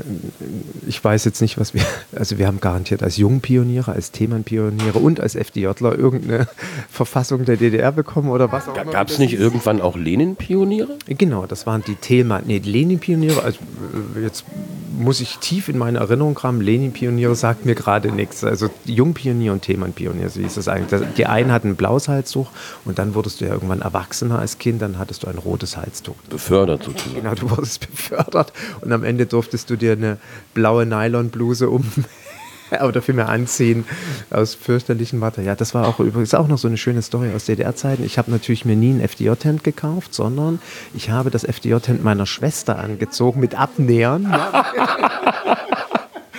ich 0.88 1.02
weiß 1.02 1.24
jetzt 1.26 1.40
nicht, 1.40 1.60
was 1.60 1.76
wir, 1.76 1.84
also 2.16 2.40
wir 2.40 2.48
haben 2.48 2.60
garantiert 2.60 3.04
als 3.04 3.18
Jungpioniere, 3.18 3.92
als 3.92 4.12
Themenpioniere 4.12 4.98
und 4.98 5.20
als 5.20 5.36
FDJler 5.36 5.98
irgendeine 5.98 6.48
Verfassung 6.90 7.46
der 7.46 7.58
DDR 7.58 7.92
bekommen 7.92 8.30
oder 8.30 8.52
was 8.52 8.68
auch 8.68 8.76
immer. 8.76 8.92
Gab 8.92 9.10
es 9.10 9.20
nicht 9.20 9.36
irgendwann 9.36 9.82
auch 9.82 9.96
Lenin-Pioniere? 9.96 10.98
Genau, 11.06 11.46
das 11.46 11.68
waren 11.68 11.84
die 11.86 11.96
Thema, 11.96 12.42
nee, 12.44 12.58
Lenin-Pioniere, 12.58 13.44
also 13.44 13.60
äh, 14.16 14.22
jetzt 14.22 14.46
muss 14.98 15.22
ich 15.22 15.38
tief 15.40 15.70
in 15.70 15.78
meine 15.78 16.00
Erinnerung 16.00 16.38
haben. 16.44 16.62
Lenin-Pioniere 16.62 17.36
sagt 17.36 17.66
mir 17.66 17.76
gerade 17.76 18.12
nichts. 18.12 18.44
Also 18.44 18.70
Jungpionier 18.86 19.52
und 19.52 19.62
Themann-Pionier, 19.62 20.30
so 20.30 20.40
hieß 20.40 20.56
das 20.56 20.68
eigentlich. 20.68 21.02
Die 21.18 21.26
einen 21.26 21.52
hatten 21.52 21.70
ein 21.70 21.76
blaues 21.76 22.08
Halstuch 22.08 22.48
und 22.86 23.00
dann 23.00 23.16
wurdest 23.16 23.42
du 23.42 23.46
ja 23.46 23.54
irgendwann 23.54 23.82
erwachsener 23.82 24.40
als 24.40 24.58
Kind, 24.60 24.82
dann 24.82 24.98
hattest 24.98 25.24
du 25.24 25.28
ein 25.28 25.38
rotes 25.38 25.78
Halstuch. 25.78 26.16
Befördert 26.30 26.84
sozusagen. 26.84 27.16
Genau, 27.16 27.34
du 27.36 27.50
wurdest 27.50 27.80
befördert 27.92 28.54
und 28.82 28.90
am 29.04 29.10
Ende 29.10 29.26
durftest 29.26 29.70
du 29.70 29.76
dir 29.76 29.92
eine 29.92 30.18
blaue 30.54 30.86
Nylonbluse 30.86 31.70
um 31.70 31.84
oder 32.82 33.02
vielmehr 33.02 33.30
anziehen 33.30 33.86
aus 34.32 34.56
fürchterlichen 34.56 35.20
Material. 35.20 35.56
Das 35.56 35.76
war 35.76 35.88
auch 35.88 36.00
übrigens 36.00 36.34
auch 36.34 36.48
noch 36.48 36.58
so 36.58 36.68
eine 36.68 36.78
schöne 36.78 37.02
Story 37.02 37.32
aus 37.36 37.46
DDR-Zeiten. 37.46 38.04
Ich 38.04 38.18
habe 38.18 38.32
natürlich 38.32 38.66
mir 38.66 38.76
nie 38.76 38.92
ein 38.92 39.02
FDJ-Hemd 39.02 39.64
gekauft, 39.64 40.14
sondern 40.14 40.60
ich 40.94 41.10
habe 41.10 41.30
das 41.30 41.44
FDJ-Hemd 41.44 42.04
meiner 42.04 42.26
Schwester 42.26 42.80
angezogen 42.80 43.40
mit 43.42 43.56
Abnähern. 43.56 44.34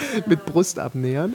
mit 0.26 0.47
Brustabnähern. 0.47 1.34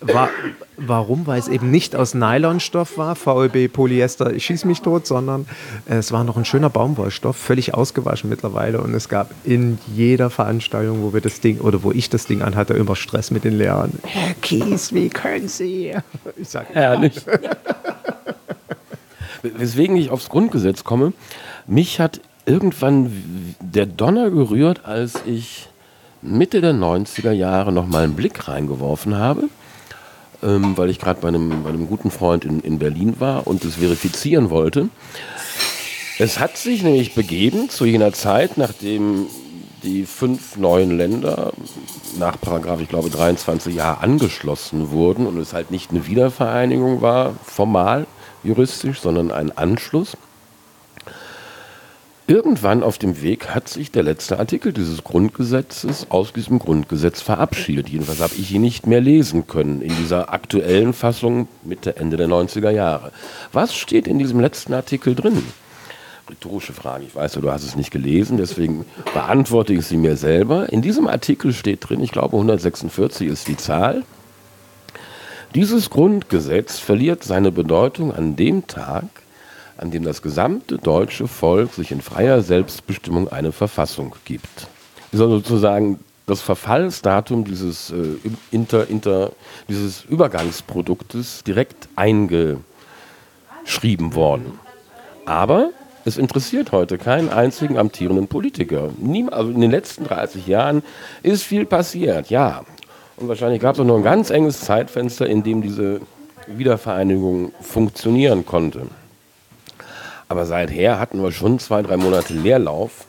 War, 0.00 0.28
warum? 0.76 1.26
Weil 1.26 1.38
es 1.38 1.48
eben 1.48 1.70
nicht 1.70 1.96
aus 1.96 2.14
Nylonstoff 2.14 2.98
war, 2.98 3.16
VLB 3.16 3.72
Polyester, 3.72 4.32
ich 4.32 4.44
schieß 4.46 4.64
mich 4.64 4.80
tot, 4.80 5.06
sondern 5.06 5.46
es 5.86 6.12
war 6.12 6.24
noch 6.24 6.36
ein 6.36 6.44
schöner 6.44 6.70
Baumwollstoff, 6.70 7.36
völlig 7.36 7.74
ausgewaschen 7.74 8.30
mittlerweile. 8.30 8.80
Und 8.80 8.94
es 8.94 9.08
gab 9.08 9.30
in 9.44 9.78
jeder 9.94 10.30
Veranstaltung, 10.30 11.02
wo 11.02 11.12
wir 11.14 11.20
das 11.20 11.40
Ding 11.40 11.60
oder 11.60 11.82
wo 11.82 11.92
ich 11.92 12.10
das 12.10 12.26
Ding 12.26 12.42
anhatte, 12.42 12.74
immer 12.74 12.96
Stress 12.96 13.30
mit 13.30 13.44
den 13.44 13.56
Lehrern. 13.56 13.92
Herr 14.02 14.34
Kies, 14.34 14.92
wie 14.92 15.08
können 15.08 15.48
Sie? 15.48 15.94
Ich 16.36 16.48
sage, 16.48 16.66
herrlich. 16.72 17.14
Weswegen 19.42 19.96
ich 19.96 20.10
aufs 20.10 20.28
Grundgesetz 20.28 20.84
komme, 20.84 21.12
mich 21.66 22.00
hat 22.00 22.20
irgendwann 22.46 23.54
der 23.60 23.86
Donner 23.86 24.30
gerührt, 24.30 24.84
als 24.84 25.22
ich 25.26 25.68
Mitte 26.24 26.60
der 26.60 26.72
90er 26.72 27.32
Jahre 27.32 27.70
noch 27.70 27.86
mal 27.86 28.04
einen 28.04 28.14
Blick 28.14 28.48
reingeworfen 28.48 29.16
habe, 29.16 29.48
ähm, 30.42 30.76
weil 30.76 30.88
ich 30.88 30.98
gerade 30.98 31.20
bei 31.20 31.28
einem, 31.28 31.62
bei 31.62 31.68
einem 31.68 31.86
guten 31.86 32.10
Freund 32.10 32.44
in, 32.44 32.60
in 32.60 32.78
Berlin 32.78 33.20
war 33.20 33.46
und 33.46 33.64
es 33.64 33.76
verifizieren 33.76 34.50
wollte. 34.50 34.88
Es 36.18 36.38
hat 36.38 36.56
sich 36.56 36.82
nämlich 36.82 37.14
begeben 37.14 37.68
zu 37.68 37.84
jener 37.84 38.12
Zeit, 38.12 38.56
nachdem 38.56 39.26
die 39.82 40.06
fünf 40.06 40.56
neuen 40.56 40.96
Länder 40.96 41.52
nach 42.18 42.40
Paragraph, 42.40 42.80
ich 42.80 42.88
glaube, 42.88 43.10
23 43.10 43.74
Jahre 43.74 44.00
angeschlossen 44.00 44.90
wurden 44.90 45.26
und 45.26 45.38
es 45.38 45.52
halt 45.52 45.70
nicht 45.70 45.90
eine 45.90 46.06
Wiedervereinigung 46.06 47.02
war, 47.02 47.34
formal 47.44 48.06
juristisch, 48.42 49.00
sondern 49.00 49.30
ein 49.30 49.56
Anschluss. 49.56 50.16
Irgendwann 52.26 52.82
auf 52.82 52.96
dem 52.96 53.20
Weg 53.20 53.48
hat 53.48 53.68
sich 53.68 53.90
der 53.90 54.02
letzte 54.02 54.38
Artikel 54.38 54.72
dieses 54.72 55.04
Grundgesetzes 55.04 56.06
aus 56.08 56.32
diesem 56.32 56.58
Grundgesetz 56.58 57.20
verabschiedet. 57.20 57.90
Jedenfalls 57.90 58.20
habe 58.20 58.34
ich 58.36 58.50
ihn 58.50 58.62
nicht 58.62 58.86
mehr 58.86 59.02
lesen 59.02 59.46
können 59.46 59.82
in 59.82 59.94
dieser 59.94 60.32
aktuellen 60.32 60.94
Fassung 60.94 61.48
Mitte, 61.64 61.98
Ende 61.98 62.16
der 62.16 62.28
90er 62.28 62.70
Jahre. 62.70 63.12
Was 63.52 63.74
steht 63.76 64.08
in 64.08 64.18
diesem 64.18 64.40
letzten 64.40 64.72
Artikel 64.72 65.14
drin? 65.14 65.42
Rhetorische 66.30 66.72
Frage. 66.72 67.04
Ich 67.04 67.14
weiß, 67.14 67.32
du 67.32 67.50
hast 67.50 67.62
es 67.62 67.76
nicht 67.76 67.90
gelesen, 67.90 68.38
deswegen 68.38 68.86
beantworte 69.12 69.74
ich 69.74 69.84
sie 69.84 69.98
mir 69.98 70.16
selber. 70.16 70.72
In 70.72 70.80
diesem 70.80 71.06
Artikel 71.06 71.52
steht 71.52 71.86
drin, 71.86 72.02
ich 72.02 72.10
glaube 72.10 72.36
146 72.36 73.28
ist 73.28 73.48
die 73.48 73.58
Zahl. 73.58 74.02
Dieses 75.54 75.90
Grundgesetz 75.90 76.78
verliert 76.78 77.22
seine 77.22 77.52
Bedeutung 77.52 78.14
an 78.14 78.34
dem 78.34 78.66
Tag, 78.66 79.04
an 79.84 79.90
dem 79.90 80.02
das 80.02 80.22
gesamte 80.22 80.78
deutsche 80.78 81.28
Volk 81.28 81.74
sich 81.74 81.92
in 81.92 82.00
freier 82.00 82.40
Selbstbestimmung 82.40 83.28
eine 83.28 83.52
Verfassung 83.52 84.16
gibt. 84.24 84.66
Das 85.12 85.20
ist 85.20 85.26
sozusagen 85.28 85.98
das 86.26 86.40
Verfallsdatum 86.40 87.44
dieses, 87.44 87.90
äh, 87.90 88.16
inter, 88.50 88.88
inter, 88.88 89.32
dieses 89.68 90.02
Übergangsproduktes 90.06 91.44
direkt 91.44 91.88
eingeschrieben 91.96 92.64
worden. 94.14 94.58
Aber 95.26 95.68
es 96.06 96.16
interessiert 96.16 96.72
heute 96.72 96.96
keinen 96.96 97.28
einzigen 97.28 97.76
amtierenden 97.76 98.26
Politiker. 98.26 98.88
Niem, 98.96 99.28
also 99.28 99.50
in 99.50 99.60
den 99.60 99.70
letzten 99.70 100.04
30 100.04 100.46
Jahren 100.46 100.82
ist 101.22 101.42
viel 101.42 101.66
passiert, 101.66 102.30
ja. 102.30 102.62
Und 103.18 103.28
wahrscheinlich 103.28 103.60
gab 103.60 103.74
es 103.74 103.80
auch 103.80 103.84
nur 103.84 103.98
ein 103.98 104.02
ganz 104.02 104.30
enges 104.30 104.60
Zeitfenster, 104.60 105.26
in 105.26 105.42
dem 105.42 105.60
diese 105.60 106.00
Wiedervereinigung 106.46 107.52
funktionieren 107.60 108.46
konnte. 108.46 108.86
Aber 110.34 110.46
seither 110.46 110.98
hatten 110.98 111.22
wir 111.22 111.30
schon 111.30 111.60
zwei, 111.60 111.80
drei 111.82 111.96
Monate 111.96 112.34
Leerlauf, 112.34 113.06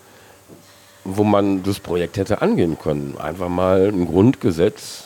wo 1.05 1.23
man 1.23 1.63
das 1.63 1.80
Projekt 1.80 2.17
hätte 2.17 2.43
angehen 2.43 2.78
können. 2.78 3.17
Einfach 3.17 3.49
mal 3.49 3.88
ein 3.88 4.05
Grundgesetz 4.05 5.05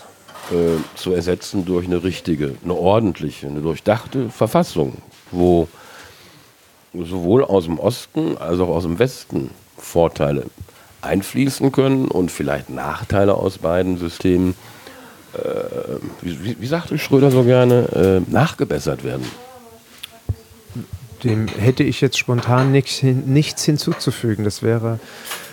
äh, 0.52 0.82
zu 0.96 1.14
ersetzen 1.14 1.64
durch 1.64 1.88
eine 1.88 2.04
richtige, 2.04 2.56
eine 2.62 2.74
ordentliche, 2.74 3.48
eine 3.48 3.62
durchdachte 3.62 4.30
Verfassung, 4.30 4.98
wo 5.32 5.70
sowohl 6.94 7.42
aus 7.46 7.64
dem 7.64 7.80
Osten 7.80 8.38
als 8.38 8.60
auch 8.60 8.68
aus 8.68 8.84
dem 8.84 9.00
Westen 9.00 9.52
Vorteile 9.78 10.48
einfließen 11.02 11.72
können 11.72 12.10
und 12.10 12.32
vielleicht 12.32 12.70
Nachteile 12.70 13.36
aus 13.36 13.60
beiden 13.60 13.98
Systemen, 13.98 14.56
äh, 15.36 15.40
wie, 16.22 16.60
wie, 16.60 16.68
sagte 16.68 16.98
Schröder 16.98 17.32
so 17.32 17.44
gerne, 17.44 18.24
äh, 18.28 18.30
nachgebessert 18.30 19.06
werden. 19.06 19.24
Dem 21.24 21.48
hätte 21.48 21.84
ich 21.84 22.02
jetzt 22.02 22.18
spontan 22.18 22.72
nichts, 22.72 23.04
nichts 23.04 23.64
hinzuzufügen. 23.64 24.46
Das 24.46 24.64
wäre 24.64 25.00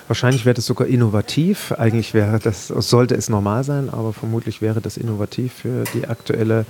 wahrscheinlich 0.09 0.45
wäre 0.45 0.55
das 0.55 0.67
sogar 0.67 0.87
innovativ. 0.87 1.73
Eigentlich 1.73 2.15
wäre 2.15 2.39
das 2.39 2.69
sollte 2.69 3.15
es 3.15 3.29
normal 3.29 3.65
sein, 3.65 3.91
aber 3.91 4.13
vermutlich 4.13 4.63
wäre 4.63 4.81
das 4.81 4.97
innovativ 4.97 5.53
für 5.53 5.85
die 5.95 6.07
aktuelle 6.07 6.67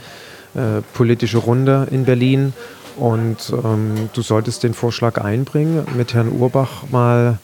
äh, 0.55 0.81
politische 0.95 1.39
Runde 1.39 1.89
in 1.91 2.05
Berlin. 2.05 2.53
Und 2.97 3.53
ähm, 3.53 4.09
du 4.15 4.23
solltest 4.23 4.63
den 4.63 4.73
Vorschlag 4.73 5.19
einbringen, 5.19 5.87
mit 5.97 6.15
Herrn 6.15 6.33
Urbach 6.33 6.85
mal 6.91 7.39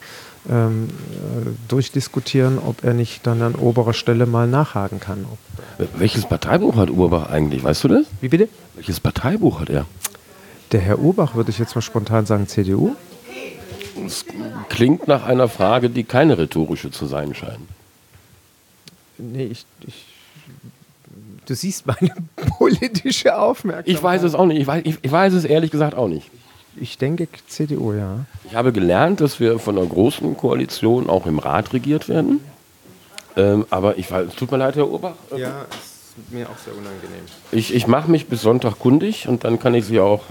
ähm, 0.49 0.89
äh, 0.89 1.49
durchdiskutieren, 1.67 2.57
ob 2.57 2.83
er 2.83 2.93
nicht 2.95 3.27
dann 3.27 3.41
an 3.43 3.53
oberer 3.55 3.93
Stelle 3.93 4.25
mal 4.25 4.47
nachhaken 4.47 4.99
kann. 4.99 5.25
Welches 5.95 6.25
Parteibuch 6.25 6.75
hat 6.75 6.89
Urbach 6.89 7.29
eigentlich? 7.29 7.63
Weißt 7.63 7.83
du 7.83 7.87
das? 7.87 8.05
Wie 8.19 8.29
bitte? 8.29 8.49
Welches 8.73 8.99
Parteibuch 8.99 9.59
hat 9.61 9.69
er? 9.69 9.85
Der 10.73 10.81
Herr 10.81 10.99
Urbach, 10.99 11.35
würde 11.35 11.51
ich 11.51 11.59
jetzt 11.59 11.75
mal 11.75 11.81
spontan 11.81 12.25
sagen, 12.25 12.47
CDU? 12.47 12.95
Das 14.03 14.25
klingt 14.69 15.07
nach 15.07 15.23
einer 15.23 15.47
Frage, 15.47 15.89
die 15.89 16.03
keine 16.03 16.37
rhetorische 16.37 16.89
zu 16.89 17.05
sein 17.05 17.35
scheint. 17.35 17.59
Nee, 19.17 19.45
ich, 19.45 19.65
ich 19.85 20.05
Du 21.45 21.55
siehst 21.55 21.85
meine 21.85 22.13
politische 22.57 23.37
Aufmerksamkeit. 23.37 23.95
Ich 23.95 24.01
weiß 24.01 24.23
es 24.23 24.33
auch 24.33 24.45
nicht. 24.45 24.61
Ich 24.61 24.67
weiß, 24.67 24.81
ich, 24.85 24.97
ich 25.01 25.11
weiß 25.11 25.33
es 25.33 25.45
ehrlich 25.45 25.71
gesagt 25.71 25.95
auch 25.95 26.07
nicht. 26.07 26.29
Ich 26.79 26.97
denke 26.97 27.27
CDU, 27.47 27.93
ja. 27.93 28.25
Ich 28.45 28.55
habe 28.55 28.71
gelernt, 28.71 29.21
dass 29.21 29.39
wir 29.39 29.59
von 29.59 29.77
einer 29.77 29.85
großen 29.85 30.35
Koalition 30.37 31.09
auch 31.09 31.27
im 31.27 31.37
Rat 31.37 31.73
regiert 31.73 32.09
werden. 32.09 32.39
Ähm, 33.35 33.65
aber 33.69 33.97
ich 33.97 34.09
weiß, 34.09 34.29
es 34.29 34.35
tut 34.35 34.51
mir 34.51 34.57
leid, 34.57 34.75
Herr 34.75 34.87
Urbach. 34.87 35.15
Ja, 35.35 35.65
ist 35.69 36.31
mir 36.31 36.49
auch 36.49 36.57
sehr 36.57 36.73
unangenehm. 36.73 37.25
Ich, 37.51 37.75
ich 37.75 37.87
mache 37.87 38.09
mich 38.09 38.27
bis 38.27 38.41
Sonntag 38.41 38.79
kundig 38.79 39.27
und 39.27 39.43
dann 39.43 39.59
kann 39.59 39.75
ich 39.75 39.85
Sie 39.85 39.99
auch 39.99 40.23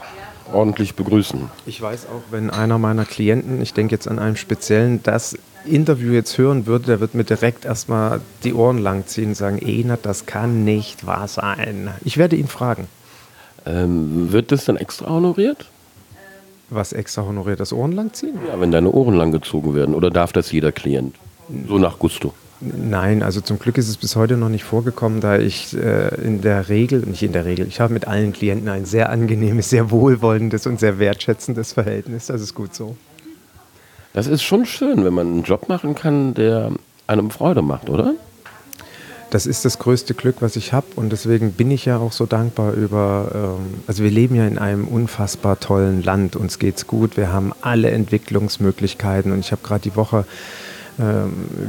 ordentlich 0.53 0.95
begrüßen. 0.95 1.51
Ich 1.67 1.81
weiß 1.81 2.07
auch, 2.07 2.23
wenn 2.31 2.51
einer 2.51 2.79
meiner 2.79 3.05
Klienten, 3.05 3.61
ich 3.61 3.75
denke 3.75 3.95
jetzt 3.95 4.09
an 4.09 4.19
einen 4.19 4.37
speziellen, 4.37 5.03
das 5.03 5.37
Interview 5.65 6.13
jetzt 6.13 6.39
hören 6.39 6.67
würde, 6.67 6.87
der 6.87 7.01
wird 7.01 7.15
mir 7.15 7.25
direkt 7.25 7.65
erstmal 7.65 8.21
die 8.45 8.55
Ohren 8.55 8.79
langziehen 8.79 9.31
und 9.31 9.35
sagen, 9.35 9.59
Enat, 9.59 10.01
das 10.05 10.27
kann 10.27 10.65
nicht 10.65 11.07
wahr 11.07 11.29
sein. 11.29 11.91
Ich 12.05 12.19
werde 12.19 12.37
ihn 12.37 12.49
fragen. 12.49 12.89
Ähm, 13.65 14.33
wird 14.33 14.51
das 14.51 14.65
dann 14.65 14.77
extra 14.77 15.09
honoriert? 15.09 15.69
Was 16.71 16.93
extra 16.93 17.23
honoriert? 17.23 17.61
Das 17.61 17.73
Ohren 17.73 17.93
langziehen? 17.93 18.39
Ja, 18.49 18.59
wenn 18.59 18.71
deine 18.71 18.91
Ohren 18.91 19.15
lang 19.15 19.31
gezogen 19.31 19.75
werden. 19.75 19.95
Oder 19.95 20.11
darf 20.11 20.33
das 20.33 20.51
jeder 20.51 20.73
Klient? 20.73 21.17
So 21.69 21.79
nach 21.79 21.99
Gusto. 21.99 22.33
Nein, 22.65 23.25
also 23.25 23.41
zum 23.41 23.59
Glück 23.59 23.77
ist 23.77 23.89
es 23.89 23.97
bis 23.97 24.15
heute 24.15 24.37
noch 24.37 24.49
nicht 24.49 24.63
vorgekommen, 24.63 25.21
da 25.21 25.37
ich 25.37 25.77
äh, 25.77 26.15
in 26.23 26.43
der 26.43 26.69
Regel, 26.69 27.01
nicht 27.01 27.25
in 27.25 27.33
der 27.33 27.45
Regel, 27.45 27.67
ich 27.67 27.81
habe 27.81 27.93
mit 27.93 28.07
allen 28.07 28.33
Klienten 28.33 28.69
ein 28.69 28.85
sehr 28.85 29.11
angenehmes, 29.11 29.69
sehr 29.71 29.91
wohlwollendes 29.91 30.69
und 30.69 30.79
sehr 30.79 31.01
wertschätzendes 31.01 31.73
Verhältnis. 31.73 32.27
Das 32.27 32.41
ist 32.41 32.55
gut 32.55 32.73
so. 32.73 32.97
Das 34.13 34.29
ist 34.29 34.45
schon 34.45 34.65
schön, 34.65 35.05
wenn 35.05 35.13
man 35.13 35.27
einen 35.27 35.43
Job 35.43 35.69
machen 35.69 35.97
kann, 35.97 36.35
der 36.35 36.71
einem 37.09 37.31
Freude 37.31 37.63
macht, 37.63 37.91
oder? 37.91 38.15
Das 39.31 39.47
ist 39.47 39.65
das 39.65 39.81
größte 39.81 40.15
Glück, 40.15 40.37
was 40.39 40.55
ich 40.55 40.73
habe 40.73 40.87
und 40.95 41.11
deswegen 41.11 41.53
bin 41.53 41.71
ich 41.73 41.87
ja 41.87 41.97
auch 41.97 42.13
so 42.13 42.27
dankbar 42.27 42.75
über, 42.75 43.33
ähm, 43.35 43.83
also 43.89 44.05
wir 44.05 44.11
leben 44.11 44.37
ja 44.37 44.47
in 44.47 44.59
einem 44.59 44.87
unfassbar 44.87 45.59
tollen 45.59 46.05
Land, 46.05 46.37
uns 46.37 46.61
geht's 46.61 46.87
gut, 46.87 47.17
wir 47.17 47.33
haben 47.33 47.53
alle 47.61 47.91
Entwicklungsmöglichkeiten 47.91 49.33
und 49.33 49.41
ich 49.41 49.51
habe 49.51 49.63
gerade 49.65 49.81
die 49.81 49.97
Woche 49.97 50.27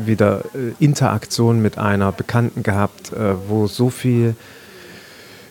wieder 0.06 0.44
äh, 0.54 0.84
Interaktion 0.84 1.62
mit 1.62 1.78
einer 1.78 2.12
Bekannten 2.12 2.64
gehabt, 2.64 3.14
äh, 3.14 3.36
wo 3.48 3.68
so 3.68 3.90
viel 3.90 4.36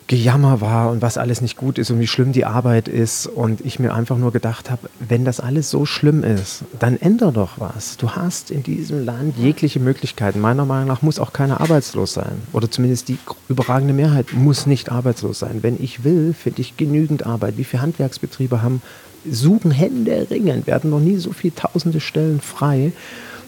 Gejammer 0.09 0.61
war 0.61 0.91
und 0.91 1.01
was 1.01 1.17
alles 1.17 1.41
nicht 1.41 1.57
gut 1.57 1.79
ist 1.79 1.91
und 1.91 1.99
wie 1.99 2.07
schlimm 2.07 2.33
die 2.33 2.45
Arbeit 2.45 2.87
ist. 2.87 3.27
Und 3.27 3.63
ich 3.63 3.79
mir 3.79 3.95
einfach 3.95 4.19
nur 4.19 4.31
gedacht 4.31 4.71
habe, 4.71 4.91
wenn 4.99 5.25
das 5.25 5.41
alles 5.41 5.71
so 5.71 5.87
schlimm 5.87 6.23
ist, 6.23 6.65
dann 6.79 7.01
änder 7.01 7.33
doch 7.33 7.59
was. 7.59 7.97
Du 7.97 8.11
hast 8.11 8.51
in 8.51 8.63
diesem 8.63 9.07
Land 9.07 9.39
jegliche 9.39 9.81
Möglichkeiten. 9.81 10.41
Meiner 10.41 10.67
Meinung 10.67 10.89
nach 10.89 11.01
muss 11.01 11.19
auch 11.19 11.33
keiner 11.33 11.63
arbeitslos 11.63 12.13
sein. 12.13 12.43
Oder 12.53 12.71
zumindest 12.71 13.09
die 13.09 13.19
überragende 13.49 13.95
Mehrheit 13.95 14.35
muss 14.35 14.67
nicht 14.67 14.93
arbeitslos 14.93 15.39
sein. 15.39 15.63
Wenn 15.63 15.83
ich 15.83 16.05
will, 16.05 16.35
finde 16.35 16.61
ich 16.61 16.77
genügend 16.77 17.25
Arbeit. 17.25 17.57
Wie 17.57 17.65
viele 17.65 17.83
Handwerksbetriebe 17.83 18.61
haben, 18.61 18.83
suchen 19.31 19.71
Hände 19.71 20.27
ringen, 20.31 20.67
werden 20.67 20.91
noch 20.91 21.01
nie 21.01 21.17
so 21.17 21.33
viele 21.33 21.55
tausende 21.55 22.01
Stellen 22.01 22.41
frei. 22.41 22.93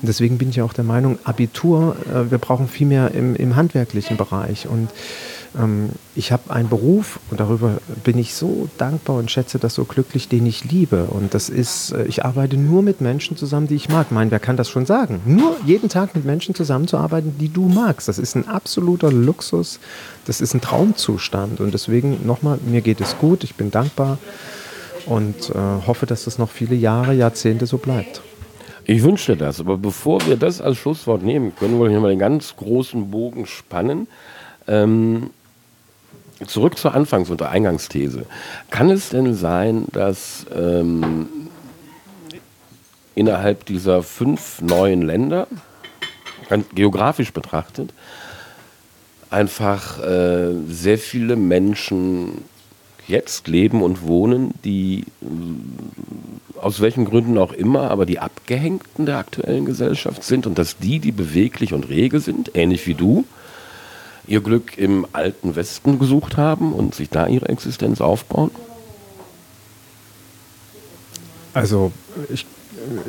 Und 0.04 0.08
deswegen 0.08 0.36
bin 0.36 0.50
ich 0.50 0.60
auch 0.60 0.74
der 0.74 0.84
Meinung, 0.84 1.18
Abitur, 1.24 1.96
äh, 2.12 2.30
wir 2.30 2.36
brauchen 2.36 2.68
viel 2.68 2.86
mehr 2.86 3.12
im, 3.12 3.34
im 3.34 3.56
handwerklichen 3.56 4.18
Bereich. 4.18 4.68
Und 4.68 4.90
ähm, 5.58 5.88
ich 6.14 6.30
habe 6.30 6.50
einen 6.50 6.68
Beruf 6.68 7.20
und 7.30 7.40
darüber 7.40 7.78
bin 8.04 8.18
ich 8.18 8.34
so 8.34 8.68
dankbar 8.76 9.16
und 9.16 9.30
schätze 9.30 9.58
das 9.58 9.72
so 9.72 9.86
glücklich, 9.86 10.28
den 10.28 10.44
ich 10.44 10.70
liebe. 10.70 11.04
Und 11.04 11.32
das 11.32 11.48
ist, 11.48 11.92
äh, 11.92 12.04
ich 12.04 12.22
arbeite 12.22 12.58
nur 12.58 12.82
mit 12.82 13.00
Menschen 13.00 13.38
zusammen, 13.38 13.66
die 13.66 13.76
ich 13.76 13.88
mag. 13.88 14.12
Mein, 14.12 14.30
wer 14.30 14.40
kann 14.40 14.58
das 14.58 14.68
schon 14.68 14.84
sagen? 14.84 15.22
Nur 15.24 15.56
jeden 15.64 15.88
Tag 15.88 16.14
mit 16.14 16.26
Menschen 16.26 16.54
zusammenzuarbeiten, 16.54 17.38
die 17.38 17.48
du 17.48 17.66
magst. 17.70 18.06
Das 18.06 18.18
ist 18.18 18.36
ein 18.36 18.46
absoluter 18.46 19.10
Luxus. 19.10 19.80
Das 20.26 20.42
ist 20.42 20.52
ein 20.52 20.60
Traumzustand. 20.60 21.60
Und 21.60 21.72
deswegen 21.72 22.26
nochmal, 22.26 22.58
mir 22.66 22.82
geht 22.82 23.00
es 23.00 23.16
gut. 23.16 23.42
Ich 23.42 23.54
bin 23.54 23.70
dankbar 23.70 24.18
und 25.06 25.48
äh, 25.48 25.54
hoffe, 25.86 26.04
dass 26.04 26.24
das 26.24 26.36
noch 26.36 26.50
viele 26.50 26.74
Jahre, 26.74 27.14
Jahrzehnte 27.14 27.64
so 27.64 27.78
bleibt. 27.78 28.20
Ich 28.86 29.02
wünsche 29.02 29.36
das. 29.36 29.60
Aber 29.60 29.78
bevor 29.78 30.26
wir 30.26 30.36
das 30.36 30.60
als 30.60 30.78
Schlusswort 30.78 31.22
nehmen 31.22 31.54
können, 31.56 31.78
wollte 31.78 31.92
ich 31.92 31.96
nochmal 31.96 32.10
den 32.10 32.18
ganz 32.18 32.56
großen 32.56 33.10
Bogen 33.10 33.46
spannen. 33.46 34.06
Ähm, 34.66 35.30
zurück 36.46 36.78
zur 36.78 36.94
Anfangs- 36.94 37.30
und 37.30 37.40
Eingangsthese. 37.42 38.26
Kann 38.70 38.90
es 38.90 39.10
denn 39.10 39.34
sein, 39.34 39.86
dass 39.92 40.46
ähm, 40.54 41.28
innerhalb 43.14 43.64
dieser 43.66 44.02
fünf 44.02 44.60
neuen 44.60 45.02
Länder, 45.02 45.46
geografisch 46.74 47.32
betrachtet, 47.32 47.92
einfach 49.30 49.98
äh, 50.02 50.52
sehr 50.68 50.98
viele 50.98 51.36
Menschen 51.36 52.44
jetzt 53.08 53.48
leben 53.48 53.82
und 53.82 54.02
wohnen, 54.02 54.54
die 54.64 55.04
äh, 55.22 56.58
aus 56.58 56.80
welchen 56.80 57.04
Gründen 57.04 57.36
auch 57.36 57.52
immer, 57.52 57.90
aber 57.90 58.06
die 58.06 58.18
Abgehängten 58.18 59.06
der 59.06 59.18
aktuellen 59.18 59.66
Gesellschaft 59.66 60.24
sind 60.24 60.46
und 60.46 60.58
dass 60.58 60.78
die, 60.78 60.98
die 60.98 61.12
beweglich 61.12 61.74
und 61.74 61.88
rege 61.88 62.20
sind, 62.20 62.52
ähnlich 62.54 62.86
wie 62.86 62.94
du, 62.94 63.24
ihr 64.26 64.40
Glück 64.40 64.78
im 64.78 65.06
alten 65.12 65.56
Westen 65.56 65.98
gesucht 65.98 66.36
haben 66.36 66.72
und 66.72 66.94
sich 66.94 67.10
da 67.10 67.26
ihre 67.26 67.48
Existenz 67.48 68.00
aufbauen? 68.00 68.50
Also 71.52 71.92
ich, 72.32 72.46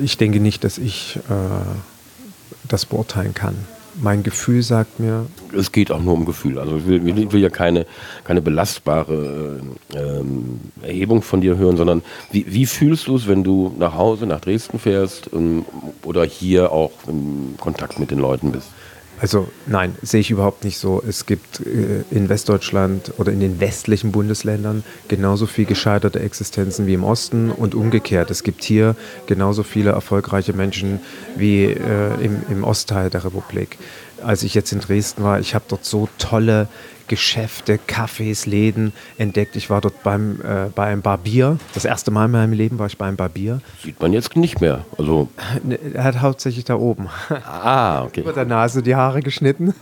ich 0.03 0.17
denke 0.17 0.39
nicht, 0.39 0.63
dass 0.63 0.77
ich 0.77 1.17
äh, 1.29 2.59
das 2.67 2.85
beurteilen 2.85 3.33
kann. 3.33 3.55
Mein 4.01 4.23
Gefühl 4.23 4.61
sagt 4.61 4.99
mir. 4.99 5.25
Es 5.57 5.71
geht 5.71 5.91
auch 5.91 6.01
nur 6.01 6.13
um 6.13 6.25
Gefühl. 6.25 6.59
Also 6.59 6.77
ich 6.77 6.87
will, 6.87 7.17
ich 7.17 7.31
will 7.31 7.41
ja 7.41 7.49
keine, 7.49 7.85
keine 8.23 8.41
belastbare 8.41 9.61
äh, 9.93 9.97
ähm, 9.97 10.59
Erhebung 10.81 11.21
von 11.21 11.41
dir 11.41 11.57
hören, 11.57 11.77
sondern 11.77 12.01
wie, 12.31 12.45
wie 12.47 12.65
fühlst 12.65 13.07
du 13.07 13.15
es, 13.15 13.27
wenn 13.27 13.43
du 13.43 13.73
nach 13.77 13.95
Hause, 13.95 14.25
nach 14.25 14.41
Dresden 14.41 14.79
fährst 14.79 15.29
ähm, 15.33 15.65
oder 16.03 16.25
hier 16.25 16.71
auch 16.71 16.91
im 17.07 17.55
Kontakt 17.59 17.99
mit 17.99 18.11
den 18.11 18.19
Leuten 18.19 18.51
bist? 18.51 18.67
Also 19.20 19.47
nein, 19.66 19.95
sehe 20.01 20.20
ich 20.20 20.30
überhaupt 20.30 20.63
nicht 20.66 20.78
so. 20.78 21.01
Es 21.07 21.26
gibt 21.26 21.61
äh, 21.61 22.03
in 22.11 22.28
Westdeutschland 22.28 23.13
oder 23.18 23.32
in 23.32 23.39
den 23.39 23.59
westlichen 23.59 24.11
Bundesländern 24.11 24.84
genauso 25.07 25.45
viel 25.45 25.66
gescheiterte 25.66 26.20
Existenzen 26.20 26.86
wie 26.86 26.93
im 26.93 27.03
Osten 27.03 27.49
und 27.49 27.76
umgekehrt. 27.76 28.30
Es 28.30 28.43
gibt 28.43 28.63
hier 28.63 28.95
genauso 29.26 29.63
viele 29.63 29.91
erfolgreiche 29.91 30.53
Menschen 30.53 30.99
wie 31.38 31.63
äh, 31.63 32.13
im, 32.22 32.41
im 32.49 32.63
Ostteil 32.63 33.09
der 33.09 33.24
Republik. 33.24 33.78
Als 34.22 34.43
ich 34.43 34.53
jetzt 34.53 34.72
in 34.74 34.80
Dresden 34.80 35.24
war, 35.24 35.39
ich 35.39 35.55
habe 35.55 35.66
dort 35.68 35.86
so 35.86 36.09
tolle 36.18 36.68
Geschäfte, 37.08 37.80
Cafés, 37.88 38.49
Läden 38.49 38.93
entdeckt. 39.18 39.56
Ich 39.56 39.70
war 39.70 39.82
dort 39.82 40.03
beim, 40.03 40.41
äh, 40.41 40.70
bei 40.74 40.86
einem 40.88 41.01
Barbier. 41.01 41.58
Das 41.74 41.86
erste 41.86 42.12
Mal 42.12 42.26
in 42.26 42.32
meinem 42.32 42.53
Leben 42.53 42.80
war 42.80 42.88
ich 42.88 42.97
bei 42.97 43.06
einem 43.06 43.18
Barbier. 43.18 43.62
Sieht 43.84 43.99
man 43.99 44.14
jetzt 44.14 44.36
nicht 44.36 44.62
mehr. 44.62 44.86
Also 44.97 45.30
ne, 45.64 45.80
er 45.93 46.03
hat 46.03 46.22
hauptsächlich 46.22 46.66
da 46.66 46.76
oben. 46.76 47.10
Ah, 47.45 48.03
okay. 48.03 48.22
Über 48.22 48.34
der 48.34 48.45
Nase 48.45 48.84
die 48.84 48.95
Haare 48.95 49.22
geschnitten. 49.22 49.74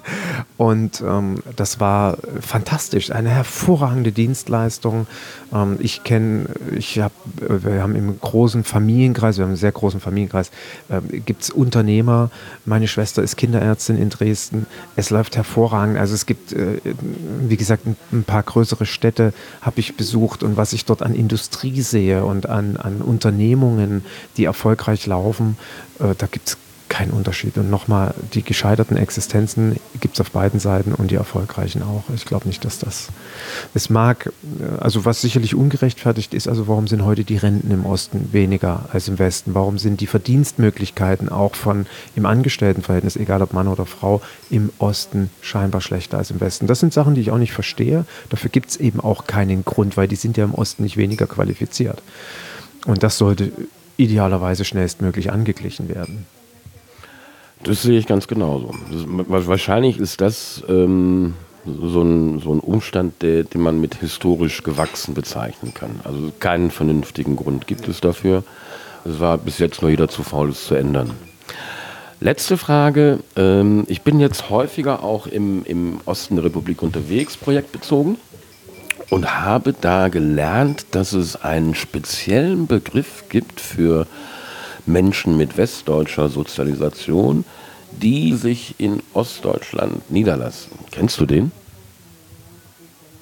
Und 0.58 1.02
ähm, 1.02 1.42
das 1.56 1.80
war 1.80 2.18
fantastisch. 2.40 3.12
Eine 3.12 3.30
hervorragende 3.30 4.12
Dienstleistung. 4.12 5.08
Ähm, 5.54 5.78
ich 5.80 6.04
kenne, 6.04 6.46
ich 6.76 7.00
habe, 7.00 7.14
wir 7.36 7.82
haben 7.82 7.96
im 7.96 8.20
großen 8.20 8.64
Familienkreis, 8.64 9.38
wir 9.38 9.44
haben 9.44 9.52
einen 9.52 9.58
sehr 9.58 9.72
großen 9.72 10.00
Familienkreis, 10.00 10.52
äh, 10.90 11.20
gibt 11.20 11.44
es 11.44 11.50
Unternehmer. 11.50 12.30
Meine 12.66 12.88
Schwester 12.88 13.24
ist 13.24 13.36
Kinderärztin 13.38 13.98
in 13.98 14.10
Dresden. 14.10 14.66
Es 14.96 15.10
läuft 15.10 15.36
hervorragend. 15.36 15.98
Also 15.98 16.14
es 16.16 16.26
gibt 16.26 16.54
äh, 16.54 16.80
wie 17.41 17.57
gesagt, 17.57 17.84
ein 18.11 18.24
paar 18.24 18.43
größere 18.43 18.86
Städte 18.86 19.34
habe 19.61 19.80
ich 19.80 19.95
besucht 19.95 20.43
und 20.43 20.57
was 20.57 20.74
ich 20.74 20.86
dort 20.86 21.01
an 21.01 21.16
Industrie 21.16 21.82
sehe 21.82 22.26
und 22.26 22.47
an, 22.49 22.78
an 22.78 23.01
Unternehmungen, 23.01 24.03
die 24.38 24.45
erfolgreich 24.45 25.05
laufen, 25.05 25.57
äh, 25.99 26.16
da 26.18 26.28
gibt 26.28 26.49
es 26.49 26.57
kein 26.94 27.10
Unterschied. 27.10 27.58
Und 27.58 27.72
nochmal, 27.72 28.14
die 28.36 28.44
gescheiterten 28.44 28.98
Existenzen 28.98 29.78
gibt 30.00 30.14
es 30.14 30.22
auf 30.22 30.30
beiden 30.30 30.60
Seiten 30.60 30.94
und 30.94 31.10
die 31.10 31.16
erfolgreichen 31.16 31.82
auch. 31.82 32.04
Ich 32.14 32.26
glaube 32.26 32.48
nicht, 32.48 32.64
dass 32.66 32.78
das. 32.78 33.08
Es 33.74 33.89
mag, 33.89 34.32
also 34.80 35.04
was 35.04 35.20
sicherlich 35.22 35.56
ungerechtfertigt 35.56 36.36
ist, 36.36 36.48
also 36.48 36.68
warum 36.68 36.86
sind 36.86 37.04
heute 37.04 37.24
die 37.24 37.38
Renten 37.38 37.72
im 37.72 37.88
Osten 37.88 38.30
weniger 38.32 38.89
als 38.94 39.08
im 39.08 39.18
Westen? 39.18 39.56
Warum 39.56 39.80
sind 39.80 40.02
die 40.02 40.06
Verdienstmöglichkeiten 40.06 41.30
auch 41.30 41.56
von 41.56 41.88
im 42.16 42.28
Angestelltenverhältnis, 42.28 43.16
egal 43.16 43.41
ob 43.41 43.54
Mann 43.54 43.68
oder 43.68 43.88
Frau, 43.88 44.22
im 44.52 44.70
Osten 44.78 45.32
scheinbar 45.41 45.82
schlechter 45.82 46.20
als 46.20 46.30
im 46.30 46.41
Westen? 46.41 46.68
Das 46.68 46.80
sind 46.80 46.94
Sachen, 46.94 47.16
die 47.16 47.22
ich 47.22 47.32
auch 47.32 47.39
nicht 47.39 47.54
verstehe. 47.54 48.06
Dafür 48.30 48.52
gibt 48.52 48.70
es 48.70 48.76
eben 48.78 49.00
auch 49.00 49.26
keinen 49.26 49.66
Grund, 49.66 49.98
weil 49.98 50.08
die 50.08 50.16
sind 50.16 50.38
ja 50.38 50.44
im 50.44 50.54
Osten 50.54 50.84
nicht 50.84 50.98
weniger 50.98 51.26
qualifiziert. 51.26 52.04
Und 52.86 53.02
das 53.02 53.18
sollte 53.18 53.52
idealerweise 53.98 54.64
schnellstmöglich 54.64 55.32
angeglichen 55.32 55.89
werden. 55.89 56.28
Das 57.64 57.82
sehe 57.82 57.97
ich 57.97 58.07
ganz 58.07 58.28
genauso. 58.28 58.74
Das, 58.91 59.47
wahrscheinlich 59.47 59.97
ist 59.97 60.20
das 60.20 60.64
ähm, 60.68 61.34
so, 61.66 62.01
ein, 62.01 62.39
so 62.39 62.53
ein 62.53 62.59
Umstand, 62.59 63.22
der, 63.22 63.43
den 63.43 63.61
man 63.61 63.80
mit 63.80 63.95
historisch 63.95 64.64
gewachsen 64.64 65.14
bezeichnen 65.14 65.74
kann. 65.74 65.99
Also 66.03 66.32
keinen 66.39 66.72
vernünftigen 66.72 67.36
Grund 67.36 67.68
gibt 67.68 67.88
es 67.88 68.01
dafür. 68.01 68.43
Es 69.05 69.20
war 69.20 69.38
bis 69.38 69.59
jetzt 69.59 69.82
nur 69.82 69.91
jeder 69.91 70.09
zu 70.09 70.24
faul, 70.24 70.49
es 70.49 70.66
zu 70.66 70.76
ändern. 70.76 71.11
Letzte 72.20 72.57
Frage. 72.57 73.20
Ähm, 73.36 73.86
ich 73.88 74.01
bin 74.01 74.20
jetzt 74.20 74.49
häufiger 74.49 75.03
auch 75.03 75.28
im, 75.28 75.64
im 75.66 75.99
Osten 76.05 76.36
der 76.36 76.45
Republik 76.45 76.82
unterwegs, 76.82 77.38
projektbezogen, 77.38 78.18
und 79.09 79.41
habe 79.41 79.74
da 79.80 80.07
gelernt, 80.07 80.86
dass 80.91 81.14
es 81.14 81.36
einen 81.41 81.76
speziellen 81.76 82.68
Begriff 82.68 83.26
gibt 83.30 83.59
für 83.59 84.07
Menschen 84.86 85.38
mit 85.38 85.58
westdeutscher 85.58 86.30
Sozialisation, 86.30 87.46
die 87.92 88.34
sich 88.34 88.76
in 88.80 89.02
Ostdeutschland 89.14 90.10
niederlassen. 90.12 90.72
Kennst 90.92 91.20
du 91.20 91.26
den? 91.26 91.52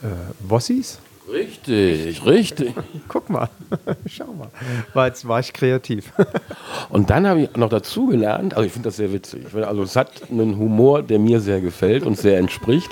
Äh, 0.01 0.07
Wossis? 0.39 0.99
Richtig, 1.31 2.25
richtig. 2.25 2.73
Guck 3.07 3.29
mal, 3.29 3.49
schau 4.05 4.33
mal. 4.33 4.49
War, 4.93 5.07
jetzt 5.07 5.27
war 5.27 5.39
ich 5.39 5.53
kreativ. 5.53 6.11
Und 6.89 7.09
dann 7.09 7.27
habe 7.27 7.41
ich 7.43 7.55
noch 7.55 7.69
dazu 7.69 8.07
gelernt, 8.07 8.53
also 8.53 8.65
ich 8.65 8.73
finde 8.73 8.89
das 8.89 8.97
sehr 8.97 9.13
witzig. 9.13 9.45
Also 9.53 9.83
es 9.83 9.95
hat 9.95 10.11
einen 10.29 10.57
Humor, 10.57 11.03
der 11.03 11.19
mir 11.19 11.39
sehr 11.39 11.61
gefällt 11.61 12.03
und 12.03 12.17
sehr 12.17 12.37
entspricht. 12.37 12.89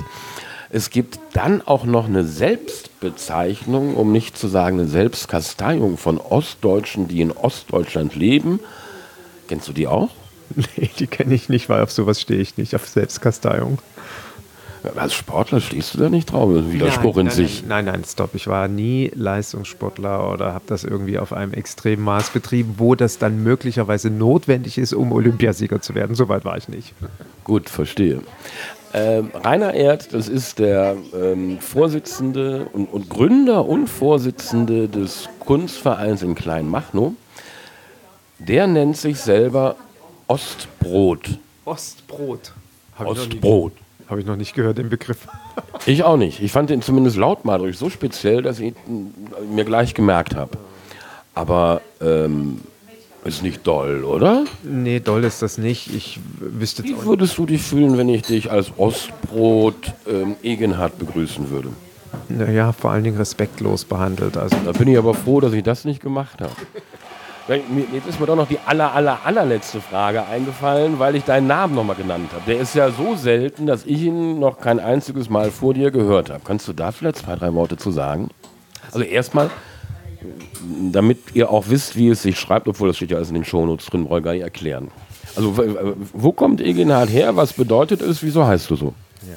Es 0.72 0.92
gibt 0.92 1.20
dann 1.34 1.62
auch 1.64 1.86
noch 1.86 2.06
eine 2.06 2.24
Selbstbezeichnung, 2.24 3.96
um 3.96 4.12
nicht 4.12 4.38
zu 4.38 4.48
sagen 4.48 4.80
eine 4.80 4.88
Selbstkasteiung 4.88 5.98
von 5.98 6.20
Ostdeutschen, 6.20 7.08
die 7.08 7.22
in 7.22 7.32
Ostdeutschland 7.32 8.16
leben. 8.16 8.60
Kennst 9.48 9.68
du 9.68 9.74
die 9.74 9.88
auch? 9.88 10.10
Nee, 10.76 10.90
die 10.98 11.06
kenne 11.06 11.36
ich 11.36 11.48
nicht, 11.48 11.70
weil 11.70 11.84
auf 11.84 11.92
sowas 11.92 12.20
stehe 12.20 12.42
ich 12.42 12.58
nicht, 12.58 12.74
auf 12.74 12.88
Selbstkasteiung. 12.88 13.78
Als 14.96 15.14
Sportler 15.14 15.60
stehst 15.60 15.94
du 15.94 16.00
da 16.00 16.10
nicht 16.10 16.32
drauf? 16.32 16.50
Widerspruch 16.50 17.16
nein, 17.16 17.22
in 17.22 17.28
nein, 17.28 17.36
sich. 17.36 17.66
Nein, 17.68 17.86
nein, 17.86 18.04
stopp. 18.04 18.34
Ich 18.34 18.48
war 18.48 18.68
nie 18.68 19.12
Leistungssportler 19.14 20.32
oder 20.32 20.54
habe 20.54 20.64
das 20.68 20.84
irgendwie 20.84 21.20
auf 21.20 21.34
einem 21.34 21.54
extremen 21.54 22.04
Maß 22.04 22.30
betrieben, 22.30 22.76
wo 22.78 22.96
das 22.96 23.18
dann 23.18 23.44
möglicherweise 23.44 24.10
notwendig 24.10 24.78
ist, 24.78 24.94
um 24.94 25.12
Olympiasieger 25.12 25.82
zu 25.82 25.96
werden. 25.96 26.16
Soweit 26.16 26.46
war 26.46 26.58
ich 26.58 26.70
nicht. 26.70 26.94
Gut, 27.44 27.70
verstehe. 27.70 28.22
Ähm, 28.94 29.32
Rainer 29.34 29.74
Erd, 29.74 30.14
das 30.14 30.28
ist 30.28 30.60
der 30.60 30.98
ähm, 31.14 31.60
Vorsitzende 31.60 32.68
und, 32.74 32.88
und, 32.88 33.10
Gründer 33.10 33.66
und 33.68 33.88
Vorsitzende 33.88 34.88
des 34.88 35.30
Kunstvereins 35.40 36.24
in 36.24 36.34
Kleinmachnow. 36.34 37.14
Der 38.40 38.68
nennt 38.68 38.98
sich 38.98 39.20
selber 39.20 39.76
Ostbrot. 40.28 41.38
Ostbrot. 41.66 42.54
Ostbrot. 42.98 43.74
Habe 44.08 44.22
ich 44.22 44.26
noch 44.26 44.38
nicht 44.38 44.56
gehört, 44.56 44.78
den 44.78 44.90
Begriff. 44.90 45.28
Ich 45.86 46.04
auch 46.04 46.18
nicht. 46.18 46.42
Ich 46.42 46.52
fand 46.52 46.70
den 46.70 46.82
zumindest 46.82 47.16
lautmalerisch 47.16 47.78
so 47.78 47.90
speziell, 47.90 48.42
dass 48.42 48.60
ich 48.60 48.74
ihn 48.86 49.14
mir 49.50 49.64
gleich 49.64 49.94
gemerkt 49.94 50.36
habe. 50.36 50.58
Aber 51.34 51.82
ähm, 52.02 52.60
ist 53.26 53.44
nicht 53.44 53.66
doll, 53.68 54.04
oder? 54.04 54.46
Nee, 54.64 55.00
doll 55.00 55.24
ist 55.24 55.42
das 55.42 55.58
nicht. 55.58 55.94
Ich 55.94 56.20
wüsste 56.40 56.84
Wie 56.84 56.96
würdest 57.04 57.38
du 57.38 57.46
dich 57.46 57.62
fühlen, 57.62 57.98
wenn 57.98 58.10
ich 58.10 58.24
dich 58.24 58.52
als 58.52 58.72
Ostbrot 58.78 59.94
ähm, 60.08 60.36
Egenhard 60.42 60.98
begrüßen 60.98 61.50
würde? 61.50 61.70
Naja, 62.30 62.72
vor 62.72 62.92
allen 62.92 63.04
Dingen 63.04 63.18
respektlos 63.18 63.86
behandelt. 63.86 64.38
Also. 64.38 64.56
Da 64.66 64.72
bin 64.72 64.88
ich 64.88 64.98
aber 64.98 65.14
froh, 65.14 65.42
dass 65.42 65.54
ich 65.54 65.64
das 65.64 65.86
nicht 65.86 66.02
gemacht 66.02 66.42
habe. 66.42 66.54
Jetzt 67.92 68.08
ist 68.08 68.20
mir 68.20 68.28
doch 68.28 68.36
noch 68.36 68.48
die 68.48 68.60
aller, 68.64 68.94
aller, 68.94 69.20
allerletzte 69.26 69.82
Frage 69.82 70.24
eingefallen, 70.28 71.00
weil 71.00 71.16
ich 71.16 71.24
deinen 71.24 71.48
Namen 71.48 71.74
nochmal 71.74 71.96
genannt 71.96 72.30
habe. 72.32 72.44
Der 72.46 72.60
ist 72.60 72.76
ja 72.76 72.92
so 72.92 73.16
selten, 73.16 73.66
dass 73.66 73.86
ich 73.86 74.04
ihn 74.04 74.40
noch 74.40 74.60
kein 74.60 74.80
einziges 74.80 75.32
Mal 75.32 75.50
vor 75.50 75.74
dir 75.74 75.90
gehört 75.90 76.30
habe. 76.30 76.42
Kannst 76.44 76.68
du 76.68 76.74
da 76.74 76.92
vielleicht 76.92 77.18
zwei, 77.18 77.36
drei 77.36 77.52
Worte 77.56 77.76
zu 77.76 77.90
sagen? 77.90 78.30
Also 78.92 79.02
erstmal, 79.02 79.50
damit 80.92 81.20
ihr 81.34 81.50
auch 81.50 81.66
wisst, 81.70 81.96
wie 81.96 82.10
es 82.10 82.22
sich 82.22 82.40
schreibt, 82.40 82.68
obwohl 82.68 82.88
das 82.88 82.98
steht 82.98 83.12
ja 83.12 83.18
alles 83.18 83.30
in 83.30 83.36
den 83.36 83.46
Shownotes 83.46 83.88
drin, 83.88 84.06
brauche 84.06 84.20
ich 84.20 84.24
gar 84.24 84.34
nicht 84.34 84.44
erklären. 84.44 84.90
Also 85.36 85.56
wo 86.14 86.32
kommt 86.32 86.62
Egenhard 86.62 87.10
her? 87.10 87.36
Was 87.36 87.54
bedeutet 87.54 88.02
es? 88.02 88.24
Wieso 88.24 88.46
heißt 88.46 88.70
du 88.70 88.76
so? 88.76 88.94
Ja. 89.28 89.36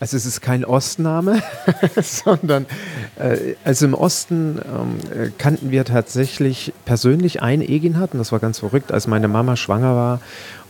Also 0.00 0.16
es 0.16 0.26
ist 0.26 0.40
kein 0.40 0.64
Ostname, 0.64 1.42
sondern 2.02 2.66
äh, 3.16 3.54
also 3.64 3.86
im 3.86 3.94
Osten 3.94 4.58
ähm, 4.58 5.32
kannten 5.38 5.70
wir 5.70 5.84
tatsächlich 5.84 6.72
persönlich 6.84 7.42
einen 7.42 7.62
Eginhard 7.62 8.12
und 8.12 8.18
das 8.18 8.32
war 8.32 8.40
ganz 8.40 8.58
verrückt, 8.58 8.92
als 8.92 9.06
meine 9.06 9.28
Mama 9.28 9.56
schwanger 9.56 9.94
war 9.94 10.20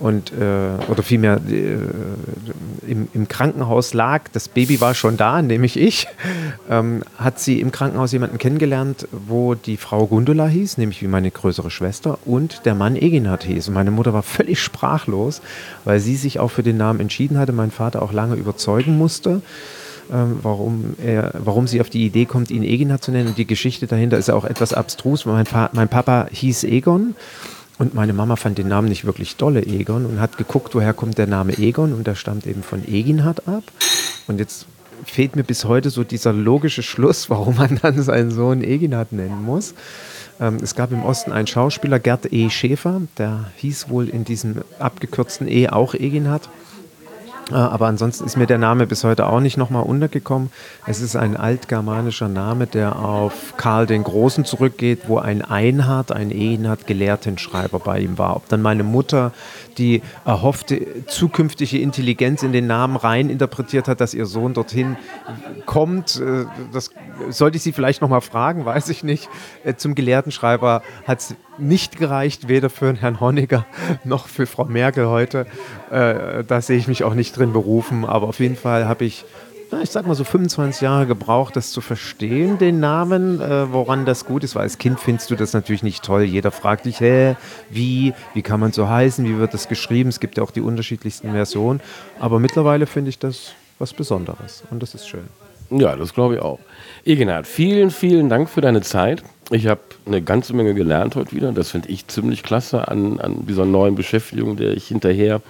und 0.01 0.33
äh, 0.33 0.91
oder 0.91 1.03
vielmehr 1.03 1.41
äh, 1.49 1.79
im, 2.87 3.09
im, 3.15 3.29
Krankenhaus 3.29 3.95
lag, 3.95 4.25
das 4.33 4.49
Baby 4.49 4.81
war 4.81 4.95
schon 4.95 5.17
da, 5.17 5.41
nämlich 5.41 5.79
ich, 5.79 6.09
ähm, 6.71 7.03
hat 7.17 7.39
sie 7.39 7.61
im 7.61 7.71
Krankenhaus 7.71 8.13
jemanden 8.13 8.39
kennengelernt, 8.39 9.07
wo 9.13 9.55
die 9.55 9.77
Frau 9.77 10.07
Gundula 10.07 10.47
hieß, 10.47 10.79
nämlich 10.79 11.01
wie 11.01 11.07
meine 11.07 11.31
größere 11.31 11.71
Schwester, 11.71 12.19
und 12.25 12.65
der 12.65 12.75
Mann 12.75 12.97
Eginhard 12.97 13.45
hieß. 13.45 13.69
Und 13.69 13.75
meine 13.75 13.93
Mutter 13.93 14.13
war 14.13 14.23
völlig 14.23 14.61
sprachlos, 14.61 15.41
weil 15.85 16.01
sie 16.01 16.17
sich 16.17 16.41
auch 16.41 16.51
für 16.51 16.63
den 16.63 16.77
Namen 16.77 17.01
entschieden 17.01 17.39
hatte, 17.39 17.53
mein 17.53 17.71
Vater 17.71 18.03
auch 18.03 18.13
lange 18.13 18.35
überzeugen 18.35 18.99
musste. 18.99 19.43
Ähm, 20.13 20.41
warum, 20.43 20.97
er, 21.03 21.33
warum 21.39 21.67
sie 21.67 21.81
auf 21.81 21.89
die 21.89 22.05
Idee 22.05 22.27
kommt, 22.27 22.51
ihn 22.51 22.63
Eginhard 22.63 23.03
zu 23.03 23.11
nennen. 23.11 23.29
Und 23.29 23.39
die 23.39 23.47
Geschichte 23.47 23.87
dahinter 23.87 24.19
ist 24.19 24.29
ja 24.29 24.35
auch 24.35 24.45
etwas 24.45 24.75
abstrus. 24.75 25.25
Mein, 25.25 25.47
mein 25.73 25.89
Papa 25.89 26.27
hieß 26.31 26.65
Egon 26.65 27.15
und 27.79 27.95
meine 27.95 28.13
Mama 28.13 28.37
fand 28.37 28.59
den 28.59 28.69
Namen 28.69 28.89
nicht 28.89 29.05
wirklich 29.05 29.37
dolle, 29.37 29.65
Egon, 29.67 30.07
und 30.07 30.21
hat 30.21 30.39
geguckt, 30.39 30.75
woher 30.75 30.93
kommt 30.93 31.19
der 31.19 31.27
Name 31.27 31.59
Egon. 31.59 31.93
Und 31.93 32.07
der 32.07 32.15
stammt 32.15 32.47
eben 32.47 32.63
von 32.63 32.87
Eginhard 32.87 33.49
ab. 33.49 33.65
Und 34.29 34.39
jetzt 34.39 34.67
fehlt 35.05 35.35
mir 35.35 35.43
bis 35.43 35.65
heute 35.65 35.91
so 35.91 36.05
dieser 36.05 36.33
logische 36.33 36.83
Schluss, 36.83 37.31
warum 37.31 37.57
man 37.57 37.79
dann 37.83 38.01
seinen 38.03 38.31
Sohn 38.31 38.63
Eginhard 38.63 39.13
nennen 39.13 39.43
muss. 39.45 39.75
Ähm, 40.41 40.59
es 40.63 40.75
gab 40.75 40.93
im 40.93 41.05
Osten 41.05 41.33
einen 41.33 41.47
Schauspieler, 41.47 41.99
Gerd 41.99 42.33
E. 42.33 42.49
Schäfer, 42.49 43.03
der 43.19 43.51
hieß 43.57 43.89
wohl 43.89 44.09
in 44.09 44.25
diesem 44.25 44.63
abgekürzten 44.79 45.49
E 45.49 45.69
auch 45.69 45.95
Eginhard. 45.95 46.49
Äh, 47.51 47.55
aber 47.55 47.87
ansonsten 47.87 48.25
ist 48.25 48.37
mir 48.37 48.47
der 48.47 48.59
Name 48.59 48.87
bis 48.87 49.05
heute 49.05 49.27
auch 49.27 49.41
nicht 49.41 49.57
nochmal 49.57 49.83
untergekommen. 49.83 50.51
Es 50.87 51.01
ist 51.01 51.17
ein 51.17 51.37
altgermanischer 51.37 52.29
Name, 52.29 52.67
der 52.67 52.99
auf 52.99 53.55
Karl 53.57 53.87
den 53.87 54.05
Großen 54.05 54.45
zurückgeht, 54.45 55.03
wo 55.09 55.19
ein 55.19 55.43
Einhard, 55.43 56.13
ein 56.13 56.31
Ehenhard 56.31 56.87
Gelehrtenschreiber 56.87 57.79
bei 57.79 58.01
ihm 58.01 58.19
war. 58.19 58.37
Ob 58.37 58.49
dann 58.49 58.63
meine 58.63 58.83
Mutter 58.83 59.33
die 59.79 60.03
erhoffte 60.25 61.07
zukünftige 61.07 61.79
Intelligenz 61.79 62.43
in 62.43 62.53
den 62.53 62.67
Namen 62.67 62.97
rein 62.97 63.29
interpretiert 63.29 63.89
hat, 63.89 64.01
dass 64.01 64.15
ihr 64.15 64.27
Sohn 64.27 64.55
dorthin 64.55 64.97
kommt, 65.67 66.21
äh, 66.21 66.47
das 66.73 66.91
sollte 67.29 67.57
ich 67.57 67.63
sie 67.63 67.73
vielleicht 67.73 68.01
nochmal 68.01 68.21
fragen, 68.21 68.65
weiß 68.65 68.89
ich 68.89 69.05
nicht. 69.05 69.29
Äh, 69.65 69.75
zum 69.75 69.95
Gelehrtenschreiber 69.95 70.83
hat 71.07 71.21
es 71.21 71.37
nicht 71.59 71.97
gereicht, 71.97 72.49
weder 72.49 72.71
für 72.71 72.95
Herrn 72.95 73.21
Honecker 73.21 73.67
noch 74.05 74.29
für 74.29 74.47
Frau 74.47 74.65
Merkel 74.65 75.09
heute. 75.09 75.47
Äh, 75.91 76.45
da 76.45 76.61
sehe 76.61 76.79
ich 76.79 76.89
mich 76.89 77.05
auch 77.05 77.15
nicht 77.15 77.37
drin 77.37 77.53
berufen, 77.53 78.05
aber 78.05 78.29
auf 78.29 78.41
jeden 78.41 78.57
Fall 78.57 78.87
habe 78.87 79.05
ich 79.05 79.25
ich 79.83 79.91
sag 79.91 80.07
mal 80.07 80.15
so 80.15 80.25
25 80.25 80.83
Jahre 80.83 81.07
gebraucht, 81.07 81.57
das 81.57 81.73
zu 81.73 81.81
verstehen, 81.81 82.59
den 82.59 82.81
Namen, 82.81 83.41
äh, 83.41 83.73
woran 83.73 84.05
das 84.05 84.25
gut 84.25 84.45
ist, 84.45 84.55
weil 84.55 84.63
als 84.63 84.79
Kind 84.79 85.01
findest 85.01 85.31
du 85.31 85.35
das 85.35 85.53
natürlich 85.53 85.83
nicht 85.83 86.05
toll. 86.05 86.23
Jeder 86.23 86.51
fragt 86.53 86.85
dich, 86.85 87.01
hä, 87.01 87.35
wie, 87.71 88.15
wie 88.35 88.43
kann 88.43 88.61
man 88.61 88.73
so 88.73 88.89
heißen, 88.89 89.25
wie 89.25 89.39
wird 89.39 89.53
das 89.53 89.69
geschrieben? 89.69 90.11
Es 90.11 90.21
gibt 90.21 90.37
ja 90.37 90.43
auch 90.43 90.53
die 90.53 90.61
unterschiedlichsten 90.61 91.33
Versionen. 91.33 91.81
Aber 92.21 92.39
mittlerweile 92.39 92.87
finde 92.87 93.09
ich 93.09 93.19
das 93.19 93.53
was 93.79 93.93
Besonderes 93.93 94.63
und 94.71 94.83
das 94.83 94.95
ist 94.95 95.09
schön. 95.09 95.25
Ja, 95.71 95.97
das 95.97 96.15
glaube 96.15 96.37
ich 96.37 96.41
auch. 96.41 96.59
Egenhard, 97.05 97.47
vielen, 97.47 97.91
vielen 97.91 98.29
Dank 98.29 98.49
für 98.49 98.61
deine 98.61 98.83
Zeit. 98.83 99.23
Ich 99.51 99.67
habe 99.67 99.81
eine 100.07 100.23
ganze 100.23 100.55
Menge 100.55 100.75
gelernt 100.75 101.17
heute 101.17 101.33
wieder. 101.33 101.53
Das 101.53 101.71
finde 101.71 101.89
ich 101.89 102.07
ziemlich 102.09 102.43
klasse 102.43 102.89
an, 102.89 103.21
an 103.21 103.47
dieser 103.47 103.65
neuen 103.65 103.95
Beschäftigung, 103.95 104.57
der 104.57 104.73
ich 104.73 104.89
hinterher 104.89 105.43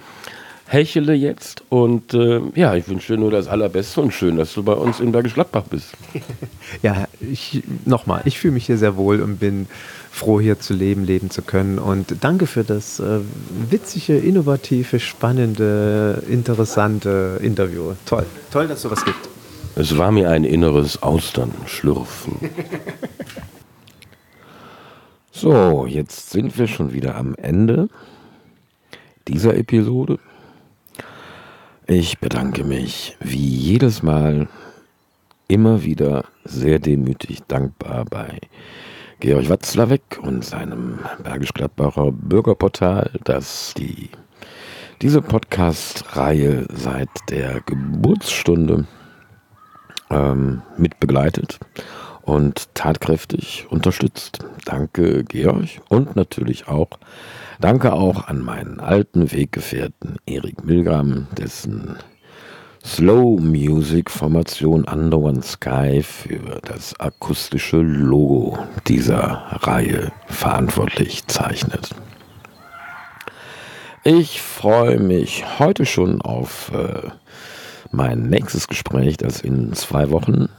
hechele 0.67 1.13
jetzt. 1.13 1.63
Und 1.69 2.13
äh, 2.13 2.41
ja, 2.55 2.75
ich 2.75 2.87
wünsche 2.87 3.13
dir 3.13 3.19
nur 3.19 3.31
das 3.31 3.47
Allerbeste 3.47 4.01
und 4.01 4.13
schön, 4.13 4.37
dass 4.37 4.53
du 4.53 4.63
bei 4.63 4.73
uns 4.73 4.99
in 4.99 5.11
Bergisch 5.11 5.35
Gladbach 5.35 5.63
bist. 5.69 5.91
ja, 6.81 7.07
ich, 7.19 7.63
nochmal, 7.85 8.21
ich 8.25 8.39
fühle 8.39 8.55
mich 8.55 8.65
hier 8.65 8.77
sehr 8.77 8.97
wohl 8.97 9.21
und 9.21 9.39
bin 9.39 9.67
froh, 10.11 10.39
hier 10.39 10.59
zu 10.59 10.73
leben, 10.73 11.05
leben 11.05 11.29
zu 11.29 11.41
können. 11.41 11.77
Und 11.77 12.15
danke 12.21 12.47
für 12.47 12.63
das 12.63 12.99
äh, 12.99 13.19
witzige, 13.69 14.17
innovative, 14.17 14.99
spannende, 14.99 16.23
interessante 16.29 17.39
Interview. 17.41 17.93
Toll, 18.05 18.25
toll, 18.51 18.67
dass 18.67 18.77
es 18.77 18.83
sowas 18.83 19.05
gibt. 19.05 19.34
Es 19.77 19.97
war 19.97 20.09
mir 20.09 20.29
ein 20.29 20.45
inneres 20.45 21.03
Austernschlürfen. 21.03 22.37
so, 25.31 25.85
jetzt 25.85 26.29
sind 26.29 26.57
wir 26.57 26.67
schon 26.67 26.93
wieder 26.93 27.15
am 27.15 27.35
Ende 27.35 27.89
dieser 29.27 29.57
Episode. 29.57 30.17
Ich 31.87 32.19
bedanke 32.19 32.63
mich 32.63 33.17
wie 33.19 33.35
jedes 33.37 34.01
Mal 34.01 34.47
immer 35.49 35.83
wieder 35.83 36.23
sehr 36.45 36.79
demütig 36.79 37.43
dankbar 37.45 38.05
bei 38.05 38.39
Georg 39.19 39.49
Watzlawick 39.49 40.19
und 40.21 40.45
seinem 40.45 40.99
Bergisch-Gladbacher 41.21 42.13
Bürgerportal, 42.13 43.11
das 43.25 43.73
die, 43.77 44.09
diese 45.01 45.21
Podcast-Reihe 45.21 46.65
seit 46.73 47.09
der 47.29 47.59
Geburtsstunde 47.65 48.87
ähm, 50.09 50.61
mit 50.77 50.99
begleitet 50.99 51.59
und 52.21 52.73
tatkräftig 52.73 53.67
unterstützt. 53.69 54.39
Danke, 54.65 55.23
Georg. 55.23 55.81
Und 55.89 56.15
natürlich 56.15 56.67
auch 56.67 56.89
danke 57.59 57.93
auch 57.93 58.27
an 58.27 58.41
meinen 58.41 58.79
alten 58.79 59.31
Weggefährten 59.31 60.17
Erik 60.25 60.65
Milgram, 60.65 61.27
dessen 61.37 61.97
Slow 62.83 63.41
Music 63.41 64.11
Formation 64.11 64.83
Under 64.83 65.17
One 65.17 65.41
Sky 65.41 66.03
für 66.03 66.61
das 66.63 66.99
akustische 66.99 67.77
Logo 67.77 68.59
dieser 68.87 69.43
Reihe 69.63 70.11
verantwortlich 70.27 71.25
zeichnet. 71.25 71.95
Ich 74.03 74.39
freue 74.39 74.99
mich 74.99 75.43
heute 75.57 75.87
schon 75.87 76.21
auf 76.21 76.71
äh, 76.75 77.09
mein 77.95 78.23
nächstes 78.23 78.67
Gespräch, 78.67 79.17
das 79.17 79.41
in 79.41 79.73
zwei 79.73 80.09
Wochen 80.11 80.49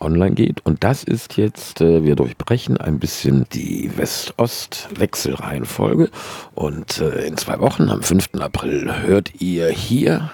online 0.00 0.34
geht. 0.34 0.64
Und 0.64 0.82
das 0.84 1.04
ist 1.04 1.36
jetzt, 1.36 1.80
äh, 1.80 2.04
wir 2.04 2.16
durchbrechen 2.16 2.76
ein 2.76 2.98
bisschen 2.98 3.46
die 3.52 3.90
West-Ost-Wechselreihenfolge. 3.96 6.10
Und 6.54 6.98
äh, 6.98 7.26
in 7.26 7.36
zwei 7.36 7.60
Wochen, 7.60 7.88
am 7.88 8.02
5. 8.02 8.30
April, 8.40 8.92
hört 9.02 9.40
ihr 9.40 9.68
hier 9.68 10.32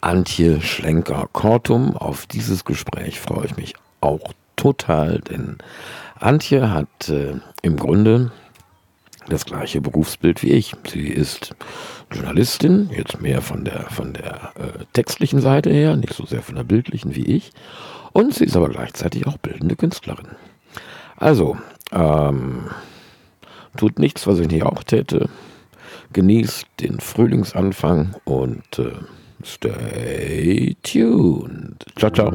Antje 0.00 0.60
Schlenker-Kortum. 0.60 1.96
Auf 1.96 2.26
dieses 2.26 2.64
Gespräch 2.64 3.20
freue 3.20 3.46
ich 3.46 3.56
mich 3.56 3.74
auch 4.00 4.32
total, 4.56 5.20
denn 5.20 5.58
Antje 6.18 6.70
hat 6.70 7.08
äh, 7.08 7.34
im 7.62 7.76
Grunde 7.76 8.32
das 9.28 9.46
gleiche 9.46 9.80
Berufsbild 9.80 10.42
wie 10.42 10.50
ich. 10.50 10.74
Sie 10.86 11.08
ist 11.08 11.54
Journalistin, 12.12 12.90
jetzt 12.96 13.20
mehr 13.20 13.40
von 13.40 13.64
der, 13.64 13.82
von 13.90 14.12
der 14.12 14.52
äh, 14.56 14.84
textlichen 14.92 15.40
Seite 15.40 15.70
her, 15.70 15.96
nicht 15.96 16.14
so 16.14 16.26
sehr 16.26 16.42
von 16.42 16.54
der 16.54 16.64
bildlichen 16.64 17.14
wie 17.14 17.24
ich. 17.24 17.50
Und 18.12 18.34
sie 18.34 18.44
ist 18.44 18.56
aber 18.56 18.68
gleichzeitig 18.68 19.26
auch 19.26 19.38
bildende 19.38 19.76
Künstlerin. 19.76 20.28
Also, 21.16 21.56
ähm, 21.92 22.70
tut 23.76 23.98
nichts, 23.98 24.26
was 24.26 24.38
ich 24.38 24.48
nicht 24.48 24.64
auch 24.64 24.82
täte. 24.82 25.28
Genießt 26.12 26.66
den 26.80 27.00
Frühlingsanfang 27.00 28.14
und 28.24 28.78
äh, 28.78 28.92
stay 29.44 30.76
tuned. 30.82 31.84
Ciao, 31.96 32.10
ciao. 32.10 32.30